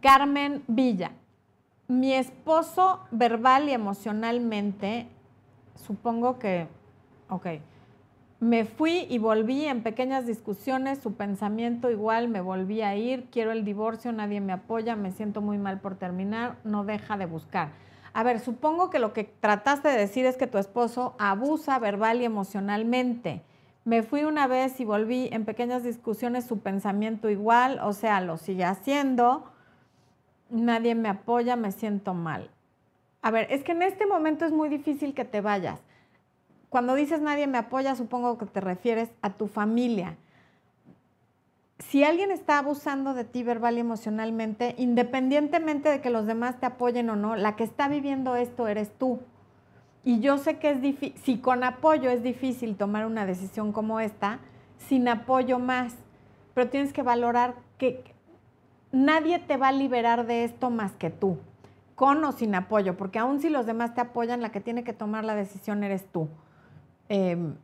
Carmen 0.00 0.64
Villa, 0.66 1.12
mi 1.86 2.12
esposo 2.12 3.06
verbal 3.12 3.68
y 3.68 3.72
emocionalmente, 3.72 5.06
supongo 5.76 6.40
que, 6.40 6.66
ok, 7.28 7.46
me 8.40 8.64
fui 8.64 9.06
y 9.08 9.18
volví 9.18 9.64
en 9.64 9.84
pequeñas 9.84 10.26
discusiones, 10.26 10.98
su 10.98 11.14
pensamiento 11.14 11.88
igual, 11.88 12.26
me 12.26 12.40
volví 12.40 12.82
a 12.82 12.96
ir, 12.96 13.28
quiero 13.30 13.52
el 13.52 13.64
divorcio, 13.64 14.10
nadie 14.10 14.40
me 14.40 14.52
apoya, 14.52 14.96
me 14.96 15.12
siento 15.12 15.40
muy 15.40 15.56
mal 15.56 15.78
por 15.78 15.94
terminar, 15.94 16.56
no 16.64 16.84
deja 16.84 17.16
de 17.16 17.26
buscar. 17.26 17.86
A 18.18 18.24
ver, 18.24 18.40
supongo 18.40 18.90
que 18.90 18.98
lo 18.98 19.12
que 19.12 19.22
trataste 19.22 19.86
de 19.86 19.96
decir 19.96 20.26
es 20.26 20.36
que 20.36 20.48
tu 20.48 20.58
esposo 20.58 21.14
abusa 21.20 21.78
verbal 21.78 22.20
y 22.20 22.24
emocionalmente. 22.24 23.42
Me 23.84 24.02
fui 24.02 24.24
una 24.24 24.48
vez 24.48 24.80
y 24.80 24.84
volví 24.84 25.28
en 25.30 25.44
pequeñas 25.44 25.84
discusiones 25.84 26.44
su 26.44 26.58
pensamiento 26.58 27.30
igual, 27.30 27.78
o 27.80 27.92
sea, 27.92 28.20
lo 28.20 28.36
sigue 28.36 28.64
haciendo. 28.64 29.44
Nadie 30.50 30.96
me 30.96 31.08
apoya, 31.08 31.54
me 31.54 31.70
siento 31.70 32.12
mal. 32.12 32.50
A 33.22 33.30
ver, 33.30 33.46
es 33.52 33.62
que 33.62 33.70
en 33.70 33.82
este 33.82 34.04
momento 34.04 34.44
es 34.44 34.50
muy 34.50 34.68
difícil 34.68 35.14
que 35.14 35.24
te 35.24 35.40
vayas. 35.40 35.78
Cuando 36.70 36.96
dices 36.96 37.20
nadie 37.20 37.46
me 37.46 37.58
apoya, 37.58 37.94
supongo 37.94 38.36
que 38.36 38.46
te 38.46 38.60
refieres 38.60 39.10
a 39.22 39.34
tu 39.34 39.46
familia 39.46 40.16
si 41.78 42.02
alguien 42.02 42.30
está 42.30 42.58
abusando 42.58 43.14
de 43.14 43.24
ti 43.24 43.42
verbal 43.42 43.76
y 43.76 43.80
emocionalmente, 43.80 44.74
independientemente 44.78 45.88
de 45.88 46.00
que 46.00 46.10
los 46.10 46.26
demás 46.26 46.58
te 46.58 46.66
apoyen 46.66 47.08
o 47.10 47.16
no, 47.16 47.36
la 47.36 47.56
que 47.56 47.64
está 47.64 47.88
viviendo 47.88 48.36
esto 48.36 48.66
eres 48.66 48.90
tú. 48.98 49.20
Y 50.04 50.20
yo 50.20 50.38
sé 50.38 50.58
que 50.58 50.70
es 50.70 50.80
difícil, 50.80 51.20
si 51.22 51.38
con 51.38 51.62
apoyo 51.62 52.10
es 52.10 52.22
difícil 52.22 52.76
tomar 52.76 53.06
una 53.06 53.26
decisión 53.26 53.72
como 53.72 54.00
esta, 54.00 54.40
sin 54.78 55.06
apoyo 55.08 55.58
más, 55.58 55.94
pero 56.54 56.68
tienes 56.68 56.92
que 56.92 57.02
valorar 57.02 57.54
que 57.78 58.02
nadie 58.90 59.38
te 59.38 59.56
va 59.56 59.68
a 59.68 59.72
liberar 59.72 60.26
de 60.26 60.44
esto 60.44 60.70
más 60.70 60.92
que 60.92 61.10
tú, 61.10 61.38
con 61.94 62.24
o 62.24 62.32
sin 62.32 62.54
apoyo, 62.54 62.96
porque 62.96 63.18
aun 63.18 63.40
si 63.40 63.50
los 63.50 63.66
demás 63.66 63.94
te 63.94 64.00
apoyan, 64.00 64.40
la 64.40 64.50
que 64.50 64.60
tiene 64.60 64.82
que 64.82 64.92
tomar 64.92 65.24
la 65.24 65.34
decisión 65.34 65.84
eres 65.84 66.10
tú. 66.10 66.28
Em, 67.08 67.54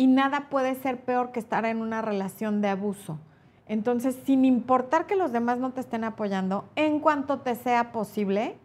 y 0.00 0.06
nada 0.06 0.48
puede 0.48 0.76
ser 0.76 1.02
peor 1.02 1.30
que 1.30 1.40
estar 1.40 1.66
en 1.66 1.82
una 1.82 2.00
relación 2.00 2.62
de 2.62 2.68
abuso. 2.68 3.18
Entonces, 3.66 4.16
sin 4.24 4.46
importar 4.46 5.06
que 5.06 5.14
los 5.14 5.30
demás 5.30 5.58
no 5.58 5.72
te 5.72 5.80
estén 5.80 6.04
apoyando, 6.04 6.64
en 6.74 7.00
cuanto 7.00 7.40
te 7.40 7.54
sea 7.54 7.92
posible, 7.92 8.56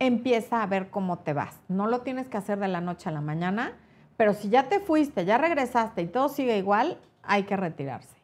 empieza 0.00 0.60
a 0.60 0.66
ver 0.66 0.90
cómo 0.90 1.20
te 1.20 1.34
vas. 1.34 1.60
No 1.68 1.86
lo 1.86 2.00
tienes 2.00 2.26
que 2.26 2.36
hacer 2.36 2.58
de 2.58 2.66
la 2.66 2.80
noche 2.80 3.10
a 3.10 3.12
la 3.12 3.20
mañana, 3.20 3.74
pero 4.16 4.34
si 4.34 4.48
ya 4.48 4.68
te 4.68 4.80
fuiste, 4.80 5.24
ya 5.24 5.38
regresaste 5.38 6.02
y 6.02 6.08
todo 6.08 6.28
sigue 6.28 6.58
igual, 6.58 6.98
hay 7.22 7.44
que 7.44 7.56
retirarse. 7.56 8.16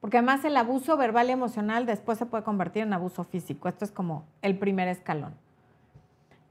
Porque 0.00 0.16
además 0.16 0.42
el 0.46 0.56
abuso 0.56 0.96
verbal 0.96 1.28
y 1.28 1.32
emocional 1.32 1.84
después 1.84 2.16
se 2.16 2.24
puede 2.24 2.44
convertir 2.44 2.84
en 2.84 2.94
abuso 2.94 3.24
físico. 3.24 3.68
Esto 3.68 3.84
es 3.84 3.90
como 3.90 4.24
el 4.40 4.58
primer 4.58 4.88
escalón. 4.88 5.34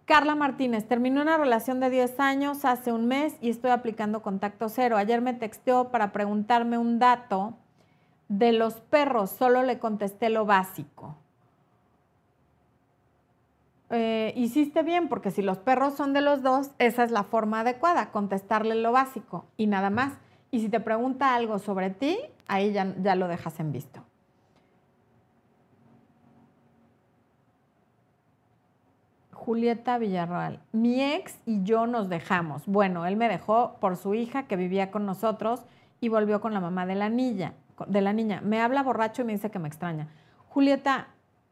Carla 0.06 0.36
Martínez, 0.36 0.86
terminó 0.86 1.22
una 1.22 1.38
relación 1.38 1.80
de 1.80 1.90
10 1.90 2.20
años 2.20 2.66
hace 2.66 2.92
un 2.92 3.08
mes 3.08 3.38
y 3.40 3.50
estoy 3.50 3.72
aplicando 3.72 4.22
contacto 4.22 4.68
cero. 4.68 4.98
Ayer 4.98 5.22
me 5.22 5.34
texteó 5.34 5.92
para 5.92 6.12
preguntarme 6.12 6.78
un 6.78 7.00
dato 7.00 7.58
de 8.28 8.52
los 8.52 8.76
perros, 8.82 9.30
solo 9.30 9.64
le 9.64 9.80
contesté 9.80 10.30
lo 10.30 10.46
básico. 10.46 11.16
Eh, 13.92 14.34
hiciste 14.36 14.82
bien, 14.84 15.08
porque 15.08 15.32
si 15.32 15.42
los 15.42 15.60
perros 15.60 15.94
son 15.94 16.14
de 16.14 16.22
los 16.22 16.42
dos, 16.42 16.72
esa 16.80 17.04
es 17.04 17.12
la 17.12 17.24
forma 17.24 17.62
adecuada, 17.62 18.12
contestarle 18.12 18.76
lo 18.76 18.92
básico 18.92 19.46
y 19.56 19.68
nada 19.68 19.90
más. 19.90 20.14
Y 20.52 20.60
si 20.60 20.70
te 20.70 20.80
pregunta 20.80 21.36
algo 21.36 21.60
sobre 21.60 21.92
ti, 21.92 22.18
ahí 22.48 22.74
ya, 22.74 22.94
ya 23.02 23.16
lo 23.16 23.28
dejas 23.28 23.60
en 23.60 23.72
visto. 23.72 24.04
Julieta 29.46 29.98
Villarreal, 29.98 30.62
mi 30.72 31.02
ex 31.02 31.38
y 31.46 31.64
yo 31.64 31.86
nos 31.86 32.08
dejamos. 32.08 32.66
Bueno, 32.66 33.06
él 33.06 33.18
me 33.18 33.28
dejó 33.28 33.76
por 33.82 33.98
su 33.98 34.14
hija 34.14 34.44
que 34.44 34.56
vivía 34.56 34.90
con 34.90 35.06
nosotros 35.06 35.66
y 36.00 36.08
volvió 36.08 36.40
con 36.40 36.54
la 36.54 36.62
mamá 36.62 36.86
de 36.86 36.96
la 36.96 37.10
niña. 37.10 37.54
De 37.88 38.00
la 38.00 38.14
niña. 38.14 38.40
Me 38.42 38.62
habla 38.62 38.84
borracho 38.84 39.22
y 39.22 39.26
me 39.26 39.34
dice 39.34 39.52
que 39.52 39.60
me 39.60 39.68
extraña. 39.68 40.08
Julieta 40.48 41.08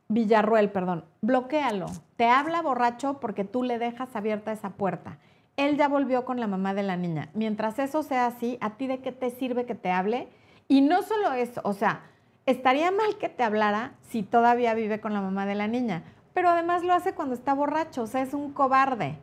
Villarruel, 0.08 0.72
perdón, 0.72 1.04
bloquéalo. 1.20 1.88
Te 2.16 2.30
habla 2.30 2.62
borracho 2.62 3.20
porque 3.20 3.44
tú 3.44 3.62
le 3.62 3.78
dejas 3.78 4.16
abierta 4.16 4.54
esa 4.54 4.70
puerta. 4.70 5.18
Él 5.58 5.76
ya 5.76 5.90
volvió 5.90 6.24
con 6.24 6.40
la 6.40 6.48
mamá 6.48 6.74
de 6.74 6.84
la 6.84 6.96
niña. 6.96 7.28
Mientras 7.34 7.78
eso 7.78 8.04
sea 8.04 8.26
así, 8.28 8.58
¿a 8.62 8.78
ti 8.78 8.88
de 8.88 9.00
qué 9.00 9.12
te 9.12 9.32
sirve 9.32 9.66
que 9.66 9.76
te 9.76 9.92
hable? 9.92 10.30
Y 10.70 10.80
no 10.80 11.02
solo 11.02 11.34
eso, 11.34 11.60
o 11.66 11.74
sea, 11.74 12.04
estaría 12.46 12.90
mal 12.92 13.18
que 13.18 13.28
te 13.28 13.44
hablara 13.44 13.96
si 14.02 14.24
todavía 14.24 14.74
vive 14.76 15.02
con 15.02 15.14
la 15.14 15.20
mamá 15.20 15.46
de 15.46 15.56
la 15.56 15.68
niña, 15.68 16.04
pero 16.34 16.50
además 16.50 16.84
lo 16.84 16.94
hace 16.94 17.14
cuando 17.14 17.36
está 17.36 17.54
borracho, 17.54 18.04
o 18.04 18.08
sea, 18.08 18.22
es 18.22 18.34
un 18.34 18.52
cobarde. 18.54 19.18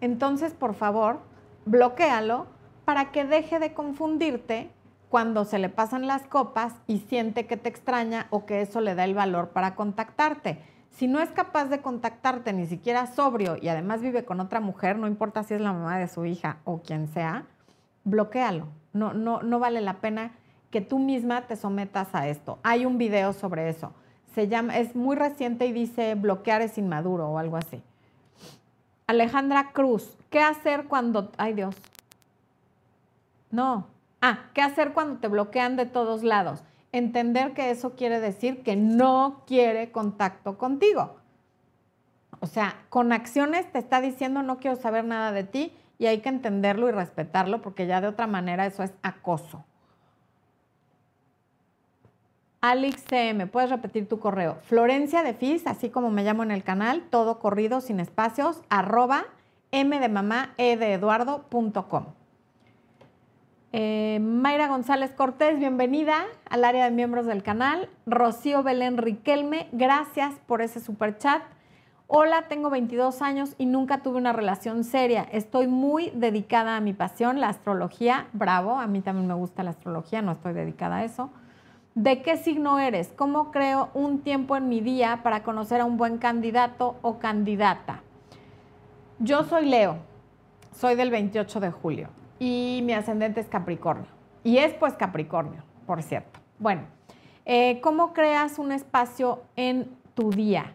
Entonces, 0.00 0.54
por 0.54 0.74
favor, 0.74 1.20
bloquealo 1.64 2.46
para 2.84 3.10
que 3.10 3.24
deje 3.24 3.58
de 3.58 3.74
confundirte 3.74 4.70
cuando 5.08 5.44
se 5.44 5.58
le 5.58 5.68
pasan 5.68 6.06
las 6.06 6.22
copas 6.26 6.74
y 6.86 6.98
siente 6.98 7.46
que 7.46 7.56
te 7.56 7.68
extraña 7.68 8.26
o 8.30 8.46
que 8.46 8.60
eso 8.60 8.80
le 8.80 8.94
da 8.94 9.04
el 9.04 9.14
valor 9.14 9.50
para 9.50 9.74
contactarte. 9.74 10.60
Si 10.90 11.08
no 11.08 11.20
es 11.20 11.30
capaz 11.30 11.66
de 11.66 11.80
contactarte 11.80 12.52
ni 12.52 12.66
siquiera 12.66 13.06
sobrio 13.06 13.56
y 13.60 13.68
además 13.68 14.00
vive 14.00 14.24
con 14.24 14.40
otra 14.40 14.60
mujer, 14.60 14.98
no 14.98 15.06
importa 15.06 15.42
si 15.42 15.54
es 15.54 15.60
la 15.60 15.72
mamá 15.72 15.98
de 15.98 16.08
su 16.08 16.24
hija 16.24 16.58
o 16.64 16.80
quien 16.80 17.08
sea, 17.08 17.46
bloquealo. 18.04 18.68
No, 18.92 19.12
no, 19.12 19.42
no 19.42 19.58
vale 19.58 19.80
la 19.80 20.00
pena 20.00 20.32
que 20.70 20.80
tú 20.80 20.98
misma 20.98 21.42
te 21.46 21.56
sometas 21.56 22.14
a 22.14 22.28
esto. 22.28 22.58
Hay 22.62 22.86
un 22.86 22.98
video 22.98 23.32
sobre 23.32 23.68
eso 23.68 23.92
se 24.36 24.48
llama, 24.48 24.76
es 24.76 24.94
muy 24.94 25.16
reciente 25.16 25.64
y 25.66 25.72
dice 25.72 26.14
bloquear 26.14 26.60
es 26.60 26.76
inmaduro 26.76 27.26
o 27.26 27.38
algo 27.38 27.56
así. 27.56 27.82
Alejandra 29.06 29.70
Cruz, 29.72 30.14
¿qué 30.28 30.40
hacer 30.40 30.84
cuando, 30.88 31.32
ay 31.38 31.54
Dios, 31.54 31.74
no, 33.50 33.86
ah, 34.20 34.40
¿qué 34.52 34.60
hacer 34.60 34.92
cuando 34.92 35.20
te 35.20 35.28
bloquean 35.28 35.76
de 35.76 35.86
todos 35.86 36.22
lados? 36.22 36.62
Entender 36.92 37.54
que 37.54 37.70
eso 37.70 37.96
quiere 37.96 38.20
decir 38.20 38.62
que 38.62 38.76
no 38.76 39.40
quiere 39.46 39.90
contacto 39.90 40.58
contigo. 40.58 41.16
O 42.40 42.46
sea, 42.46 42.84
con 42.90 43.12
acciones 43.14 43.72
te 43.72 43.78
está 43.78 44.02
diciendo 44.02 44.42
no 44.42 44.58
quiero 44.58 44.76
saber 44.76 45.06
nada 45.06 45.32
de 45.32 45.44
ti 45.44 45.72
y 45.98 46.08
hay 46.08 46.20
que 46.20 46.28
entenderlo 46.28 46.90
y 46.90 46.92
respetarlo 46.92 47.62
porque 47.62 47.86
ya 47.86 48.02
de 48.02 48.08
otra 48.08 48.26
manera 48.26 48.66
eso 48.66 48.82
es 48.82 48.92
acoso. 49.02 49.64
Alex 52.68 53.04
CM, 53.08 53.46
puedes 53.46 53.70
repetir 53.70 54.08
tu 54.08 54.18
correo. 54.18 54.56
Florencia 54.62 55.22
de 55.22 55.34
Fis, 55.34 55.68
así 55.68 55.88
como 55.88 56.10
me 56.10 56.24
llamo 56.24 56.42
en 56.42 56.50
el 56.50 56.64
canal, 56.64 57.04
todo 57.10 57.38
corrido 57.38 57.80
sin 57.80 58.00
espacios, 58.00 58.60
arroba 58.70 59.22
m 59.70 60.00
de 60.00 60.08
mamá 60.08 60.52
e 60.56 60.76
de. 60.76 61.00
Eh, 63.70 64.18
Mayra 64.20 64.66
González 64.66 65.12
Cortés, 65.12 65.60
bienvenida 65.60 66.24
al 66.50 66.64
área 66.64 66.86
de 66.86 66.90
miembros 66.90 67.26
del 67.26 67.44
canal. 67.44 67.88
Rocío 68.04 68.64
Belén 68.64 68.96
Riquelme, 68.96 69.68
gracias 69.70 70.34
por 70.48 70.60
ese 70.60 70.80
super 70.80 71.18
chat. 71.18 71.44
Hola, 72.08 72.48
tengo 72.48 72.68
22 72.68 73.22
años 73.22 73.54
y 73.58 73.66
nunca 73.66 74.02
tuve 74.02 74.18
una 74.18 74.32
relación 74.32 74.82
seria. 74.82 75.22
Estoy 75.30 75.68
muy 75.68 76.10
dedicada 76.16 76.76
a 76.76 76.80
mi 76.80 76.94
pasión, 76.94 77.38
la 77.38 77.48
astrología. 77.48 78.26
Bravo, 78.32 78.76
a 78.80 78.88
mí 78.88 79.02
también 79.02 79.28
me 79.28 79.34
gusta 79.34 79.62
la 79.62 79.70
astrología, 79.70 80.20
no 80.20 80.32
estoy 80.32 80.52
dedicada 80.52 80.96
a 80.96 81.04
eso. 81.04 81.30
¿De 81.96 82.20
qué 82.20 82.36
signo 82.36 82.78
eres? 82.78 83.08
¿Cómo 83.16 83.50
creo 83.50 83.88
un 83.94 84.18
tiempo 84.18 84.54
en 84.54 84.68
mi 84.68 84.82
día 84.82 85.20
para 85.22 85.42
conocer 85.42 85.80
a 85.80 85.86
un 85.86 85.96
buen 85.96 86.18
candidato 86.18 86.96
o 87.00 87.18
candidata? 87.18 88.02
Yo 89.18 89.44
soy 89.44 89.64
Leo, 89.64 89.96
soy 90.72 90.94
del 90.94 91.10
28 91.10 91.58
de 91.58 91.70
julio 91.70 92.08
y 92.38 92.82
mi 92.84 92.92
ascendente 92.92 93.40
es 93.40 93.46
Capricornio. 93.46 94.08
Y 94.44 94.58
es 94.58 94.74
pues 94.74 94.92
Capricornio, 94.92 95.62
por 95.86 96.02
cierto. 96.02 96.38
Bueno, 96.58 96.82
eh, 97.46 97.80
¿cómo 97.80 98.12
creas 98.12 98.58
un 98.58 98.72
espacio 98.72 99.44
en 99.56 99.96
tu 100.12 100.28
día? 100.28 100.74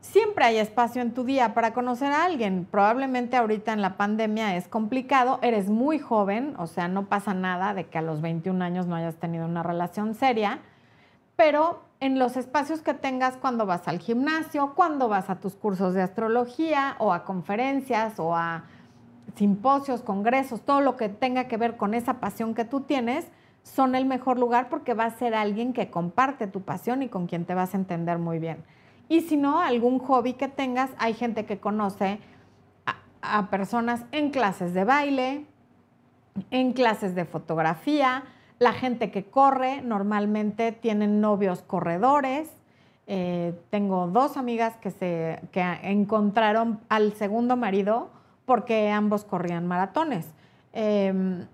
Siempre 0.00 0.46
hay 0.46 0.56
espacio 0.56 1.02
en 1.02 1.12
tu 1.12 1.24
día 1.24 1.52
para 1.52 1.74
conocer 1.74 2.10
a 2.10 2.24
alguien. 2.24 2.66
Probablemente 2.70 3.36
ahorita 3.36 3.72
en 3.72 3.82
la 3.82 3.98
pandemia 3.98 4.56
es 4.56 4.66
complicado, 4.66 5.38
eres 5.42 5.68
muy 5.68 5.98
joven, 5.98 6.54
o 6.58 6.66
sea, 6.66 6.88
no 6.88 7.06
pasa 7.06 7.34
nada 7.34 7.74
de 7.74 7.86
que 7.86 7.98
a 7.98 8.02
los 8.02 8.22
21 8.22 8.64
años 8.64 8.86
no 8.86 8.96
hayas 8.96 9.16
tenido 9.16 9.44
una 9.44 9.62
relación 9.62 10.14
seria, 10.14 10.60
pero 11.36 11.82
en 12.00 12.18
los 12.18 12.38
espacios 12.38 12.80
que 12.80 12.94
tengas 12.94 13.36
cuando 13.36 13.66
vas 13.66 13.88
al 13.88 13.98
gimnasio, 13.98 14.72
cuando 14.74 15.08
vas 15.08 15.28
a 15.28 15.36
tus 15.36 15.54
cursos 15.54 15.92
de 15.92 16.00
astrología 16.00 16.96
o 16.98 17.12
a 17.12 17.24
conferencias 17.24 18.18
o 18.18 18.34
a 18.34 18.64
simposios, 19.36 20.00
congresos, 20.00 20.62
todo 20.62 20.80
lo 20.80 20.96
que 20.96 21.10
tenga 21.10 21.44
que 21.44 21.58
ver 21.58 21.76
con 21.76 21.92
esa 21.92 22.14
pasión 22.20 22.54
que 22.54 22.64
tú 22.64 22.80
tienes, 22.80 23.28
son 23.62 23.94
el 23.94 24.06
mejor 24.06 24.38
lugar 24.38 24.70
porque 24.70 24.94
va 24.94 25.04
a 25.04 25.10
ser 25.10 25.34
alguien 25.34 25.74
que 25.74 25.90
comparte 25.90 26.46
tu 26.46 26.62
pasión 26.62 27.02
y 27.02 27.08
con 27.08 27.26
quien 27.26 27.44
te 27.44 27.54
vas 27.54 27.74
a 27.74 27.76
entender 27.76 28.18
muy 28.18 28.38
bien. 28.38 28.64
Y 29.10 29.22
si 29.22 29.36
no, 29.36 29.58
algún 29.58 29.98
hobby 29.98 30.34
que 30.34 30.46
tengas, 30.46 30.92
hay 30.96 31.14
gente 31.14 31.44
que 31.44 31.58
conoce 31.58 32.20
a, 33.20 33.50
personas 33.50 34.04
en 34.12 34.30
clases 34.30 34.72
de 34.72 34.84
baile, 34.84 35.46
en 36.52 36.72
clases 36.72 37.16
de 37.16 37.24
fotografía, 37.24 38.22
la 38.60 38.72
gente 38.72 39.10
que 39.10 39.24
corre 39.24 39.82
normalmente 39.82 40.70
tienen 40.70 41.20
novios 41.20 41.62
corredores. 41.62 42.52
Eh, 43.08 43.52
tengo 43.70 44.06
dos 44.06 44.36
amigas 44.36 44.76
que, 44.76 44.92
se, 44.92 45.40
que 45.50 45.60
encontraron 45.82 46.78
al 46.88 47.12
segundo 47.14 47.56
marido 47.56 48.10
porque 48.46 48.90
ambos 48.90 49.24
corrían 49.24 49.66
maratones. 49.66 50.32
Em, 50.72 51.48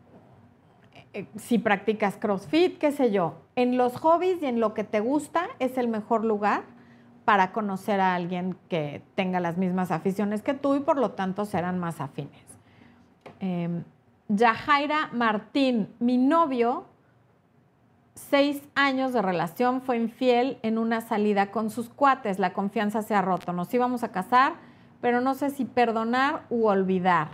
eh, 1.14 1.26
si 1.36 1.58
practicas 1.58 2.18
CrossFit, 2.18 2.76
qué 2.76 2.92
sé 2.92 3.10
yo, 3.10 3.36
en 3.54 3.78
los 3.78 3.96
hobbies 3.96 4.42
y 4.42 4.46
en 4.46 4.60
lo 4.60 4.74
que 4.74 4.84
te 4.84 5.00
gusta 5.00 5.48
es 5.58 5.78
el 5.78 5.88
mejor 5.88 6.22
lugar 6.22 6.75
para 7.26 7.52
conocer 7.52 8.00
a 8.00 8.14
alguien 8.14 8.56
que 8.70 9.02
tenga 9.14 9.38
las 9.40 9.58
mismas 9.58 9.90
aficiones 9.90 10.40
que 10.40 10.54
tú 10.54 10.74
y 10.76 10.80
por 10.80 10.96
lo 10.96 11.10
tanto 11.10 11.44
serán 11.44 11.78
más 11.78 12.00
afines. 12.00 12.46
Eh, 13.40 13.82
Yajaira 14.28 15.10
Martín, 15.12 15.90
mi 15.98 16.16
novio, 16.16 16.86
seis 18.14 18.62
años 18.74 19.12
de 19.12 19.20
relación, 19.20 19.82
fue 19.82 19.98
infiel 19.98 20.58
en 20.62 20.78
una 20.78 21.02
salida 21.02 21.50
con 21.50 21.68
sus 21.68 21.90
cuates, 21.90 22.38
la 22.38 22.54
confianza 22.54 23.02
se 23.02 23.14
ha 23.14 23.20
roto, 23.20 23.52
nos 23.52 23.74
íbamos 23.74 24.02
a 24.02 24.12
casar 24.12 24.54
pero 25.00 25.20
no 25.20 25.34
sé 25.34 25.50
si 25.50 25.64
perdonar 25.64 26.42
u 26.50 26.66
olvidar. 26.66 27.28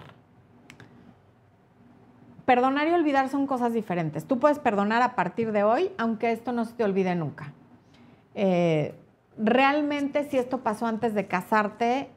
Perdonar 2.45 2.89
y 2.89 2.91
olvidar 2.91 3.29
son 3.29 3.47
cosas 3.47 3.73
diferentes. 3.73 4.27
Tú 4.27 4.39
puedes 4.39 4.59
perdonar 4.59 5.01
a 5.03 5.15
partir 5.15 5.53
de 5.53 5.63
hoy, 5.63 5.91
aunque 5.97 6.33
esto 6.33 6.53
no 6.53 6.65
se 6.65 6.75
te 6.75 6.85
olvide 6.85 7.15
nunca. 7.15 7.53
Eh, 8.35 8.95
realmente 9.39 10.29
si 10.29 10.39
esto 10.39 10.59
pasó 10.59 10.87
antes 10.87 11.15
de 11.15 11.27
casarte, 11.27 12.11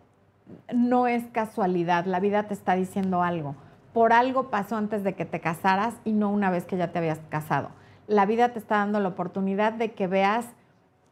no 0.74 1.08
es 1.08 1.24
casualidad, 1.32 2.06
la 2.06 2.20
vida 2.20 2.44
te 2.44 2.54
está 2.54 2.76
diciendo 2.76 3.24
algo. 3.24 3.56
Por 3.94 4.14
algo 4.14 4.50
pasó 4.50 4.76
antes 4.76 5.04
de 5.04 5.16
que 5.16 5.26
te 5.26 5.40
casaras 5.40 5.96
y 6.04 6.12
no 6.12 6.30
una 6.30 6.50
vez 6.50 6.66
que 6.66 6.78
ya 6.78 6.92
te 6.92 7.00
habías 7.00 7.20
casado. 7.30 7.70
La 8.08 8.26
vida 8.26 8.50
te 8.50 8.60
está 8.60 8.78
dando 8.78 9.00
la 9.00 9.10
oportunidad 9.10 9.74
de 9.74 9.94
que 9.94 10.08
veas 10.08 10.48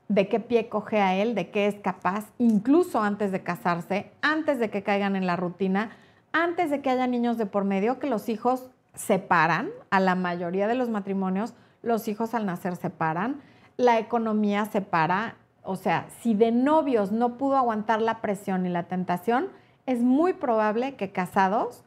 de 0.10 0.28
qué 0.28 0.40
pie 0.40 0.70
coge 0.70 1.00
a 1.00 1.16
él, 1.16 1.34
de 1.34 1.50
qué 1.50 1.68
es 1.68 1.76
capaz, 1.76 2.26
incluso 2.38 3.02
antes 3.02 3.32
de 3.32 3.42
casarse, 3.42 4.12
antes 4.22 4.60
de 4.60 4.70
que 4.70 4.84
caigan 4.84 5.16
en 5.16 5.26
la 5.26 5.36
rutina, 5.36 5.92
antes 6.34 6.70
de 6.70 6.82
que 6.82 6.90
haya 6.90 7.08
niños 7.08 7.38
de 7.38 7.46
por 7.46 7.64
medio, 7.64 8.00
que 8.00 8.08
los 8.08 8.30
hijos 8.30 8.70
separan, 8.94 9.70
a 9.90 10.00
la 10.00 10.16
mayoría 10.16 10.68
de 10.68 10.76
los 10.76 10.90
matrimonios, 10.90 11.54
los 11.82 12.08
hijos 12.08 12.34
al 12.34 12.46
nacer 12.46 12.76
separan, 12.76 13.42
la 13.78 13.98
economía 13.98 14.66
separa, 14.66 15.36
o 15.64 15.76
sea, 15.76 16.08
si 16.22 16.34
de 16.34 16.52
novios 16.52 17.12
no 17.12 17.38
pudo 17.38 17.58
aguantar 17.58 18.02
la 18.02 18.22
presión 18.22 18.66
y 18.66 18.70
la 18.70 18.84
tentación, 18.84 19.50
es 19.86 20.02
muy 20.02 20.34
probable 20.34 20.96
que 20.96 21.12
casados 21.12 21.84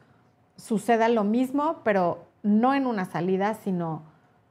suceda 0.55 1.09
lo 1.09 1.23
mismo, 1.23 1.77
pero 1.83 2.25
no 2.43 2.73
en 2.73 2.87
una 2.87 3.05
salida, 3.05 3.53
sino 3.55 4.03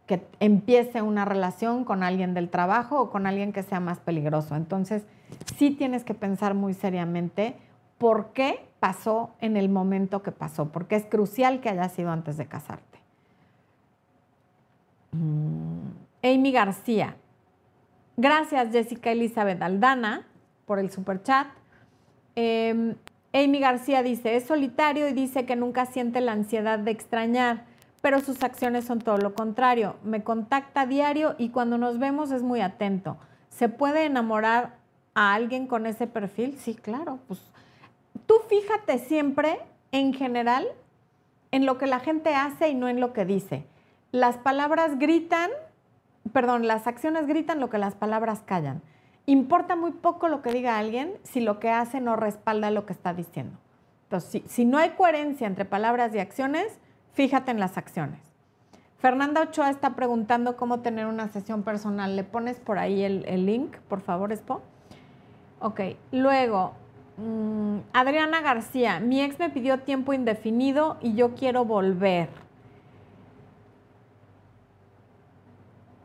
que 0.07 0.24
empiece 0.39 1.03
una 1.03 1.24
relación 1.24 1.85
con 1.85 2.03
alguien 2.03 2.33
del 2.35 2.49
trabajo 2.49 3.01
o 3.01 3.11
con 3.11 3.27
alguien 3.27 3.53
que 3.53 3.64
sea 3.64 3.81
más 3.81 3.99
peligroso. 3.99 4.55
Entonces, 4.55 5.05
sí 5.57 5.72
tienes 5.72 6.05
que 6.05 6.14
pensar 6.14 6.55
muy 6.55 6.74
seriamente 6.74 7.57
por 7.99 8.33
qué 8.33 8.68
pasó 8.79 9.31
en 9.41 9.57
el 9.57 9.68
momento 9.68 10.22
que 10.22 10.31
pasó, 10.31 10.68
porque 10.68 10.95
es 10.95 11.07
crucial 11.07 11.61
que 11.61 11.70
haya 11.70 11.89
sido 11.89 12.11
antes 12.11 12.37
de 12.37 12.47
casarte. 12.47 13.01
Mm, 15.12 15.89
Amy 16.22 16.53
García. 16.53 17.16
Gracias, 18.17 18.73
Jessica 18.73 19.11
Elizabeth 19.11 19.61
Aldana, 19.62 20.27
por 20.64 20.79
el 20.79 20.91
super 20.91 21.23
chat. 21.23 21.47
Em, 22.35 22.97
Amy 23.33 23.61
García 23.61 24.03
dice, 24.03 24.37
es 24.37 24.45
solitario 24.45 25.09
y 25.09 25.12
dice 25.12 25.45
que 25.45 25.57
nunca 25.57 25.87
siente 25.87 26.21
la 26.21 26.33
ansiedad 26.33 26.79
de 26.79 26.91
extrañar 26.91 27.64
pero 28.07 28.21
sus 28.21 28.45
acciones 28.45 28.85
son 28.85 29.01
todo 29.01 29.19
lo 29.19 29.35
contrario. 29.35 29.97
Me 30.05 30.23
contacta 30.23 30.87
diario 30.87 31.35
y 31.39 31.49
cuando 31.49 31.77
nos 31.77 31.99
vemos 31.99 32.31
es 32.31 32.41
muy 32.41 32.61
atento. 32.61 33.17
¿Se 33.49 33.69
puede 33.69 34.05
enamorar 34.05 34.77
a 35.14 35.35
alguien 35.35 35.67
con 35.67 35.87
ese 35.87 36.07
perfil? 36.07 36.57
Sí, 36.57 36.77
claro. 36.77 37.19
Pues 37.27 37.41
tú 38.27 38.35
fíjate 38.49 39.01
siempre, 39.01 39.59
en 39.91 40.14
general, 40.14 40.69
en 41.51 41.67
lo 41.67 41.79
que 41.79 41.89
la 41.89 41.99
gente 41.99 42.33
hace 42.33 42.69
y 42.69 42.77
no 42.77 42.89
en 42.89 43.01
lo 43.01 43.12
que 43.12 43.25
dice. 43.25 43.64
Las 44.12 44.37
palabras 44.37 45.01
gritan, 45.01 45.51
perdón, 46.33 46.66
las 46.66 46.87
acciones 46.87 47.27
gritan 47.27 47.61
lo 47.61 47.70
que 47.70 47.79
las 47.79 47.95
palabras 47.95 48.43
callan. 48.45 48.83
Importa 49.27 49.77
muy 49.77 49.93
poco 49.93 50.29
lo 50.29 50.43
que 50.43 50.53
diga 50.53 50.79
alguien 50.79 51.14
si 51.24 51.41
lo 51.41 51.59
que 51.59 51.70
hace 51.70 52.01
no 52.01 52.16
respalda 52.16 52.70
lo 52.70 52.87
que 52.87 52.93
está 52.93 53.12
diciendo. 53.12 53.59
Entonces, 54.05 54.43
si, 54.47 54.64
no 54.64 54.79
hay 54.79 54.91
coherencia 54.91 55.47
entre 55.47 55.64
palabras 55.64 56.14
y 56.14 56.20
acciones, 56.20 56.79
Fíjate 57.16 57.51
en 57.51 57.59
las 57.59 57.79
acciones. 57.79 58.20
Fernanda 58.99 59.41
Ochoa 59.41 59.70
está 59.70 59.97
preguntando 59.97 60.59
cómo 60.59 60.81
tener 60.81 61.07
una 61.07 61.29
sesión 61.29 61.62
personal. 61.62 62.14
¿Le 62.14 62.24
pones 62.24 62.61
por 62.61 62.79
ahí 62.79 63.03
el, 63.05 63.47
link, 63.47 63.74
por 63.89 64.03
favor, 64.03 64.33
Expo? 64.33 64.61
Ok, 65.61 65.81
luego, 66.12 66.74
mm, 67.16 67.79
Adriana 67.95 68.43
García, 68.43 69.01
mi 69.01 69.22
ex 69.22 69.39
me 69.39 69.49
pidió 69.49 69.81
tiempo 69.81 70.12
indefinido 70.12 70.99
y 71.01 71.14
yo 71.14 71.35
quiero 71.35 71.64
volver. 71.64 72.29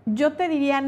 Yo 0.05 0.33
te 0.33 0.47
diría, 0.47 0.83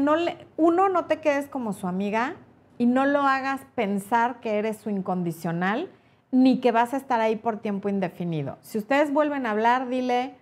uno, 0.56 0.88
no 0.88 1.04
te 1.04 1.20
quedes 1.20 1.48
como 1.48 1.72
su 1.72 1.86
amiga 1.86 2.34
y 2.78 2.86
no 2.86 3.06
lo 3.06 3.22
hagas 3.22 3.60
pensar 3.74 4.40
que 4.40 4.58
eres 4.58 4.78
su 4.78 4.90
incondicional 4.90 5.88
ni 6.32 6.60
que 6.60 6.72
vas 6.72 6.94
a 6.94 6.96
estar 6.96 7.20
ahí 7.20 7.36
por 7.36 7.58
tiempo 7.58 7.88
indefinido. 7.88 8.58
Si 8.60 8.76
ustedes 8.76 9.12
vuelven 9.12 9.46
a 9.46 9.52
hablar, 9.52 9.88
dile, 9.88 10.34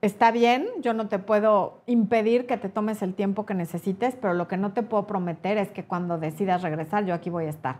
está 0.00 0.30
bien, 0.30 0.66
yo 0.80 0.94
no 0.94 1.08
te 1.08 1.18
puedo 1.18 1.82
impedir 1.84 2.46
que 2.46 2.56
te 2.56 2.70
tomes 2.70 3.02
el 3.02 3.12
tiempo 3.12 3.44
que 3.44 3.52
necesites, 3.52 4.16
pero 4.16 4.32
lo 4.32 4.48
que 4.48 4.56
no 4.56 4.72
te 4.72 4.82
puedo 4.82 5.06
prometer 5.06 5.58
es 5.58 5.70
que 5.70 5.84
cuando 5.84 6.16
decidas 6.16 6.62
regresar, 6.62 7.04
yo 7.04 7.12
aquí 7.12 7.28
voy 7.28 7.44
a 7.44 7.50
estar. 7.50 7.76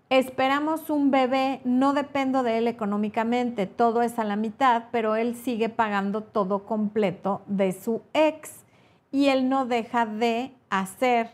Esperamos 0.08 0.88
un 0.88 1.10
bebé, 1.10 1.60
no 1.64 1.92
dependo 1.92 2.44
de 2.44 2.58
él 2.58 2.68
económicamente, 2.68 3.66
todo 3.66 4.02
es 4.02 4.20
a 4.20 4.24
la 4.24 4.36
mitad, 4.36 4.84
pero 4.92 5.16
él 5.16 5.34
sigue 5.34 5.68
pagando 5.68 6.22
todo 6.22 6.64
completo 6.64 7.42
de 7.46 7.72
su 7.72 8.02
ex 8.14 8.64
y 9.10 9.26
él 9.28 9.48
no 9.48 9.66
deja 9.66 10.06
de 10.06 10.52
hacer. 10.70 11.30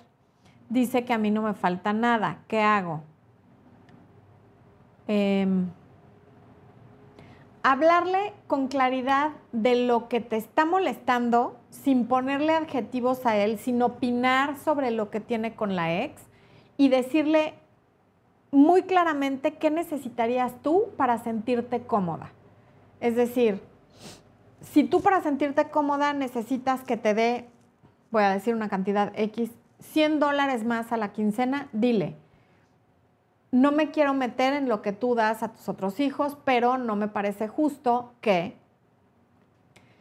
Dice 0.72 1.04
que 1.04 1.12
a 1.12 1.18
mí 1.18 1.30
no 1.30 1.42
me 1.42 1.52
falta 1.52 1.92
nada. 1.92 2.38
¿Qué 2.48 2.62
hago? 2.62 3.02
Eh, 5.06 5.46
hablarle 7.62 8.32
con 8.46 8.68
claridad 8.68 9.32
de 9.52 9.74
lo 9.84 10.08
que 10.08 10.22
te 10.22 10.38
está 10.38 10.64
molestando 10.64 11.60
sin 11.68 12.06
ponerle 12.06 12.54
adjetivos 12.54 13.26
a 13.26 13.36
él, 13.36 13.58
sin 13.58 13.82
opinar 13.82 14.56
sobre 14.56 14.90
lo 14.92 15.10
que 15.10 15.20
tiene 15.20 15.54
con 15.54 15.76
la 15.76 16.04
ex 16.04 16.22
y 16.78 16.88
decirle 16.88 17.52
muy 18.50 18.84
claramente 18.84 19.56
qué 19.58 19.70
necesitarías 19.70 20.54
tú 20.62 20.86
para 20.96 21.18
sentirte 21.18 21.82
cómoda. 21.82 22.32
Es 23.00 23.14
decir, 23.14 23.60
si 24.62 24.84
tú 24.84 25.02
para 25.02 25.20
sentirte 25.20 25.68
cómoda 25.68 26.14
necesitas 26.14 26.82
que 26.82 26.96
te 26.96 27.12
dé, 27.12 27.50
voy 28.10 28.22
a 28.22 28.30
decir 28.30 28.54
una 28.54 28.70
cantidad 28.70 29.12
X, 29.16 29.50
100 29.82 30.20
dólares 30.20 30.64
más 30.64 30.92
a 30.92 30.96
la 30.96 31.12
quincena, 31.12 31.68
dile, 31.72 32.16
no 33.50 33.70
me 33.70 33.90
quiero 33.90 34.14
meter 34.14 34.54
en 34.54 34.68
lo 34.68 34.80
que 34.80 34.92
tú 34.92 35.14
das 35.14 35.42
a 35.42 35.48
tus 35.52 35.68
otros 35.68 36.00
hijos, 36.00 36.38
pero 36.44 36.78
no 36.78 36.96
me 36.96 37.08
parece 37.08 37.48
justo 37.48 38.14
que 38.20 38.56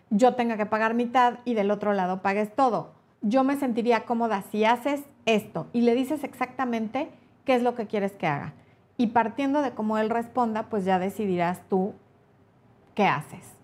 yo 0.09 0.36
tenga 0.36 0.57
que 0.57 0.65
pagar 0.65 0.93
mitad 0.93 1.39
y 1.45 1.53
del 1.53 1.71
otro 1.71 1.93
lado 1.93 2.21
pagues 2.21 2.55
todo. 2.55 2.91
Yo 3.21 3.43
me 3.43 3.57
sentiría 3.57 4.05
cómoda 4.05 4.41
si 4.51 4.65
haces 4.65 5.03
esto 5.25 5.67
y 5.73 5.82
le 5.82 5.95
dices 5.95 6.23
exactamente 6.23 7.11
qué 7.45 7.55
es 7.55 7.61
lo 7.61 7.75
que 7.75 7.88
quieres 7.88 8.13
que 8.13 8.27
haga. 8.27 8.53
Y 8.97 9.07
partiendo 9.07 9.61
de 9.61 9.71
cómo 9.71 9.97
él 9.97 10.09
responda, 10.09 10.69
pues 10.69 10.86
ya 10.86 10.99
decidirás 10.99 11.61
tú 11.69 11.93
qué 12.95 13.05
haces. 13.05 13.55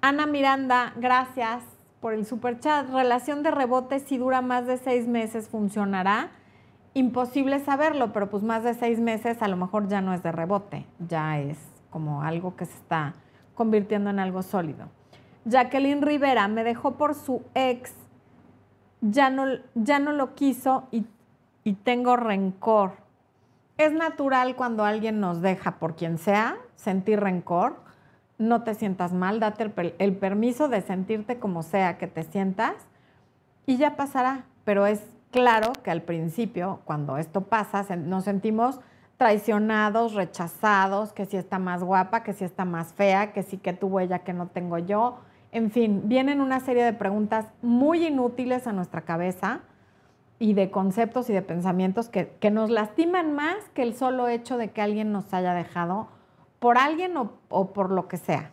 Ana 0.00 0.26
Miranda, 0.26 0.92
gracias 0.96 1.62
por 2.00 2.14
el 2.14 2.26
super 2.26 2.58
chat. 2.58 2.88
Relación 2.90 3.42
de 3.42 3.50
rebote, 3.50 4.00
si 4.00 4.18
dura 4.18 4.42
más 4.42 4.66
de 4.66 4.78
seis 4.78 5.06
meses, 5.06 5.48
¿funcionará? 5.48 6.30
imposible 6.94 7.60
saberlo, 7.60 8.12
pero 8.12 8.30
pues 8.30 8.42
más 8.42 8.64
de 8.64 8.74
seis 8.74 8.98
meses 9.00 9.42
a 9.42 9.48
lo 9.48 9.56
mejor 9.56 9.88
ya 9.88 10.00
no 10.00 10.12
es 10.12 10.22
de 10.22 10.32
rebote, 10.32 10.86
ya 10.98 11.38
es 11.38 11.58
como 11.90 12.22
algo 12.22 12.56
que 12.56 12.66
se 12.66 12.74
está 12.74 13.14
convirtiendo 13.54 14.10
en 14.10 14.18
algo 14.18 14.42
sólido. 14.42 14.88
Jacqueline 15.44 16.02
Rivera 16.02 16.48
me 16.48 16.64
dejó 16.64 16.92
por 16.92 17.14
su 17.14 17.42
ex, 17.54 17.94
ya 19.00 19.30
no, 19.30 19.46
ya 19.74 19.98
no 19.98 20.12
lo 20.12 20.34
quiso 20.34 20.88
y, 20.90 21.06
y 21.64 21.74
tengo 21.74 22.16
rencor. 22.16 22.92
Es 23.78 23.92
natural 23.92 24.56
cuando 24.56 24.84
alguien 24.84 25.20
nos 25.20 25.40
deja 25.40 25.78
por 25.78 25.96
quien 25.96 26.18
sea 26.18 26.58
sentir 26.74 27.20
rencor. 27.20 27.76
No 28.40 28.64
te 28.64 28.74
sientas 28.74 29.12
mal, 29.12 29.38
date 29.38 29.70
el, 29.98 30.16
permiso 30.16 30.68
de 30.68 30.80
sentirte 30.80 31.38
como 31.38 31.62
sea 31.62 31.96
que 31.96 32.08
te 32.08 32.24
sientas 32.24 32.74
y 33.66 33.76
ya 33.76 33.94
pasará, 33.94 34.46
pero 34.64 34.86
es 34.86 35.00
Claro 35.30 35.72
que 35.84 35.92
al 35.92 36.02
principio, 36.02 36.80
cuando 36.84 37.16
esto 37.16 37.42
pasa, 37.42 37.84
nos 37.94 38.24
sentimos 38.24 38.80
traicionados, 39.16 40.14
rechazados, 40.14 41.12
que 41.12 41.24
si 41.24 41.36
está 41.36 41.60
más 41.60 41.84
guapa, 41.84 42.24
que 42.24 42.32
si 42.32 42.44
está 42.44 42.64
más 42.64 42.92
fea, 42.94 43.32
que 43.32 43.44
si 43.44 43.58
que 43.58 43.72
tuvo 43.72 44.00
ella 44.00 44.20
que 44.20 44.32
no 44.32 44.48
tengo 44.48 44.78
yo. 44.78 45.18
En 45.52 45.70
fin, 45.70 46.02
vienen 46.06 46.40
una 46.40 46.58
serie 46.58 46.82
de 46.82 46.92
preguntas 46.92 47.46
muy 47.62 48.06
inútiles 48.06 48.66
a 48.66 48.72
nuestra 48.72 49.02
cabeza 49.02 49.60
y 50.40 50.54
de 50.54 50.70
conceptos 50.70 51.30
y 51.30 51.32
de 51.32 51.42
pensamientos 51.42 52.08
que, 52.08 52.50
nos 52.50 52.70
lastiman 52.70 53.32
más 53.32 53.56
que 53.72 53.82
el 53.82 53.94
solo 53.94 54.26
hecho 54.26 54.56
de 54.56 54.70
que 54.70 54.82
alguien 54.82 55.12
nos 55.12 55.32
haya 55.32 55.54
dejado 55.54 56.08
por 56.60 56.78
alguien 56.78 57.16
o, 57.16 57.72
por 57.72 57.90
lo 57.90 58.06
que 58.06 58.16
sea. 58.16 58.52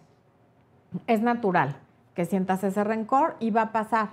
Es 1.05 1.21
natural 1.21 1.77
que 2.15 2.25
sientas 2.25 2.63
ese 2.63 2.83
rencor 2.83 3.35
y 3.39 3.51
va 3.51 3.61
a 3.61 3.71
pasar 3.71 4.09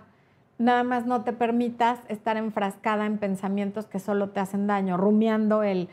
nada 0.58 0.84
más 0.84 1.06
no 1.06 1.22
te 1.22 1.32
permitas 1.32 1.98
estar 2.08 2.36
enfrascada 2.36 3.06
en 3.06 3.18
pensamientos 3.18 3.86
que 3.86 3.98
solo 3.98 4.30
te 4.30 4.40
hacen 4.40 4.66
daño, 4.66 4.96
rumiando 4.96 5.62
el 5.62 5.88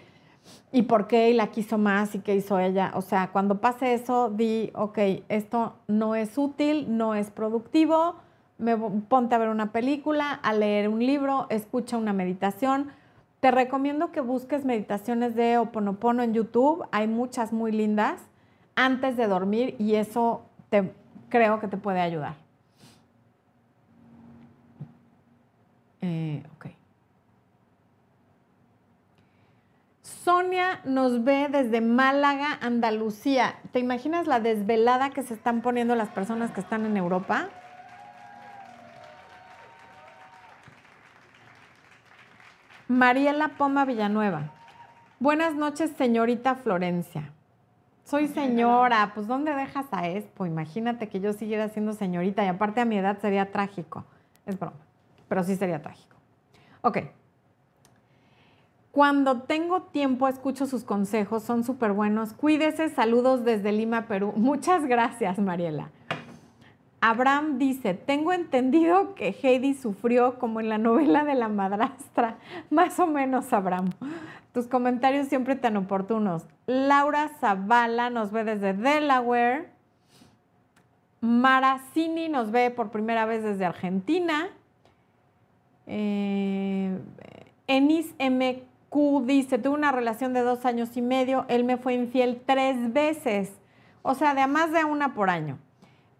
y 0.72 0.84
por 0.84 1.08
qué 1.08 1.30
y 1.30 1.34
la 1.34 1.48
quiso 1.48 1.78
más 1.78 2.16
y 2.16 2.20
qué 2.20 2.36
hizo 2.36 2.60
ella. 2.60 2.92
O 2.96 3.02
sea, 3.02 3.32
cuando 3.32 3.62
pase 3.62 3.94
eso, 3.94 4.30
di, 4.30 4.72
ok, 4.74 4.98
esto 5.30 5.76
no 5.88 6.16
es 6.16 6.38
útil, 6.38 6.98
no 6.98 7.16
es 7.16 7.30
productivo, 7.30 8.16
me, 8.58 8.78
ponte 8.78 9.36
a 9.36 9.38
ver 9.38 9.50
una 9.50 9.72
película, 9.72 10.34
a 10.34 10.54
leer 10.54 10.90
un 10.90 11.00
libro, 11.00 11.48
escucha 11.50 11.98
una 11.98 12.14
meditación. 12.14 12.92
Te 13.42 13.52
recomiendo 13.52 14.12
que 14.12 14.22
busques 14.22 14.64
meditaciones 14.64 15.36
de 15.36 15.58
Oponopono 15.58 16.24
en 16.24 16.34
YouTube, 16.34 16.86
hay 16.92 17.08
muchas 17.08 17.52
muy 17.52 17.74
lindas, 17.74 18.22
antes 18.76 19.18
de 19.18 19.28
dormir 19.28 19.76
y 19.78 19.96
eso 19.96 20.46
te, 20.70 20.94
creo 21.28 21.60
que 21.60 21.68
te 21.68 21.76
puede 21.76 22.00
ayudar. 22.00 22.36
Eh. 26.02 26.44
Sonia 30.24 30.82
nos 30.86 31.24
ve 31.24 31.48
desde 31.50 31.82
Málaga, 31.82 32.60
Andalucía. 32.62 33.56
¿Te 33.72 33.80
imaginas 33.80 34.28
la 34.28 34.40
desvelada 34.40 35.10
que 35.10 35.24
se 35.24 35.34
están 35.34 35.64
poniendo 35.64 35.96
las 35.96 36.10
personas 36.10 36.52
que 36.52 36.60
están 36.60 36.86
en 36.86 36.96
Europa? 36.96 37.50
Mariela 42.92 43.50
Poma 43.58 43.86
Villanueva. 43.86 44.52
Buenas 45.20 45.56
noches, 45.56 45.92
señorita 45.98 46.56
Florencia. 46.56 47.32
Soy 48.04 48.28
señora, 48.28 49.12
pues 49.16 49.28
¿dónde 49.28 49.54
dejas 49.54 49.86
a 49.92 50.10
Expo? 50.10 50.46
Imagínate 50.46 51.08
que 51.08 51.22
yo 51.22 51.32
siguiera 51.32 51.70
siendo 51.70 51.94
señorita 51.94 52.44
y 52.44 52.48
aparte 52.48 52.82
a 52.82 52.86
mi 52.86 52.98
edad 52.98 53.18
sería 53.20 53.52
trágico. 53.52 54.04
Es 54.46 54.60
broma 54.60 54.76
pero 55.30 55.46
sí 55.46 55.56
sería 55.56 55.82
trágico. 55.82 56.18
Ok. 56.82 56.98
Cuando 58.92 59.44
tengo 59.44 59.84
tiempo, 59.84 60.28
escucho 60.28 60.66
sus 60.68 60.84
consejos, 60.84 61.44
son 61.44 61.64
súper 61.64 61.94
buenos. 61.94 62.34
Cuídese, 62.34 62.90
saludos 62.90 63.46
desde 63.46 63.72
Lima, 63.72 64.08
Perú. 64.08 64.34
Muchas 64.36 64.86
gracias, 64.86 65.40
Mariela. 65.40 65.92
Abraham 67.02 67.58
dice, 67.58 67.96
tengo 67.96 68.32
entendido 68.32 69.16
que 69.16 69.36
Heidi 69.42 69.74
sufrió 69.74 70.38
como 70.38 70.60
en 70.60 70.70
la 70.70 70.78
novela 70.78 71.24
de 71.24 71.34
la 71.34 71.48
madrastra. 71.48 72.38
Más 72.70 73.00
o 73.00 73.08
menos, 73.08 73.52
Abraham. 73.52 73.90
Tus 74.54 74.68
comentarios 74.68 75.28
siempre 75.28 75.56
tan 75.56 75.78
oportunos. 75.78 76.46
Laura 76.68 77.30
Zavala 77.40 78.12
nos 78.12 78.32
ve 78.32 78.44
desde 78.44 78.74
Delaware. 78.74 79.70
Maracini 81.22 82.30
nos 82.30 82.52
ve 82.52 82.70
por 82.70 82.92
primera 82.92 83.26
vez 83.26 83.44
desde 83.44 83.66
Argentina. 83.66 84.50
Eh, 85.88 87.00
Enis 87.66 88.14
MQ 88.20 89.26
dice, 89.26 89.58
tuve 89.58 89.76
una 89.76 89.92
relación 89.92 90.34
de 90.34 90.42
dos 90.42 90.66
años 90.66 90.96
y 90.98 91.02
medio, 91.02 91.46
él 91.48 91.64
me 91.64 91.78
fue 91.78 91.94
infiel 91.94 92.42
tres 92.46 92.94
veces, 92.94 93.54
o 94.02 94.14
sea, 94.14 94.34
de 94.36 94.46
más 94.48 94.72
de 94.72 94.84
una 94.84 95.14
por 95.14 95.30
año. 95.30 95.58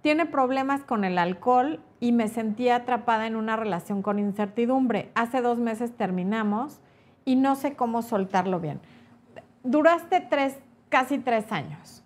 Tiene 0.02 0.26
problemas 0.26 0.84
con 0.84 1.04
el 1.04 1.18
alcohol 1.18 1.80
y 2.00 2.12
me 2.12 2.28
sentía 2.28 2.78
atrapada 2.78 3.28
en 3.28 3.36
una 3.36 3.56
relación 3.56 4.02
con 4.02 4.20
incertidumbre. 4.20 5.12
Hace 5.16 5.42
dos 5.42 5.60
meses 5.60 5.96
terminamos 5.96 6.80
y 7.26 7.36
no 7.36 7.56
sé 7.56 7.76
cómo 7.76 8.02
soltarlo 8.02 8.60
bien. 8.60 8.80
Duraste 9.64 10.22
tres, 10.22 10.58
casi 10.90 11.20
tres 11.20 11.52
años 11.52 12.02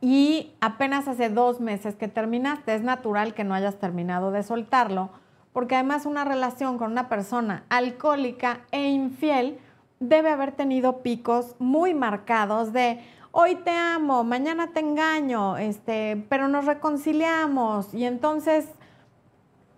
y 0.00 0.52
apenas 0.60 1.08
hace 1.08 1.30
dos 1.30 1.60
meses 1.60 1.94
que 1.94 2.08
terminaste. 2.08 2.74
Es 2.74 2.82
natural 2.82 3.34
que 3.34 3.44
no 3.44 3.54
hayas 3.54 3.78
terminado 3.78 4.30
de 4.30 4.42
soltarlo 4.42 5.10
porque 5.52 5.74
además 5.74 6.04
una 6.04 6.24
relación 6.24 6.76
con 6.76 6.92
una 6.92 7.08
persona 7.08 7.64
alcohólica 7.70 8.60
e 8.72 8.90
infiel 8.90 9.58
debe 10.00 10.30
haber 10.30 10.52
tenido 10.52 11.02
picos 11.02 11.56
muy 11.58 11.94
marcados 11.94 12.74
de 12.74 13.00
hoy 13.38 13.56
te 13.56 13.70
amo, 13.70 14.24
mañana 14.24 14.68
te 14.68 14.80
engaño, 14.80 15.58
este, 15.58 16.24
pero 16.30 16.48
nos 16.48 16.64
reconciliamos. 16.64 17.92
Y 17.92 18.06
entonces 18.06 18.66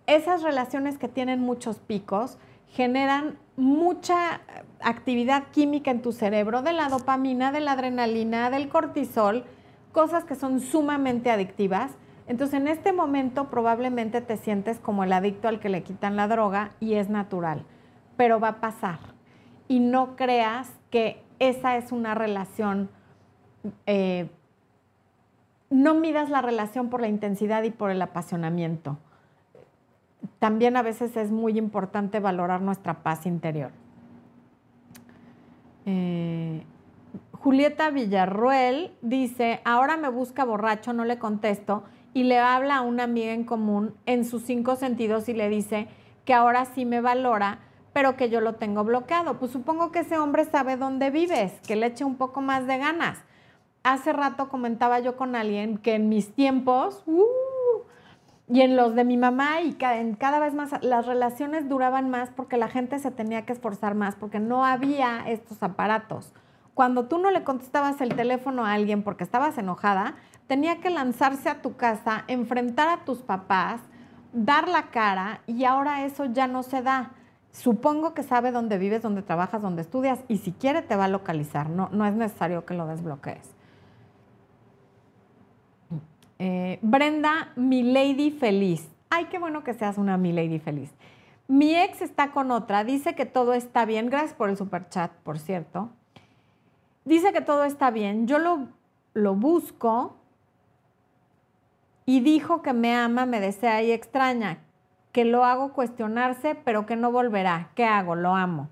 esas 0.07 0.43
relaciones 0.43 0.97
que 0.97 1.09
tienen 1.09 1.41
muchos 1.41 1.79
picos 1.79 2.37
generan 2.67 3.37
mucha 3.57 4.39
actividad 4.79 5.49
química 5.51 5.91
en 5.91 6.01
tu 6.01 6.13
cerebro, 6.13 6.61
de 6.61 6.71
la 6.71 6.87
dopamina, 6.87 7.51
de 7.51 7.59
la 7.59 7.73
adrenalina, 7.73 8.49
del 8.49 8.69
cortisol, 8.69 9.43
cosas 9.91 10.23
que 10.23 10.35
son 10.35 10.61
sumamente 10.61 11.29
adictivas. 11.29 11.91
Entonces 12.27 12.61
en 12.61 12.69
este 12.69 12.93
momento 12.93 13.49
probablemente 13.49 14.21
te 14.21 14.37
sientes 14.37 14.79
como 14.79 15.03
el 15.03 15.11
adicto 15.11 15.49
al 15.49 15.59
que 15.59 15.67
le 15.67 15.83
quitan 15.83 16.15
la 16.15 16.29
droga 16.29 16.71
y 16.79 16.93
es 16.93 17.09
natural, 17.09 17.65
pero 18.15 18.39
va 18.39 18.47
a 18.47 18.61
pasar. 18.61 18.99
Y 19.67 19.81
no 19.81 20.15
creas 20.15 20.71
que 20.91 21.21
esa 21.39 21.75
es 21.75 21.91
una 21.91 22.15
relación 22.15 22.89
eh, 23.85 24.29
no 25.69 25.93
midas 25.93 26.29
la 26.29 26.41
relación 26.41 26.89
por 26.89 27.01
la 27.01 27.07
intensidad 27.07 27.63
y 27.63 27.71
por 27.71 27.91
el 27.91 28.01
apasionamiento. 28.01 28.97
También 30.39 30.77
a 30.77 30.81
veces 30.81 31.15
es 31.17 31.31
muy 31.31 31.57
importante 31.57 32.19
valorar 32.19 32.61
nuestra 32.61 33.03
paz 33.03 33.25
interior. 33.25 33.71
Eh, 35.85 36.63
Julieta 37.33 37.89
Villarruel 37.89 38.91
dice, 39.01 39.61
ahora 39.63 39.97
me 39.97 40.09
busca 40.09 40.43
borracho, 40.43 40.93
no 40.93 41.05
le 41.05 41.19
contesto, 41.19 41.83
y 42.13 42.23
le 42.23 42.39
habla 42.39 42.77
a 42.77 42.81
una 42.81 43.03
amiga 43.03 43.33
en 43.33 43.43
común 43.43 43.93
en 44.05 44.25
sus 44.25 44.43
cinco 44.43 44.75
sentidos 44.75 45.29
y 45.29 45.33
le 45.33 45.47
dice 45.47 45.87
que 46.25 46.33
ahora 46.33 46.65
sí 46.65 46.85
me 46.85 47.01
valora, 47.01 47.59
pero 47.93 48.17
que 48.17 48.29
yo 48.29 48.41
lo 48.41 48.55
tengo 48.55 48.83
bloqueado. 48.83 49.39
Pues 49.39 49.51
supongo 49.51 49.91
que 49.91 49.99
ese 49.99 50.17
hombre 50.17 50.45
sabe 50.45 50.75
dónde 50.75 51.11
vives, 51.11 51.53
que 51.67 51.75
le 51.75 51.87
eche 51.87 52.03
un 52.03 52.15
poco 52.15 52.41
más 52.41 52.65
de 52.67 52.77
ganas 52.77 53.19
hace 53.83 54.13
rato 54.13 54.49
comentaba 54.49 54.99
yo 54.99 55.15
con 55.15 55.35
alguien 55.35 55.77
que 55.77 55.95
en 55.95 56.09
mis 56.09 56.33
tiempos, 56.33 57.03
uh, 57.05 57.23
y 58.51 58.61
en 58.61 58.75
los 58.75 58.95
de 58.95 59.03
mi 59.03 59.15
mamá, 59.15 59.61
y 59.61 59.73
cada 59.73 60.39
vez 60.39 60.55
más, 60.55 60.71
las 60.81 61.05
relaciones 61.05 61.69
duraban 61.69 62.09
más 62.09 62.29
porque 62.35 62.57
la 62.57 62.67
gente 62.67 62.97
se 62.97 63.11
tenía 63.11 63.45
que 63.45 63.53
esforzar 63.53 63.93
más, 63.93 64.15
porque 64.15 64.39
no 64.39 64.65
había 64.65 65.23
estos 65.27 65.61
aparatos. 65.61 66.33
Cuando 66.73 67.05
tú 67.05 67.19
no 67.19 67.29
le 67.29 67.43
contestabas 67.43 68.01
el 68.01 68.15
teléfono 68.15 68.65
a 68.65 68.73
alguien 68.73 69.03
porque 69.03 69.23
estabas 69.23 69.57
enojada, 69.57 70.15
tenía 70.47 70.79
que 70.79 70.89
lanzarse 70.89 71.47
a 71.47 71.61
tu 71.61 71.75
casa, 71.75 72.23
enfrentar 72.27 72.89
a 72.89 73.05
tus 73.05 73.19
papás, 73.19 73.81
dar 74.33 74.67
la 74.67 74.89
cara, 74.89 75.41
y 75.45 75.65
ahora 75.65 76.05
eso 76.05 76.25
ya 76.25 76.47
no 76.47 76.63
se 76.63 76.81
da. 76.81 77.11
Supongo 77.51 78.15
que 78.15 78.23
sabe 78.23 78.51
dónde 78.51 78.79
vives, 78.79 79.03
dónde 79.03 79.21
trabajas, 79.21 79.61
dónde 79.61 79.83
estudias, 79.83 80.23
y 80.27 80.37
si 80.37 80.53
quiere 80.53 80.81
te 80.81 80.95
va 80.95 81.05
a 81.05 81.09
localizar, 81.09 81.69
no, 81.69 81.89
no 81.91 82.05
es 82.05 82.15
necesario 82.15 82.65
que 82.65 82.73
lo 82.73 82.87
desbloquees. 82.87 83.58
Eh, 86.39 86.79
Brenda, 86.81 87.51
mi 87.57 87.83
lady 87.83 88.31
feliz. 88.31 88.89
Ay, 89.09 89.25
qué 89.25 89.37
bueno 89.39 89.63
que 89.63 89.73
seas 89.73 89.97
una 89.97 90.17
mi 90.17 90.31
lady 90.31 90.59
feliz. 90.59 90.89
Mi 91.49 91.75
ex 91.75 92.01
está 92.01 92.31
con 92.31 92.51
otra, 92.51 92.83
dice 92.83 93.13
que 93.13 93.25
todo 93.25 93.53
está 93.53 93.85
bien. 93.85 94.09
Gracias 94.09 94.33
por 94.33 94.49
el 94.49 94.55
super 94.55 94.87
chat, 94.87 95.11
por 95.23 95.37
cierto. 95.37 95.89
Dice 97.03 97.33
que 97.33 97.41
todo 97.41 97.65
está 97.65 97.91
bien. 97.91 98.25
Yo 98.27 98.39
lo, 98.39 98.69
lo 99.13 99.35
busco 99.35 100.15
y 102.05 102.21
dijo 102.21 102.61
que 102.61 102.71
me 102.71 102.95
ama, 102.95 103.25
me 103.25 103.41
desea 103.41 103.83
y 103.83 103.91
extraña, 103.91 104.59
que 105.11 105.25
lo 105.25 105.43
hago 105.43 105.73
cuestionarse, 105.73 106.55
pero 106.55 106.85
que 106.85 106.95
no 106.95 107.11
volverá. 107.11 107.71
¿Qué 107.75 107.83
hago? 107.83 108.15
Lo 108.15 108.35
amo. 108.35 108.69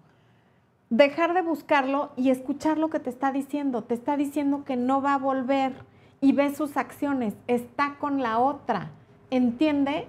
Dejar 0.90 1.34
de 1.34 1.42
buscarlo 1.42 2.12
y 2.16 2.30
escuchar 2.30 2.78
lo 2.78 2.90
que 2.90 3.00
te 3.00 3.10
está 3.10 3.34
diciendo. 3.34 3.84
Te 3.84 3.94
está 3.94 4.16
diciendo 4.16 4.64
que 4.64 4.78
no 4.78 5.02
va 5.02 5.16
a 5.16 5.18
volver 5.18 5.74
y 6.22 6.32
ve 6.32 6.54
sus 6.54 6.78
acciones, 6.78 7.36
está 7.48 7.98
con 8.00 8.22
la 8.22 8.40
otra, 8.40 8.92
entiende 9.30 10.08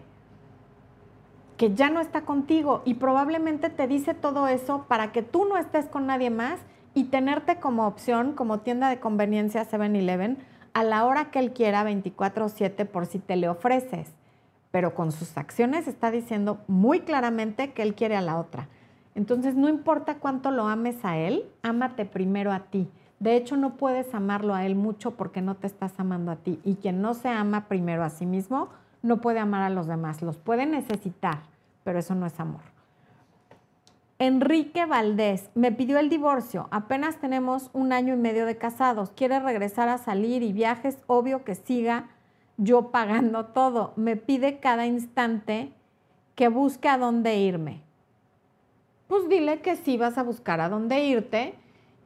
que 1.57 1.75
ya 1.75 1.91
no 1.91 2.01
está 2.01 2.23
contigo 2.23 2.83
y 2.85 2.95
probablemente 2.95 3.69
te 3.69 3.89
dice 3.89 4.15
todo 4.15 4.47
eso 4.47 4.87
para 4.89 5.13
que 5.13 5.23
tú 5.23 5.45
no 5.45 5.57
estés 5.59 5.87
con 5.87 6.07
nadie 6.07 6.31
más 6.31 6.61
y 6.95 7.05
tenerte 7.05 7.59
como 7.59 7.87
opción, 7.87 8.33
como 8.33 8.61
tienda 8.61 8.89
de 8.89 9.01
conveniencia 9.01 9.69
7-Eleven, 9.69 10.39
a 10.73 10.85
la 10.85 11.05
hora 11.05 11.31
que 11.31 11.41
él 11.41 11.53
quiera 11.53 11.85
24/7 11.85 12.85
por 12.87 13.07
si 13.07 13.19
te 13.19 13.37
le 13.37 13.49
ofreces. 13.49 14.15
Pero 14.71 14.95
con 14.95 15.13
sus 15.13 15.37
acciones 15.37 15.89
está 15.89 16.11
diciendo 16.11 16.61
muy 16.69 17.01
claramente 17.01 17.73
que 17.73 17.83
él 17.83 17.95
quiere 17.95 18.17
a 18.17 18.21
la 18.21 18.39
otra. 18.39 18.69
Entonces, 19.15 19.57
no 19.57 19.69
importa 19.69 20.19
cuánto 20.19 20.51
lo 20.51 20.69
ames 20.69 21.05
a 21.05 21.17
él, 21.17 21.51
ámate 21.63 22.05
primero 22.05 22.53
a 22.53 22.61
ti. 22.61 22.89
De 23.21 23.37
hecho, 23.37 23.57
no 23.57 23.75
puedes 23.75 24.15
amarlo 24.15 24.55
a 24.55 24.65
él 24.65 24.75
mucho 24.75 25.13
porque 25.13 25.43
no 25.43 25.57
te 25.57 25.67
estás 25.67 25.99
amando 25.99 26.31
a 26.31 26.37
ti. 26.37 26.61
Y 26.65 26.77
quien 26.77 27.03
no 27.03 27.15
se 27.15 27.29
ama 27.29 27.67
primero 27.67 28.05
a 28.05 28.11
sí 28.11 28.27
mismo, 28.27 28.69
no 29.03 29.21
puede 29.21 29.41
amar 29.41 29.63
a 29.63 29.71
los 29.71 29.87
demás. 29.87 30.23
Los 30.23 30.37
puede 30.37 30.67
necesitar, 30.67 31.41
pero 31.85 31.99
eso 31.99 32.15
no 32.15 32.27
es 32.27 32.39
amor. 32.39 32.61
Enrique 34.21 34.85
Valdés 34.85 35.51
me 35.55 35.71
pidió 35.71 35.99
el 35.99 36.09
divorcio. 36.09 36.69
Apenas 36.73 37.19
tenemos 37.19 37.71
un 37.73 37.93
año 37.93 38.15
y 38.15 38.17
medio 38.17 38.47
de 38.47 38.57
casados. 38.57 39.11
Quiere 39.11 39.39
regresar 39.39 39.89
a 39.89 39.99
salir 39.99 40.43
y 40.43 40.53
viajes. 40.53 40.99
Obvio 41.07 41.45
que 41.45 41.55
siga 41.55 42.09
yo 42.57 42.91
pagando 42.91 43.47
todo. 43.47 43.93
Me 43.95 44.17
pide 44.17 44.59
cada 44.59 44.87
instante 44.87 45.73
que 46.35 46.49
busque 46.49 46.89
a 46.89 46.99
dónde 46.99 47.37
irme. 47.39 47.83
Pues 49.07 49.29
dile 49.29 49.61
que 49.61 49.77
sí 49.77 49.97
vas 49.97 50.19
a 50.19 50.25
buscar 50.25 50.61
a 50.61 50.69
dónde 50.69 51.05
irte 51.05 51.55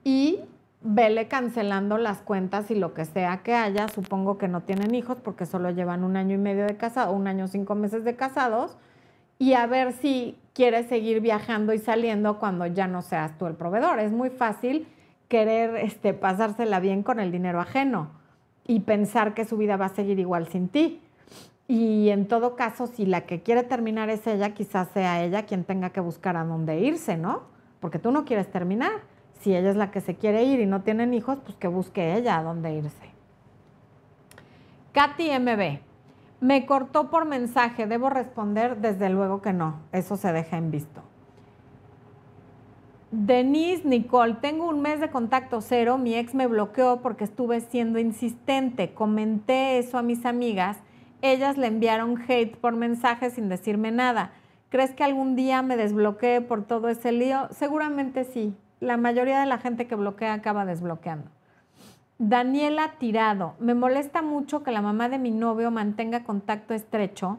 y 0.04 0.40
vele 0.84 1.28
cancelando 1.28 1.98
las 1.98 2.18
cuentas 2.22 2.70
y 2.70 2.74
lo 2.74 2.94
que 2.94 3.04
sea 3.04 3.42
que 3.42 3.54
haya. 3.54 3.88
Supongo 3.88 4.38
que 4.38 4.48
no 4.48 4.62
tienen 4.62 4.94
hijos 4.94 5.18
porque 5.22 5.46
solo 5.46 5.70
llevan 5.70 6.04
un 6.04 6.16
año 6.16 6.34
y 6.34 6.38
medio 6.38 6.66
de 6.66 6.76
casado, 6.76 7.12
un 7.12 7.26
año 7.26 7.48
cinco 7.48 7.74
meses 7.74 8.04
de 8.04 8.16
casados, 8.16 8.76
y 9.38 9.54
a 9.54 9.66
ver 9.66 9.92
si 9.92 10.38
quieres 10.52 10.86
seguir 10.86 11.20
viajando 11.20 11.72
y 11.72 11.78
saliendo 11.78 12.38
cuando 12.38 12.66
ya 12.66 12.86
no 12.86 13.02
seas 13.02 13.36
tú 13.38 13.46
el 13.46 13.54
proveedor. 13.54 13.98
Es 13.98 14.12
muy 14.12 14.30
fácil 14.30 14.86
querer 15.28 15.76
este, 15.76 16.14
pasársela 16.14 16.78
bien 16.80 17.02
con 17.02 17.18
el 17.18 17.32
dinero 17.32 17.60
ajeno 17.60 18.10
y 18.66 18.80
pensar 18.80 19.34
que 19.34 19.44
su 19.44 19.56
vida 19.56 19.76
va 19.76 19.86
a 19.86 19.94
seguir 19.94 20.18
igual 20.18 20.46
sin 20.48 20.68
ti. 20.68 21.00
Y 21.66 22.10
en 22.10 22.28
todo 22.28 22.54
caso, 22.54 22.86
si 22.86 23.06
la 23.06 23.22
que 23.22 23.42
quiere 23.42 23.62
terminar 23.62 24.10
es 24.10 24.26
ella, 24.26 24.52
quizás 24.52 24.88
sea 24.88 25.24
ella 25.24 25.46
quien 25.46 25.64
tenga 25.64 25.90
que 25.90 26.00
buscar 26.00 26.36
a 26.36 26.44
dónde 26.44 26.80
irse, 26.80 27.16
¿no? 27.16 27.44
Porque 27.80 27.98
tú 27.98 28.12
no 28.12 28.24
quieres 28.24 28.50
terminar 28.50 29.11
si 29.42 29.54
ella 29.54 29.70
es 29.70 29.76
la 29.76 29.90
que 29.90 30.00
se 30.00 30.14
quiere 30.14 30.44
ir 30.44 30.60
y 30.60 30.66
no 30.66 30.82
tienen 30.82 31.14
hijos, 31.14 31.38
pues 31.44 31.56
que 31.56 31.66
busque 31.66 32.14
ella 32.14 32.38
a 32.38 32.42
dónde 32.42 32.72
irse. 32.74 33.10
Katy 34.92 35.30
MB, 35.38 35.80
me 36.40 36.64
cortó 36.66 37.10
por 37.10 37.24
mensaje, 37.24 37.86
¿debo 37.86 38.08
responder? 38.08 38.76
Desde 38.78 39.08
luego 39.08 39.42
que 39.42 39.52
no, 39.52 39.80
eso 39.90 40.16
se 40.16 40.32
deja 40.32 40.56
en 40.56 40.70
visto. 40.70 41.02
Denise 43.10 43.86
Nicole, 43.86 44.34
tengo 44.40 44.68
un 44.68 44.80
mes 44.80 45.00
de 45.00 45.10
contacto 45.10 45.60
cero, 45.60 45.98
mi 45.98 46.14
ex 46.14 46.34
me 46.34 46.46
bloqueó 46.46 47.02
porque 47.02 47.24
estuve 47.24 47.60
siendo 47.60 47.98
insistente, 47.98 48.94
comenté 48.94 49.78
eso 49.78 49.98
a 49.98 50.02
mis 50.02 50.24
amigas, 50.24 50.78
ellas 51.20 51.58
le 51.58 51.66
enviaron 51.66 52.22
hate 52.26 52.56
por 52.56 52.74
mensaje 52.74 53.30
sin 53.30 53.48
decirme 53.48 53.90
nada. 53.90 54.32
¿Crees 54.70 54.94
que 54.94 55.04
algún 55.04 55.36
día 55.36 55.62
me 55.62 55.76
desbloquee 55.76 56.40
por 56.40 56.64
todo 56.64 56.88
ese 56.88 57.12
lío? 57.12 57.48
Seguramente 57.50 58.24
sí, 58.24 58.56
la 58.82 58.96
mayoría 58.96 59.38
de 59.38 59.46
la 59.46 59.58
gente 59.58 59.86
que 59.86 59.94
bloquea 59.94 60.34
acaba 60.34 60.64
desbloqueando. 60.64 61.30
Daniela 62.18 62.94
Tirado, 62.98 63.54
me 63.60 63.74
molesta 63.74 64.22
mucho 64.22 64.64
que 64.64 64.72
la 64.72 64.82
mamá 64.82 65.08
de 65.08 65.18
mi 65.18 65.30
novio 65.30 65.70
mantenga 65.70 66.24
contacto 66.24 66.74
estrecho 66.74 67.38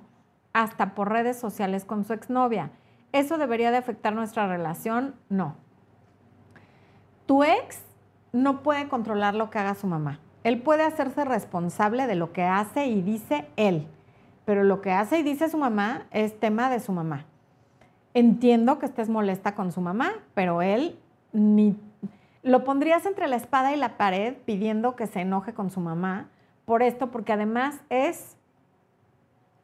hasta 0.54 0.96
por 0.96 1.12
redes 1.12 1.38
sociales 1.38 1.84
con 1.84 2.06
su 2.06 2.14
exnovia. 2.14 2.72
¿Eso 3.12 3.38
debería 3.38 3.72
de 3.72 3.78
afectar 3.78 4.16
nuestra 4.16 4.48
relación? 4.48 5.16
No. 5.28 5.56
Tu 7.26 7.44
ex 7.44 7.84
no 8.32 8.64
puede 8.64 8.88
controlar 8.88 9.36
lo 9.36 9.50
que 9.50 9.60
haga 9.60 9.76
su 9.76 9.86
mamá. 9.86 10.20
Él 10.46 10.62
puede 10.62 10.84
hacerse 10.84 11.26
responsable 11.26 12.08
de 12.08 12.16
lo 12.16 12.32
que 12.32 12.44
hace 12.44 12.86
y 12.86 13.02
dice 13.02 13.50
él, 13.58 13.88
pero 14.46 14.64
lo 14.64 14.82
que 14.82 14.94
hace 14.94 15.20
y 15.20 15.24
dice 15.24 15.50
su 15.50 15.58
mamá 15.58 16.04
es 16.12 16.40
tema 16.40 16.70
de 16.70 16.80
su 16.80 16.94
mamá. 16.94 17.26
Entiendo 18.14 18.80
que 18.80 18.86
estés 18.86 19.10
molesta 19.10 19.56
con 19.56 19.74
su 19.74 19.82
mamá, 19.82 20.12
pero 20.34 20.62
él 20.62 21.00
ni 21.34 21.76
lo 22.44 22.64
pondrías 22.64 23.06
entre 23.06 23.28
la 23.28 23.38
espada 23.38 23.74
y 23.74 23.78
la 23.78 23.98
pared 23.98 24.36
pidiendo 24.46 24.96
que 24.96 25.08
se 25.08 25.22
enoje 25.22 25.54
con 25.54 25.70
su 25.70 25.80
mamá 25.80 26.28
por 26.66 26.84
esto, 26.84 27.10
porque 27.10 27.34
además 27.34 27.80
es 27.90 28.36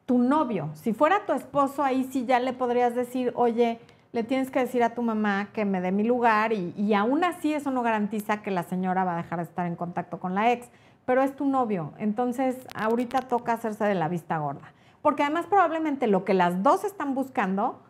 tu 0.06 0.18
novio. 0.18 0.70
Si 0.74 0.92
fuera 0.92 1.26
tu 1.26 1.32
esposo, 1.32 1.82
ahí 1.82 2.08
sí 2.10 2.26
ya 2.26 2.40
le 2.40 2.52
podrías 2.52 2.94
decir, 2.94 3.32
oye, 3.36 3.78
le 4.12 4.24
tienes 4.24 4.50
que 4.50 4.58
decir 4.58 4.82
a 4.82 4.94
tu 4.94 5.02
mamá 5.02 5.50
que 5.52 5.64
me 5.64 5.80
dé 5.80 5.92
mi 5.92 6.04
lugar 6.04 6.52
y, 6.52 6.74
y 6.76 6.94
aún 6.94 7.22
así 7.22 7.54
eso 7.54 7.70
no 7.70 7.82
garantiza 7.82 8.42
que 8.42 8.50
la 8.50 8.64
señora 8.64 9.04
va 9.04 9.14
a 9.14 9.18
dejar 9.18 9.38
de 9.38 9.44
estar 9.44 9.66
en 9.66 9.76
contacto 9.76 10.18
con 10.18 10.34
la 10.34 10.50
ex, 10.50 10.68
pero 11.06 11.22
es 11.22 11.36
tu 11.36 11.44
novio. 11.44 11.92
Entonces, 11.98 12.56
ahorita 12.74 13.22
toca 13.22 13.52
hacerse 13.52 13.84
de 13.84 13.94
la 13.94 14.08
vista 14.08 14.38
gorda. 14.38 14.72
Porque 15.02 15.22
además 15.22 15.46
probablemente 15.46 16.06
lo 16.06 16.24
que 16.24 16.34
las 16.34 16.62
dos 16.62 16.84
están 16.84 17.14
buscando 17.14 17.80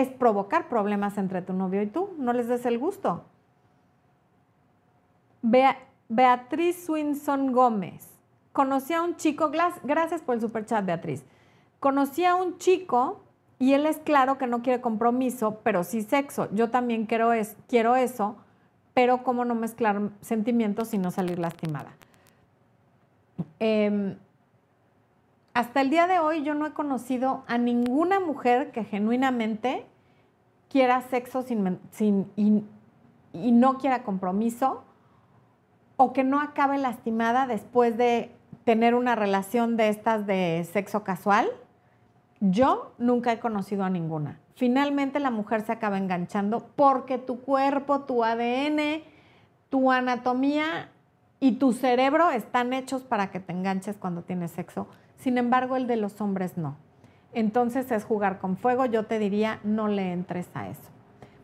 es 0.00 0.08
provocar 0.08 0.68
problemas 0.68 1.18
entre 1.18 1.42
tu 1.42 1.52
novio 1.52 1.82
y 1.82 1.86
tú. 1.86 2.10
No 2.18 2.32
les 2.32 2.48
des 2.48 2.66
el 2.66 2.78
gusto. 2.78 3.24
Beatriz 6.08 6.84
Swinson 6.84 7.52
Gómez. 7.52 8.08
Conocí 8.52 8.92
a 8.92 9.02
un 9.02 9.16
chico, 9.16 9.50
gracias 9.84 10.22
por 10.22 10.34
el 10.34 10.40
superchat, 10.40 10.84
Beatriz. 10.84 11.24
Conocí 11.80 12.24
a 12.24 12.34
un 12.34 12.58
chico 12.58 13.20
y 13.58 13.72
él 13.74 13.86
es 13.86 13.98
claro 13.98 14.38
que 14.38 14.46
no 14.46 14.62
quiere 14.62 14.80
compromiso, 14.80 15.60
pero 15.62 15.84
sí 15.84 16.02
sexo. 16.02 16.48
Yo 16.52 16.70
también 16.70 17.06
quiero, 17.06 17.32
es, 17.32 17.56
quiero 17.68 17.96
eso, 17.96 18.36
pero 18.94 19.22
cómo 19.22 19.44
no 19.44 19.54
mezclar 19.54 20.10
sentimientos 20.20 20.92
y 20.94 20.98
no 20.98 21.10
salir 21.10 21.38
lastimada. 21.38 21.92
Em, 23.60 24.16
hasta 25.58 25.80
el 25.80 25.90
día 25.90 26.06
de 26.06 26.20
hoy 26.20 26.44
yo 26.44 26.54
no 26.54 26.66
he 26.66 26.72
conocido 26.72 27.42
a 27.48 27.58
ninguna 27.58 28.20
mujer 28.20 28.70
que 28.70 28.84
genuinamente 28.84 29.84
quiera 30.68 31.00
sexo 31.00 31.42
sin, 31.42 31.80
sin 31.90 32.30
y, 32.36 32.62
y, 33.32 33.50
no 33.50 33.78
quiera 33.78 34.04
compromiso 34.04 34.84
o 35.96 36.12
que 36.12 36.22
no 36.22 36.40
acabe 36.40 36.78
lastimada 36.78 37.48
después 37.48 37.96
de 37.96 38.30
tener 38.62 38.94
una 38.94 39.16
relación 39.16 39.76
de 39.76 39.88
estas 39.88 40.28
de 40.28 40.64
sexo 40.72 41.02
casual. 41.02 41.48
Yo 42.38 42.92
nunca 42.98 43.32
he 43.32 43.40
conocido 43.40 43.82
a 43.82 43.90
ninguna. 43.90 44.38
Finalmente 44.54 45.18
la 45.18 45.32
mujer 45.32 45.62
se 45.62 45.72
acaba 45.72 45.98
enganchando 45.98 46.68
porque 46.76 47.18
tu 47.18 47.40
cuerpo, 47.40 48.02
tu 48.02 48.22
ADN, 48.22 49.02
tu 49.70 49.90
anatomía 49.90 50.90
y 51.40 51.56
tu 51.56 51.72
cerebro 51.72 52.30
están 52.30 52.72
hechos 52.72 53.02
para 53.02 53.32
que 53.32 53.40
te 53.40 53.52
enganches 53.52 53.96
cuando 53.96 54.22
tienes 54.22 54.52
sexo 54.52 54.86
sin 55.18 55.38
embargo, 55.38 55.76
el 55.76 55.86
de 55.86 55.96
los 55.96 56.20
hombres 56.20 56.56
no. 56.56 56.76
Entonces 57.32 57.90
es 57.90 58.04
jugar 58.04 58.38
con 58.38 58.56
fuego. 58.56 58.86
Yo 58.86 59.06
te 59.06 59.18
diría, 59.18 59.60
no 59.64 59.88
le 59.88 60.12
entres 60.12 60.48
a 60.54 60.68
eso. 60.68 60.88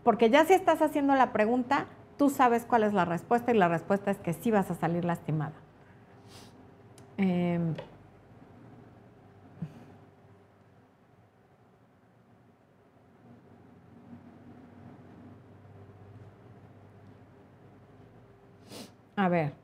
Porque 0.03 0.31
ya 0.31 0.45
si 0.45 0.55
estás 0.55 0.81
haciendo 0.83 1.15
la 1.15 1.33
pregunta, 1.33 1.87
tú 2.17 2.31
sabes 2.31 2.65
cuál 2.65 2.85
es 2.85 2.93
la 2.95 3.05
respuesta 3.05 3.53
y 3.53 3.57
la 3.59 3.69
respuesta 3.69 4.11
es 4.11 4.19
que 4.19 4.33
sí 4.33 4.51
vas 4.51 4.71
a 4.71 4.75
salir 4.75 5.05
lastimada. 5.05 5.55
Em, 7.17 7.75
a 19.17 19.29
ver. 19.29 19.64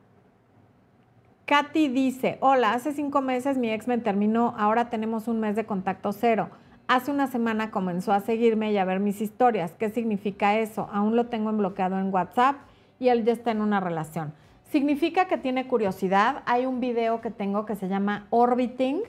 Katy 1.51 1.88
dice, 1.88 2.38
hola, 2.38 2.74
hace 2.74 2.92
cinco 2.92 3.22
meses 3.22 3.59
mi 3.59 3.72
ex 3.72 3.88
me 3.88 3.98
terminó, 3.98 4.55
ahora 4.57 4.88
tenemos 4.88 5.26
un 5.26 5.40
mes 5.40 5.57
de 5.57 5.66
contacto 5.66 6.12
cero. 6.12 6.48
Hace 6.86 7.11
una 7.11 7.26
semana 7.26 7.72
comenzó 7.72 8.12
a 8.12 8.20
seguirme 8.20 8.70
y 8.70 8.78
a 8.78 8.84
ver 8.84 9.01
mis 9.01 9.20
historias. 9.20 9.72
¿Qué 9.72 9.90
significa 9.90 10.57
eso? 10.57 10.88
Aún 10.92 11.16
lo 11.16 11.26
tengo 11.26 11.53
bloqueado 11.53 11.98
en 11.98 12.14
WhatsApp 12.14 12.55
y 13.01 13.09
él 13.09 13.24
ya 13.24 13.32
está 13.32 13.51
en 13.51 13.62
una 13.62 13.80
relación. 13.80 14.32
Significa 14.70 15.26
que 15.26 15.38
tiene 15.38 15.66
curiosidad. 15.66 16.44
Hay 16.46 16.66
un 16.66 16.78
video 16.78 17.20
que 17.20 17.32
tengo 17.32 17.66
que 17.66 17.74
se 17.74 17.88
llama 17.88 18.28
Orbiting. 18.30 19.01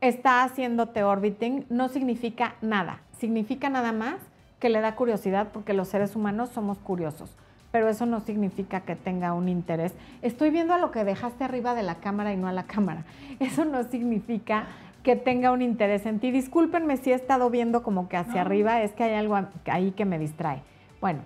Está 0.00 0.44
haciéndote 0.44 1.02
orbiting. 1.02 1.66
No 1.68 1.88
significa 1.88 2.54
nada. 2.60 3.00
Significa 3.18 3.70
nada 3.70 3.90
más 3.90 4.20
que 4.60 4.68
le 4.68 4.80
da 4.80 4.94
curiosidad 4.94 5.48
porque 5.52 5.74
los 5.74 5.88
seres 5.88 6.14
humanos 6.14 6.50
somos 6.50 6.78
curiosos 6.78 7.36
pero 7.72 7.88
eso 7.88 8.06
no 8.06 8.20
significa 8.20 8.82
que 8.82 8.94
tenga 8.94 9.32
un 9.32 9.48
interés. 9.48 9.92
Estoy 10.20 10.50
viendo 10.50 10.74
a 10.74 10.78
lo 10.78 10.92
que 10.92 11.02
dejaste 11.04 11.42
arriba 11.42 11.74
de 11.74 11.82
la 11.82 11.96
cámara 11.96 12.32
y 12.32 12.36
no 12.36 12.46
a 12.46 12.52
la 12.52 12.64
cámara. 12.64 13.04
Eso 13.40 13.64
no 13.64 13.82
significa 13.84 14.66
que 15.02 15.16
tenga 15.16 15.50
un 15.50 15.62
interés 15.62 16.06
en 16.06 16.20
ti. 16.20 16.30
Discúlpenme 16.30 16.96
si 16.98 17.10
he 17.10 17.14
estado 17.14 17.50
viendo 17.50 17.82
como 17.82 18.08
que 18.08 18.16
hacia 18.16 18.42
arriba, 18.42 18.82
es 18.82 18.92
que 18.92 19.02
hay 19.02 19.14
algo 19.14 19.36
ahí 19.66 19.90
que 19.92 20.04
me 20.04 20.18
distrae. 20.18 20.62
Bueno, 21.00 21.22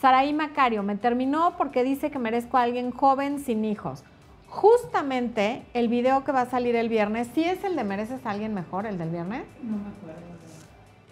Saraí 0.00 0.32
Macario 0.32 0.82
me 0.82 0.96
terminó 0.96 1.54
porque 1.56 1.84
dice 1.84 2.10
que 2.10 2.18
merezco 2.18 2.56
a 2.56 2.62
alguien 2.62 2.90
joven 2.90 3.38
sin 3.38 3.64
hijos. 3.64 4.02
Justamente 4.48 5.62
el 5.74 5.88
video 5.88 6.24
que 6.24 6.32
va 6.32 6.40
a 6.40 6.46
salir 6.46 6.74
el 6.74 6.88
viernes, 6.88 7.28
¿sí 7.34 7.44
es 7.44 7.62
el 7.62 7.76
de 7.76 7.84
mereces 7.84 8.24
a 8.26 8.30
alguien 8.30 8.52
mejor, 8.52 8.86
el 8.86 8.98
del 8.98 9.10
viernes? 9.10 9.44
No 9.62 9.76
me 9.76 9.90
acuerdo. 9.90 10.30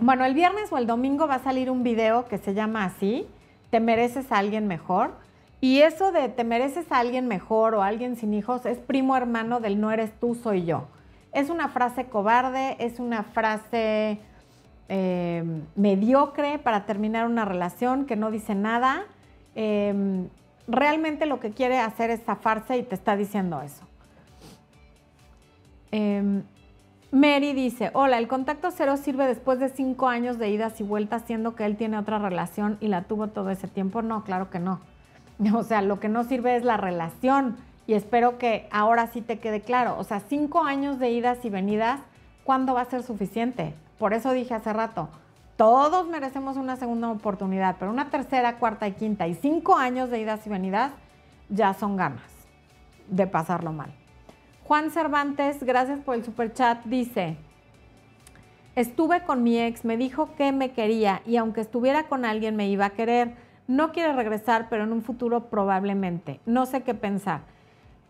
Bueno, 0.00 0.24
el 0.24 0.34
viernes 0.34 0.72
o 0.72 0.78
el 0.78 0.86
domingo 0.86 1.26
va 1.26 1.34
a 1.34 1.38
salir 1.40 1.70
un 1.70 1.82
video 1.82 2.26
que 2.26 2.38
se 2.38 2.54
llama 2.54 2.84
así, 2.84 3.26
te 3.70 3.80
mereces 3.80 4.30
a 4.32 4.38
alguien 4.38 4.66
mejor. 4.66 5.12
Y 5.60 5.80
eso 5.80 6.12
de 6.12 6.28
te 6.28 6.44
mereces 6.44 6.90
a 6.92 7.00
alguien 7.00 7.26
mejor 7.26 7.74
o 7.74 7.82
alguien 7.82 8.16
sin 8.16 8.32
hijos 8.32 8.64
es 8.64 8.78
primo 8.78 9.16
hermano 9.16 9.60
del 9.60 9.80
no 9.80 9.90
eres 9.90 10.12
tú, 10.20 10.34
soy 10.34 10.64
yo. 10.64 10.86
Es 11.32 11.50
una 11.50 11.68
frase 11.68 12.04
cobarde, 12.04 12.76
es 12.78 13.00
una 13.00 13.24
frase 13.24 14.20
eh, 14.88 15.44
mediocre 15.74 16.58
para 16.58 16.86
terminar 16.86 17.26
una 17.26 17.44
relación 17.44 18.06
que 18.06 18.16
no 18.16 18.30
dice 18.30 18.54
nada. 18.54 19.04
Em, 19.54 20.28
realmente 20.68 21.26
lo 21.26 21.40
que 21.40 21.50
quiere 21.50 21.78
hacer 21.78 22.10
es 22.10 22.22
zafarse 22.24 22.78
y 22.78 22.82
te 22.84 22.94
está 22.94 23.16
diciendo 23.16 23.60
eso. 23.60 23.84
Em, 25.90 26.42
Mary 27.10 27.54
dice, 27.54 27.90
hola, 27.94 28.18
el 28.18 28.28
contacto 28.28 28.70
cero 28.70 28.98
sirve 28.98 29.26
después 29.26 29.58
de 29.58 29.70
cinco 29.70 30.08
años 30.08 30.38
de 30.38 30.50
idas 30.50 30.78
y 30.78 30.84
vueltas, 30.84 31.22
siendo 31.26 31.54
que 31.54 31.64
él 31.64 31.78
tiene 31.78 31.96
otra 31.96 32.18
relación 32.18 32.76
y 32.80 32.88
la 32.88 33.04
tuvo 33.04 33.28
todo 33.28 33.48
ese 33.48 33.66
tiempo. 33.66 34.02
No, 34.02 34.24
claro 34.24 34.50
que 34.50 34.58
no. 34.58 34.80
O 35.54 35.62
sea, 35.62 35.80
lo 35.80 36.00
que 36.00 36.10
no 36.10 36.24
sirve 36.24 36.56
es 36.56 36.64
la 36.64 36.76
relación 36.76 37.56
y 37.86 37.94
espero 37.94 38.36
que 38.36 38.68
ahora 38.70 39.06
sí 39.06 39.22
te 39.22 39.38
quede 39.38 39.62
claro. 39.62 39.96
O 39.98 40.04
sea, 40.04 40.20
cinco 40.20 40.64
años 40.64 40.98
de 40.98 41.10
idas 41.10 41.42
y 41.46 41.48
venidas, 41.48 42.00
¿cuándo 42.44 42.74
va 42.74 42.82
a 42.82 42.90
ser 42.90 43.02
suficiente? 43.02 43.72
Por 43.98 44.12
eso 44.12 44.32
dije 44.32 44.52
hace 44.52 44.72
rato, 44.74 45.08
todos 45.56 46.08
merecemos 46.08 46.58
una 46.58 46.76
segunda 46.76 47.08
oportunidad, 47.08 47.76
pero 47.78 47.90
una 47.90 48.10
tercera, 48.10 48.58
cuarta 48.58 48.86
y 48.86 48.92
quinta 48.92 49.26
y 49.26 49.34
cinco 49.34 49.76
años 49.76 50.10
de 50.10 50.20
idas 50.20 50.46
y 50.46 50.50
venidas 50.50 50.92
ya 51.48 51.72
son 51.72 51.96
ganas 51.96 52.30
de 53.08 53.26
pasarlo 53.26 53.72
mal. 53.72 53.97
Juan 54.68 54.90
Cervantes, 54.90 55.62
gracias 55.62 55.98
por 56.00 56.14
el 56.14 56.22
super 56.26 56.52
chat, 56.52 56.84
dice, 56.84 57.38
estuve 58.76 59.22
con 59.22 59.42
mi 59.42 59.58
ex, 59.58 59.86
me 59.86 59.96
dijo 59.96 60.34
que 60.36 60.52
me 60.52 60.72
quería 60.72 61.22
y 61.24 61.38
aunque 61.38 61.62
estuviera 61.62 62.06
con 62.06 62.26
alguien 62.26 62.54
me 62.54 62.68
iba 62.68 62.84
a 62.84 62.90
querer. 62.90 63.34
No 63.66 63.92
quiere 63.92 64.12
regresar, 64.12 64.68
pero 64.68 64.84
en 64.84 64.92
un 64.92 65.00
futuro 65.00 65.48
probablemente. 65.48 66.40
No 66.44 66.66
sé 66.66 66.82
qué 66.82 66.92
pensar. 66.92 67.40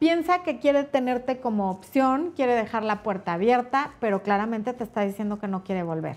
Piensa 0.00 0.42
que 0.42 0.58
quiere 0.58 0.82
tenerte 0.82 1.38
como 1.38 1.70
opción, 1.70 2.32
quiere 2.34 2.56
dejar 2.56 2.82
la 2.82 3.04
puerta 3.04 3.34
abierta, 3.34 3.92
pero 4.00 4.24
claramente 4.24 4.72
te 4.72 4.82
está 4.82 5.02
diciendo 5.02 5.38
que 5.38 5.46
no 5.46 5.62
quiere 5.62 5.84
volver. 5.84 6.16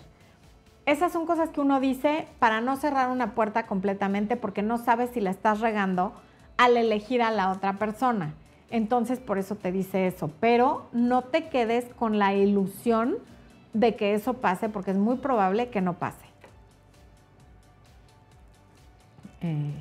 Esas 0.87 1.11
son 1.11 1.27
cosas 1.27 1.51
que 1.51 1.61
uno 1.61 1.79
dice 1.79 2.27
para 2.39 2.61
no 2.61 2.77
cerrar 2.77 3.11
una 3.11 3.35
puerta 3.35 3.67
completamente 3.67 4.37
porque 4.37 4.63
no 4.63 4.79
sabes 4.79 5.11
si 5.11 5.21
la 5.21 5.29
estás 5.29 5.59
regando 5.59 6.13
al 6.57 6.77
elegir 6.77 7.21
a 7.21 7.29
la 7.29 7.51
otra 7.51 7.73
persona. 7.73 8.33
Entonces, 8.71 9.19
por 9.19 9.37
eso 9.37 9.55
te 9.55 9.71
dice 9.71 10.07
eso. 10.07 10.31
Pero 10.39 10.87
no 10.91 11.23
te 11.23 11.49
quedes 11.49 11.85
con 11.93 12.17
la 12.17 12.33
ilusión 12.33 13.17
de 13.73 13.95
que 13.95 14.13
eso 14.13 14.35
pase, 14.35 14.69
porque 14.69 14.91
es 14.91 14.97
muy 14.97 15.17
probable 15.17 15.69
que 15.69 15.81
no 15.81 15.93
pase. 15.93 16.25
Eh, 19.41 19.73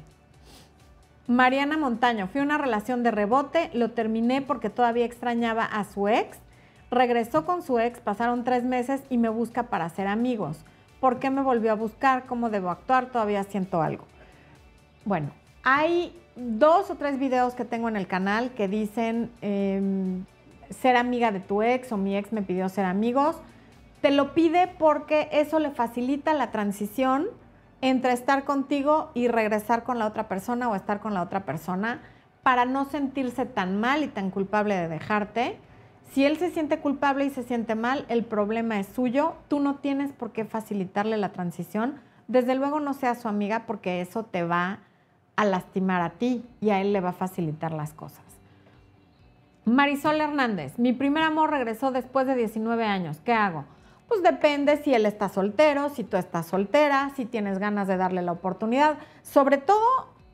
Mariana 1.26 1.76
Montaño, 1.76 2.26
fui 2.26 2.40
una 2.40 2.58
relación 2.58 3.02
de 3.04 3.12
rebote, 3.12 3.70
lo 3.72 3.92
terminé 3.92 4.42
porque 4.42 4.70
todavía 4.70 5.04
extrañaba 5.04 5.64
a 5.64 5.84
su 5.84 6.08
ex. 6.08 6.38
Regresó 6.90 7.46
con 7.46 7.62
su 7.62 7.78
ex, 7.78 8.00
pasaron 8.00 8.42
tres 8.42 8.64
meses 8.64 9.02
y 9.10 9.18
me 9.18 9.28
busca 9.28 9.64
para 9.64 9.88
ser 9.90 10.08
amigos. 10.08 10.64
¿Por 10.98 11.20
qué 11.20 11.30
me 11.30 11.42
volvió 11.42 11.70
a 11.70 11.76
buscar? 11.76 12.26
¿Cómo 12.26 12.50
debo 12.50 12.70
actuar? 12.70 13.06
Todavía 13.06 13.44
siento 13.44 13.80
algo. 13.80 14.06
Bueno, 15.04 15.30
hay 15.62 16.18
dos 16.40 16.90
o 16.90 16.94
tres 16.96 17.18
videos 17.18 17.54
que 17.54 17.64
tengo 17.64 17.88
en 17.88 17.96
el 17.96 18.06
canal 18.06 18.50
que 18.52 18.68
dicen 18.68 19.30
em, 19.42 20.24
ser 20.70 20.96
amiga 20.96 21.32
de 21.32 21.40
tu 21.40 21.62
ex 21.62 21.92
o 21.92 21.96
mi 21.96 22.16
ex 22.16 22.32
me 22.32 22.42
pidió 22.42 22.68
ser 22.68 22.84
amigos. 22.84 23.36
Te 24.00 24.10
lo 24.10 24.32
pide 24.32 24.68
porque 24.78 25.28
eso 25.32 25.58
le 25.58 25.70
facilita 25.70 26.32
la 26.32 26.50
transición 26.50 27.26
entre 27.82 28.12
estar 28.12 28.44
contigo 28.44 29.10
y 29.14 29.28
regresar 29.28 29.84
con 29.84 29.98
la 29.98 30.06
otra 30.06 30.28
persona 30.28 30.68
o 30.68 30.74
estar 30.74 31.00
con 31.00 31.14
la 31.14 31.22
otra 31.22 31.44
persona 31.44 32.00
para 32.42 32.64
no 32.64 32.86
sentirse 32.86 33.44
tan 33.44 33.78
mal 33.78 34.02
y 34.02 34.08
tan 34.08 34.30
culpable 34.30 34.74
de 34.74 34.88
dejarte. 34.88 35.58
Si 36.12 36.24
él 36.24 36.38
se 36.38 36.50
siente 36.50 36.78
culpable 36.78 37.26
y 37.26 37.30
se 37.30 37.42
siente 37.42 37.74
mal, 37.74 38.06
el 38.08 38.24
problema 38.24 38.80
es 38.80 38.86
suyo. 38.88 39.34
Tú 39.48 39.60
no 39.60 39.76
tienes 39.76 40.12
por 40.12 40.32
qué 40.32 40.44
facilitarle 40.44 41.16
la 41.18 41.32
transición. 41.32 42.00
Desde 42.26 42.54
luego 42.54 42.80
no 42.80 42.94
seas 42.94 43.20
su 43.20 43.28
amiga 43.28 43.64
porque 43.66 44.00
eso 44.00 44.24
te 44.24 44.42
va 44.42 44.80
a 45.40 45.44
lastimar 45.46 46.02
a 46.02 46.10
ti 46.10 46.44
y 46.60 46.68
a 46.68 46.82
él 46.82 46.92
le 46.92 47.00
va 47.00 47.10
a 47.10 47.14
facilitar 47.14 47.72
las 47.72 47.94
cosas. 47.94 48.22
Marisol 49.64 50.20
Hernández, 50.20 50.78
mi 50.78 50.92
primer 50.92 51.22
amor 51.22 51.50
regresó 51.50 51.92
después 51.92 52.26
de 52.26 52.34
19 52.34 52.84
años. 52.84 53.22
¿Qué 53.24 53.32
hago? 53.32 53.64
Pues 54.06 54.22
depende 54.22 54.76
si 54.76 54.92
él 54.92 55.06
está 55.06 55.30
soltero, 55.30 55.88
si 55.88 56.04
tú 56.04 56.18
estás 56.18 56.44
soltera, 56.44 57.10
si 57.16 57.24
tienes 57.24 57.58
ganas 57.58 57.88
de 57.88 57.96
darle 57.96 58.20
la 58.20 58.32
oportunidad. 58.32 58.98
Sobre 59.22 59.56
todo, 59.56 59.86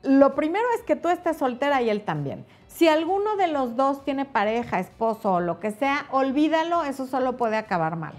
lo 0.03 0.35
primero 0.35 0.65
es 0.75 0.83
que 0.83 0.97
tú 0.97 1.07
estés 1.07 1.37
soltera 1.37 1.81
y 1.81 1.89
él 1.89 2.01
también. 2.01 2.45
Si 2.67 2.89
alguno 2.89 3.37
de 3.37 3.47
los 3.47 3.77
dos 3.77 4.03
tiene 4.03 4.25
pareja, 4.25 4.79
esposo 4.79 5.35
o 5.35 5.39
lo 5.39 5.61
que 5.61 5.71
sea, 5.71 6.07
olvídalo, 6.11 6.83
eso 6.83 7.07
solo 7.07 7.37
puede 7.37 7.55
acabar 7.55 7.95
mal. 7.95 8.15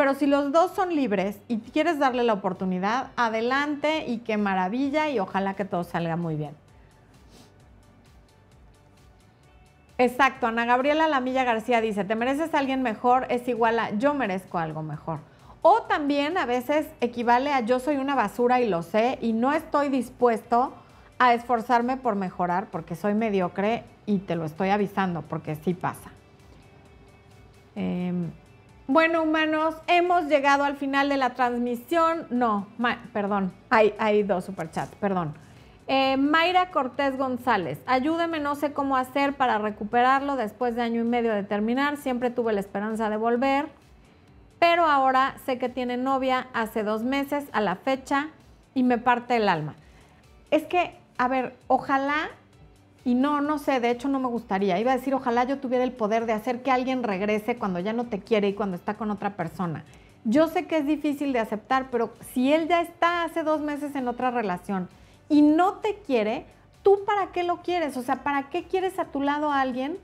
Pero 0.00 0.14
si 0.14 0.24
los 0.24 0.50
dos 0.50 0.70
son 0.70 0.96
libres 0.96 1.38
y 1.46 1.58
quieres 1.58 1.98
darle 1.98 2.24
la 2.24 2.32
oportunidad, 2.32 3.08
adelante 3.16 4.06
y 4.06 4.20
qué 4.20 4.38
maravilla 4.38 5.10
y 5.10 5.18
ojalá 5.18 5.52
que 5.52 5.66
todo 5.66 5.84
salga 5.84 6.16
muy 6.16 6.36
bien. 6.36 6.52
Exacto, 9.98 10.46
Ana 10.46 10.64
Gabriela 10.64 11.06
Lamilla 11.06 11.44
García 11.44 11.82
dice, 11.82 12.04
te 12.04 12.14
mereces 12.14 12.54
a 12.54 12.60
alguien 12.60 12.80
mejor 12.80 13.26
es 13.28 13.46
igual 13.46 13.78
a 13.78 13.90
yo 13.90 14.14
merezco 14.14 14.56
algo 14.56 14.82
mejor. 14.82 15.18
O 15.60 15.82
también 15.82 16.38
a 16.38 16.46
veces 16.46 16.86
equivale 17.02 17.52
a 17.52 17.60
yo 17.60 17.78
soy 17.78 17.98
una 17.98 18.14
basura 18.14 18.58
y 18.62 18.70
lo 18.70 18.82
sé 18.82 19.18
y 19.20 19.34
no 19.34 19.52
estoy 19.52 19.90
dispuesto 19.90 20.72
a 21.18 21.34
esforzarme 21.34 21.98
por 21.98 22.14
mejorar 22.14 22.68
porque 22.70 22.96
soy 22.96 23.12
mediocre 23.12 23.84
y 24.06 24.20
te 24.20 24.34
lo 24.34 24.46
estoy 24.46 24.70
avisando 24.70 25.20
porque 25.20 25.56
sí 25.56 25.74
pasa. 25.74 26.10
Em, 27.76 28.30
bueno, 28.92 29.22
humanos, 29.22 29.76
hemos 29.86 30.24
llegado 30.24 30.64
al 30.64 30.76
final 30.76 31.08
de 31.08 31.16
la 31.16 31.30
transmisión. 31.30 32.26
No, 32.30 32.66
perdón, 33.12 33.52
hay, 33.70 33.94
hay 33.98 34.22
dos 34.22 34.44
superchats, 34.44 34.94
perdón. 34.96 35.34
Eh, 35.86 36.16
Mayra 36.16 36.70
Cortés 36.70 37.16
González, 37.16 37.80
ayúdeme, 37.86 38.40
no 38.40 38.54
sé 38.54 38.72
cómo 38.72 38.96
hacer 38.96 39.34
para 39.34 39.58
recuperarlo 39.58 40.36
después 40.36 40.76
de 40.76 40.82
año 40.82 41.00
y 41.00 41.04
medio 41.04 41.32
de 41.32 41.42
terminar. 41.42 41.96
Siempre 41.96 42.30
tuve 42.30 42.52
la 42.52 42.60
esperanza 42.60 43.10
de 43.10 43.16
volver, 43.16 43.66
pero 44.58 44.86
ahora 44.86 45.34
sé 45.46 45.58
que 45.58 45.68
tiene 45.68 45.96
novia 45.96 46.48
hace 46.52 46.82
dos 46.82 47.02
meses 47.02 47.48
a 47.52 47.60
la 47.60 47.76
fecha 47.76 48.28
y 48.74 48.82
me 48.82 48.98
parte 48.98 49.36
el 49.36 49.48
alma. 49.48 49.74
Es 50.50 50.64
que 50.64 51.00
a 51.20 51.28
ver, 51.28 51.54
ojalá, 51.66 52.30
y 53.04 53.14
no, 53.14 53.40
no 53.40 53.58
sé, 53.58 53.80
de 53.80 53.90
hecho 53.90 54.08
no 54.08 54.20
me 54.20 54.28
gustaría, 54.28 54.78
iba 54.78 54.92
a 54.92 54.96
decir, 54.96 55.14
ojalá 55.14 55.44
yo 55.44 55.58
tuviera 55.58 55.84
el 55.84 55.92
poder 55.92 56.26
de 56.26 56.32
hacer 56.32 56.62
que 56.62 56.70
alguien 56.70 57.02
regrese 57.02 57.56
cuando 57.56 57.78
ya 57.80 57.92
no 57.92 58.06
te 58.06 58.20
quiere 58.20 58.48
y 58.48 58.54
cuando 58.54 58.76
está 58.76 58.94
con 58.94 59.10
otra 59.10 59.36
persona. 59.36 59.84
Yo 60.24 60.48
sé 60.48 60.66
que 60.66 60.76
es 60.76 60.86
difícil 60.86 61.32
de 61.32 61.38
aceptar, 61.38 61.88
pero 61.90 62.12
si 62.32 62.52
él 62.52 62.68
ya 62.68 62.82
está 62.82 63.24
hace 63.24 63.42
dos 63.42 63.62
meses 63.62 63.94
en 63.96 64.06
otra 64.06 64.30
relación 64.30 64.88
y 65.30 65.40
no 65.40 65.74
te 65.74 65.96
quiere, 66.06 66.44
¿tú 66.82 66.98
para 67.06 67.32
qué 67.32 67.42
lo 67.42 67.62
quieres? 67.62 67.96
O 67.96 68.02
sea, 68.02 68.16
¿para 68.16 68.50
qué 68.50 68.64
quieres 68.64 68.98
a 68.98 69.06
tu 69.06 69.22
lado 69.22 69.50
a 69.50 69.62
alguien 69.62 69.96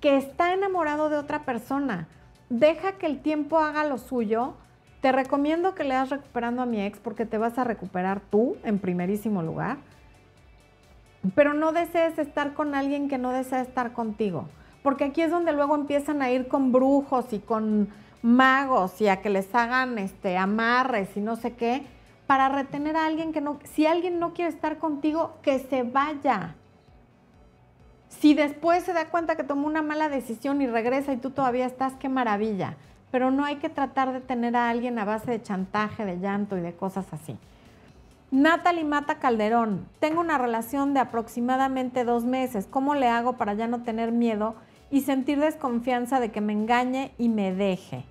que 0.00 0.16
está 0.16 0.52
enamorado 0.52 1.10
de 1.10 1.16
otra 1.16 1.44
persona? 1.44 2.08
Deja 2.50 2.92
que 2.98 3.06
el 3.06 3.20
tiempo 3.20 3.58
haga 3.60 3.84
lo 3.84 3.98
suyo. 3.98 4.54
Te 5.00 5.12
recomiendo 5.12 5.76
que 5.76 5.84
le 5.84 5.90
leas 5.90 6.10
recuperando 6.10 6.62
a 6.62 6.66
mi 6.66 6.82
ex 6.82 6.98
porque 6.98 7.24
te 7.24 7.38
vas 7.38 7.56
a 7.56 7.64
recuperar 7.64 8.20
tú 8.20 8.56
en 8.64 8.80
primerísimo 8.80 9.42
lugar 9.42 9.78
pero 11.34 11.54
no 11.54 11.72
desees 11.72 12.18
estar 12.18 12.54
con 12.54 12.74
alguien 12.74 13.08
que 13.08 13.18
no 13.18 13.30
desea 13.30 13.60
estar 13.60 13.92
contigo. 13.92 14.48
Porque 14.82 15.04
aquí 15.04 15.22
es 15.22 15.30
donde 15.30 15.52
luego 15.52 15.74
empiezan 15.74 16.22
a 16.22 16.30
ir 16.30 16.48
con 16.48 16.72
brujos 16.72 17.32
y 17.32 17.38
con 17.38 17.88
magos 18.22 19.00
y 19.00 19.08
a 19.08 19.20
que 19.22 19.30
les 19.30 19.54
hagan 19.54 19.98
este, 19.98 20.36
amarres 20.36 21.16
y 21.16 21.20
no 21.20 21.36
sé 21.36 21.54
qué, 21.54 21.86
para 22.26 22.48
retener 22.48 22.96
a 22.96 23.06
alguien 23.06 23.32
que 23.32 23.40
no, 23.40 23.58
si 23.64 23.86
alguien 23.86 24.18
no 24.18 24.32
quiere 24.32 24.50
estar 24.50 24.78
contigo, 24.78 25.36
que 25.42 25.58
se 25.58 25.82
vaya. 25.82 26.56
Si 28.08 28.34
después 28.34 28.84
se 28.84 28.92
da 28.92 29.06
cuenta 29.06 29.36
que 29.36 29.44
tomó 29.44 29.66
una 29.66 29.82
mala 29.82 30.08
decisión 30.08 30.60
y 30.62 30.66
regresa 30.66 31.12
y 31.12 31.16
tú 31.16 31.30
todavía 31.30 31.66
estás, 31.66 31.94
qué 31.94 32.08
maravilla. 32.08 32.76
Pero 33.10 33.30
no 33.30 33.44
hay 33.44 33.56
que 33.56 33.68
tratar 33.68 34.12
de 34.12 34.20
tener 34.20 34.56
a 34.56 34.70
alguien 34.70 34.98
a 34.98 35.04
base 35.04 35.30
de 35.30 35.42
chantaje, 35.42 36.04
de 36.04 36.18
llanto 36.18 36.56
y 36.56 36.60
de 36.60 36.74
cosas 36.74 37.06
así. 37.12 37.36
Natalie 38.32 38.84
Mata 38.84 39.16
Calderón, 39.16 39.86
tengo 40.00 40.22
una 40.22 40.38
relación 40.38 40.94
de 40.94 41.00
aproximadamente 41.00 42.02
dos 42.02 42.24
meses. 42.24 42.66
¿Cómo 42.66 42.94
le 42.94 43.06
hago 43.06 43.34
para 43.34 43.52
ya 43.52 43.66
no 43.68 43.82
tener 43.82 44.10
miedo 44.10 44.54
y 44.90 45.02
sentir 45.02 45.38
desconfianza 45.38 46.18
de 46.18 46.30
que 46.30 46.40
me 46.40 46.54
engañe 46.54 47.12
y 47.18 47.28
me 47.28 47.54
deje? 47.54 48.06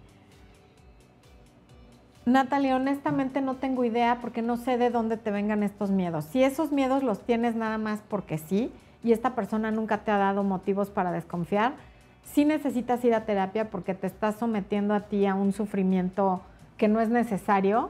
Natalie, 2.27 2.75
honestamente 2.75 3.41
no 3.41 3.55
tengo 3.55 3.83
idea 3.83 4.19
porque 4.21 4.43
no 4.43 4.57
sé 4.57 4.77
de 4.77 4.91
dónde 4.91 5.17
te 5.17 5.31
vengan 5.31 5.63
estos 5.63 5.89
miedos. 5.89 6.25
Si 6.25 6.43
esos 6.43 6.71
miedos 6.71 7.01
los 7.01 7.25
tienes 7.25 7.55
nada 7.55 7.79
más 7.79 8.03
porque 8.07 8.37
sí 8.37 8.71
y 9.03 9.13
esta 9.13 9.33
persona 9.33 9.71
nunca 9.71 10.03
te 10.03 10.11
ha 10.11 10.17
dado 10.17 10.43
motivos 10.43 10.91
para 10.91 11.11
desconfiar, 11.11 11.73
sí 12.21 12.45
necesitas 12.45 13.03
ir 13.03 13.15
a 13.15 13.25
terapia 13.25 13.71
porque 13.71 13.95
te 13.95 14.05
estás 14.05 14.35
sometiendo 14.35 14.93
a 14.93 14.99
ti 14.99 15.25
a 15.25 15.33
un 15.33 15.51
sufrimiento 15.51 16.41
que 16.77 16.87
no 16.87 17.01
es 17.01 17.09
necesario 17.09 17.89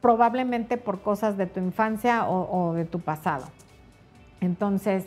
probablemente 0.00 0.76
por 0.76 1.00
cosas 1.00 1.36
de 1.36 1.46
tu 1.46 1.60
infancia 1.60 2.28
o, 2.28 2.72
de 2.74 2.84
tu 2.84 3.00
pasado. 3.00 3.46
Entonces, 4.40 5.06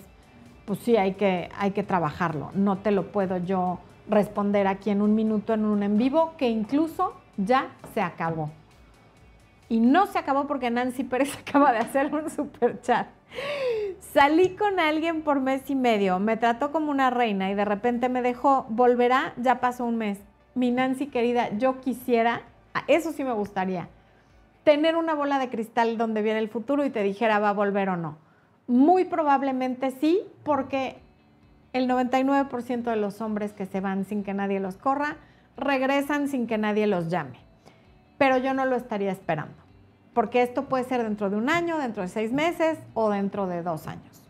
pues 0.66 0.80
sí, 0.80 0.98
hay 0.98 1.14
que, 1.14 1.50
hay 1.58 1.72
que 1.72 1.84
trabajarlo. 1.84 2.52
No 2.54 2.78
te 2.78 2.92
lo 2.92 3.12
puedo 3.12 3.38
yo 3.38 3.80
responder 4.10 4.68
aquí 4.68 4.90
en 4.90 5.02
un 5.02 5.16
minuto 5.16 5.54
en 5.54 5.66
un 5.66 5.84
en 5.84 5.98
vivo, 5.98 6.34
que 6.38 6.50
incluso 6.50 7.14
ya 7.38 7.70
se 7.94 8.02
acabó. 8.02 8.52
Y 9.70 9.80
no 9.80 10.06
se 10.08 10.20
acabó 10.20 10.48
porque 10.48 10.70
Nancy 10.70 11.04
Pérez 11.04 11.38
acaba 11.48 11.72
de 11.72 11.80
hacer 11.80 12.14
un 12.14 12.30
super 12.30 12.82
chat. 12.82 13.08
Salí 14.00 14.58
con 14.58 14.80
alguien 14.82 15.22
por 15.22 15.40
mes 15.40 15.70
y 15.70 15.76
medio, 15.76 16.20
me 16.20 16.36
trató 16.36 16.74
como 16.74 16.92
una 16.92 17.10
reina 17.10 17.50
y 17.50 17.56
de 17.56 17.64
repente 17.64 18.10
me 18.10 18.22
dejó, 18.22 18.66
volverá, 18.68 19.34
ya 19.38 19.62
pasó 19.62 19.86
un 19.86 19.98
mes. 19.98 20.20
Mi 20.54 20.72
Nancy 20.72 21.08
querida, 21.08 21.58
yo 21.58 21.80
quisiera, 21.80 22.42
eso 22.88 23.14
sí 23.14 23.24
me 23.24 23.32
gustaría, 23.32 23.88
tener 24.64 24.96
una 24.96 25.14
bola 25.14 25.40
de 25.40 25.50
cristal 25.50 25.98
donde 25.98 26.22
viene 26.22 26.40
el 26.40 26.50
futuro 26.50 26.86
y 26.86 26.90
te 26.90 27.04
dijera 27.04 27.40
va 27.40 27.50
a 27.50 27.54
volver 27.54 27.90
o 27.90 27.98
no. 27.98 28.18
Muy 28.68 29.06
probablemente 29.06 29.92
sí, 29.92 30.22
porque 30.44 30.98
el 31.74 31.90
99% 31.90 32.84
de 32.84 32.96
los 32.96 33.22
hombres 33.22 33.54
que 33.54 33.66
se 33.66 33.82
van 33.82 34.06
sin 34.06 34.24
que 34.24 34.34
nadie 34.34 34.60
los 34.60 34.78
corra, 34.78 35.18
regresan 35.58 36.28
sin 36.28 36.48
que 36.48 36.58
nadie 36.58 36.88
los 36.88 37.10
llame. 37.10 37.40
Pero 38.18 38.38
yo 38.38 38.54
no 38.54 38.66
lo 38.66 38.76
estaría 38.76 39.12
esperando, 39.12 39.56
porque 40.14 40.42
esto 40.42 40.66
puede 40.66 40.84
ser 40.84 41.04
dentro 41.04 41.30
de 41.30 41.38
un 41.38 41.50
año, 41.50 41.78
dentro 41.78 42.04
de 42.04 42.10
seis 42.10 42.32
meses 42.32 42.78
o 42.94 43.10
dentro 43.10 43.48
de 43.48 43.64
dos 43.64 43.88
años. 43.88 44.22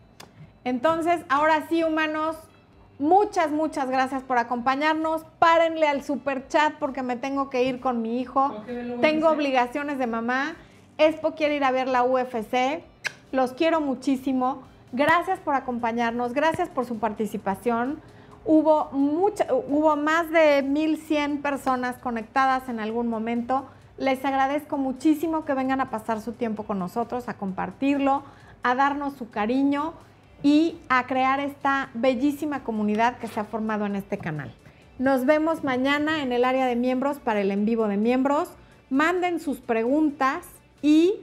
Entonces, 0.64 1.24
ahora 1.28 1.66
sí, 1.68 1.82
humanos, 1.82 2.36
Muchas, 3.02 3.50
muchas 3.50 3.90
gracias 3.90 4.22
por 4.22 4.38
acompañarnos. 4.38 5.24
Párenle 5.40 5.88
al 5.88 6.04
super 6.04 6.46
chat 6.46 6.74
porque 6.78 7.02
me 7.02 7.16
tengo 7.16 7.50
que 7.50 7.64
ir 7.64 7.80
con 7.80 8.00
mi 8.00 8.20
hijo. 8.20 8.62
Tengo 9.00 9.28
obligaciones 9.28 9.98
de 9.98 10.06
mamá. 10.06 10.54
Expo 10.98 11.32
quiere 11.32 11.56
ir 11.56 11.64
a 11.64 11.72
ver 11.72 11.88
la 11.88 12.04
UFC. 12.04 12.84
Los 13.32 13.54
quiero 13.54 13.80
muchísimo. 13.80 14.62
Gracias 14.92 15.40
por 15.40 15.56
acompañarnos. 15.56 16.32
Gracias 16.32 16.68
por 16.68 16.84
su 16.84 17.00
participación. 17.00 18.00
Hubo, 18.44 18.90
mucha, 18.92 19.48
hubo 19.52 19.96
más 19.96 20.30
de 20.30 20.62
1100 20.62 21.42
personas 21.42 21.96
conectadas 21.96 22.68
en 22.68 22.78
algún 22.78 23.08
momento. 23.08 23.66
Les 23.98 24.24
agradezco 24.24 24.78
muchísimo 24.78 25.44
que 25.44 25.54
vengan 25.54 25.80
a 25.80 25.90
pasar 25.90 26.20
su 26.20 26.34
tiempo 26.34 26.62
con 26.62 26.78
nosotros, 26.78 27.28
a 27.28 27.34
compartirlo, 27.34 28.22
a 28.62 28.76
darnos 28.76 29.14
su 29.14 29.28
cariño 29.28 29.94
y 30.42 30.76
a 30.88 31.06
crear 31.06 31.40
esta 31.40 31.90
bellísima 31.94 32.64
comunidad 32.64 33.18
que 33.18 33.28
se 33.28 33.40
ha 33.40 33.44
formado 33.44 33.86
en 33.86 33.96
este 33.96 34.18
canal. 34.18 34.52
Nos 34.98 35.24
vemos 35.24 35.64
mañana 35.64 36.22
en 36.22 36.32
el 36.32 36.44
área 36.44 36.66
de 36.66 36.76
miembros 36.76 37.18
para 37.18 37.40
el 37.40 37.50
en 37.50 37.64
vivo 37.64 37.88
de 37.88 37.96
miembros. 37.96 38.50
Manden 38.90 39.40
sus 39.40 39.60
preguntas 39.60 40.46
y 40.82 41.14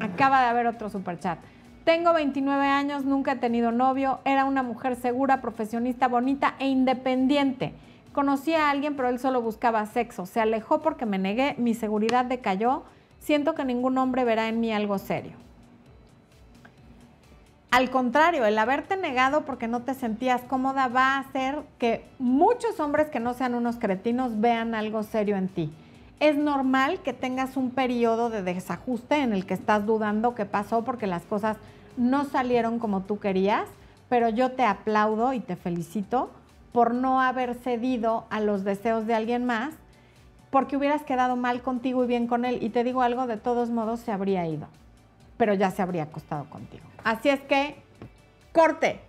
acaba 0.00 0.42
de 0.42 0.48
haber 0.48 0.66
otro 0.66 0.90
super 0.90 1.18
chat. 1.18 1.38
Tengo 1.84 2.12
29 2.12 2.66
años, 2.66 3.04
nunca 3.04 3.32
he 3.32 3.36
tenido 3.36 3.72
novio, 3.72 4.20
era 4.24 4.44
una 4.44 4.62
mujer 4.62 4.94
segura, 4.94 5.40
profesionista, 5.40 6.06
bonita 6.06 6.54
e 6.60 6.68
independiente. 6.68 7.74
Conocí 8.12 8.54
a 8.54 8.70
alguien, 8.70 8.94
pero 8.94 9.08
él 9.08 9.18
solo 9.18 9.42
buscaba 9.42 9.84
sexo. 9.86 10.26
Se 10.26 10.40
alejó 10.40 10.80
porque 10.80 11.06
me 11.06 11.18
negué, 11.18 11.54
mi 11.58 11.74
seguridad 11.74 12.24
decayó. 12.24 12.84
Siento 13.18 13.54
que 13.54 13.64
ningún 13.64 13.98
hombre 13.98 14.24
verá 14.24 14.48
en 14.48 14.60
mí 14.60 14.72
algo 14.72 14.98
serio. 14.98 15.32
Al 17.72 17.88
contrario, 17.88 18.44
el 18.44 18.58
haberte 18.58 18.98
negado 18.98 19.46
porque 19.46 19.66
no 19.66 19.80
te 19.80 19.94
sentías 19.94 20.42
cómoda 20.42 20.88
va 20.88 21.14
a 21.14 21.20
hacer 21.20 21.62
que 21.78 22.04
muchos 22.18 22.78
hombres 22.80 23.08
que 23.08 23.18
no 23.18 23.32
sean 23.32 23.54
unos 23.54 23.76
cretinos 23.76 24.42
vean 24.42 24.74
algo 24.74 25.02
serio 25.02 25.38
en 25.38 25.48
ti. 25.48 25.72
Es 26.20 26.36
normal 26.36 27.00
que 27.00 27.14
tengas 27.14 27.56
un 27.56 27.70
periodo 27.70 28.28
de 28.28 28.42
desajuste 28.42 29.22
en 29.22 29.32
el 29.32 29.46
que 29.46 29.54
estás 29.54 29.86
dudando 29.86 30.34
qué 30.34 30.44
pasó 30.44 30.84
porque 30.84 31.06
las 31.06 31.22
cosas 31.22 31.56
no 31.96 32.26
salieron 32.26 32.78
como 32.78 33.04
tú 33.04 33.18
querías, 33.18 33.64
pero 34.10 34.28
yo 34.28 34.52
te 34.52 34.66
aplaudo 34.66 35.32
y 35.32 35.40
te 35.40 35.56
felicito 35.56 36.28
por 36.72 36.92
no 36.92 37.22
haber 37.22 37.54
cedido 37.54 38.26
a 38.28 38.40
los 38.40 38.64
deseos 38.64 39.06
de 39.06 39.14
alguien 39.14 39.46
más, 39.46 39.72
porque 40.50 40.76
hubieras 40.76 41.04
quedado 41.04 41.36
mal 41.36 41.62
contigo 41.62 42.04
y 42.04 42.06
bien 42.06 42.26
con 42.26 42.44
él. 42.44 42.58
Y 42.62 42.68
te 42.68 42.84
digo 42.84 43.00
algo, 43.00 43.26
de 43.26 43.38
todos 43.38 43.70
modos 43.70 44.00
se 44.00 44.12
habría 44.12 44.46
ido, 44.46 44.66
pero 45.38 45.54
ya 45.54 45.70
se 45.70 45.80
habría 45.80 46.02
acostado 46.02 46.44
contigo. 46.50 46.91
Así 47.04 47.28
es 47.28 47.40
que, 47.40 47.76
corte. 48.52 49.00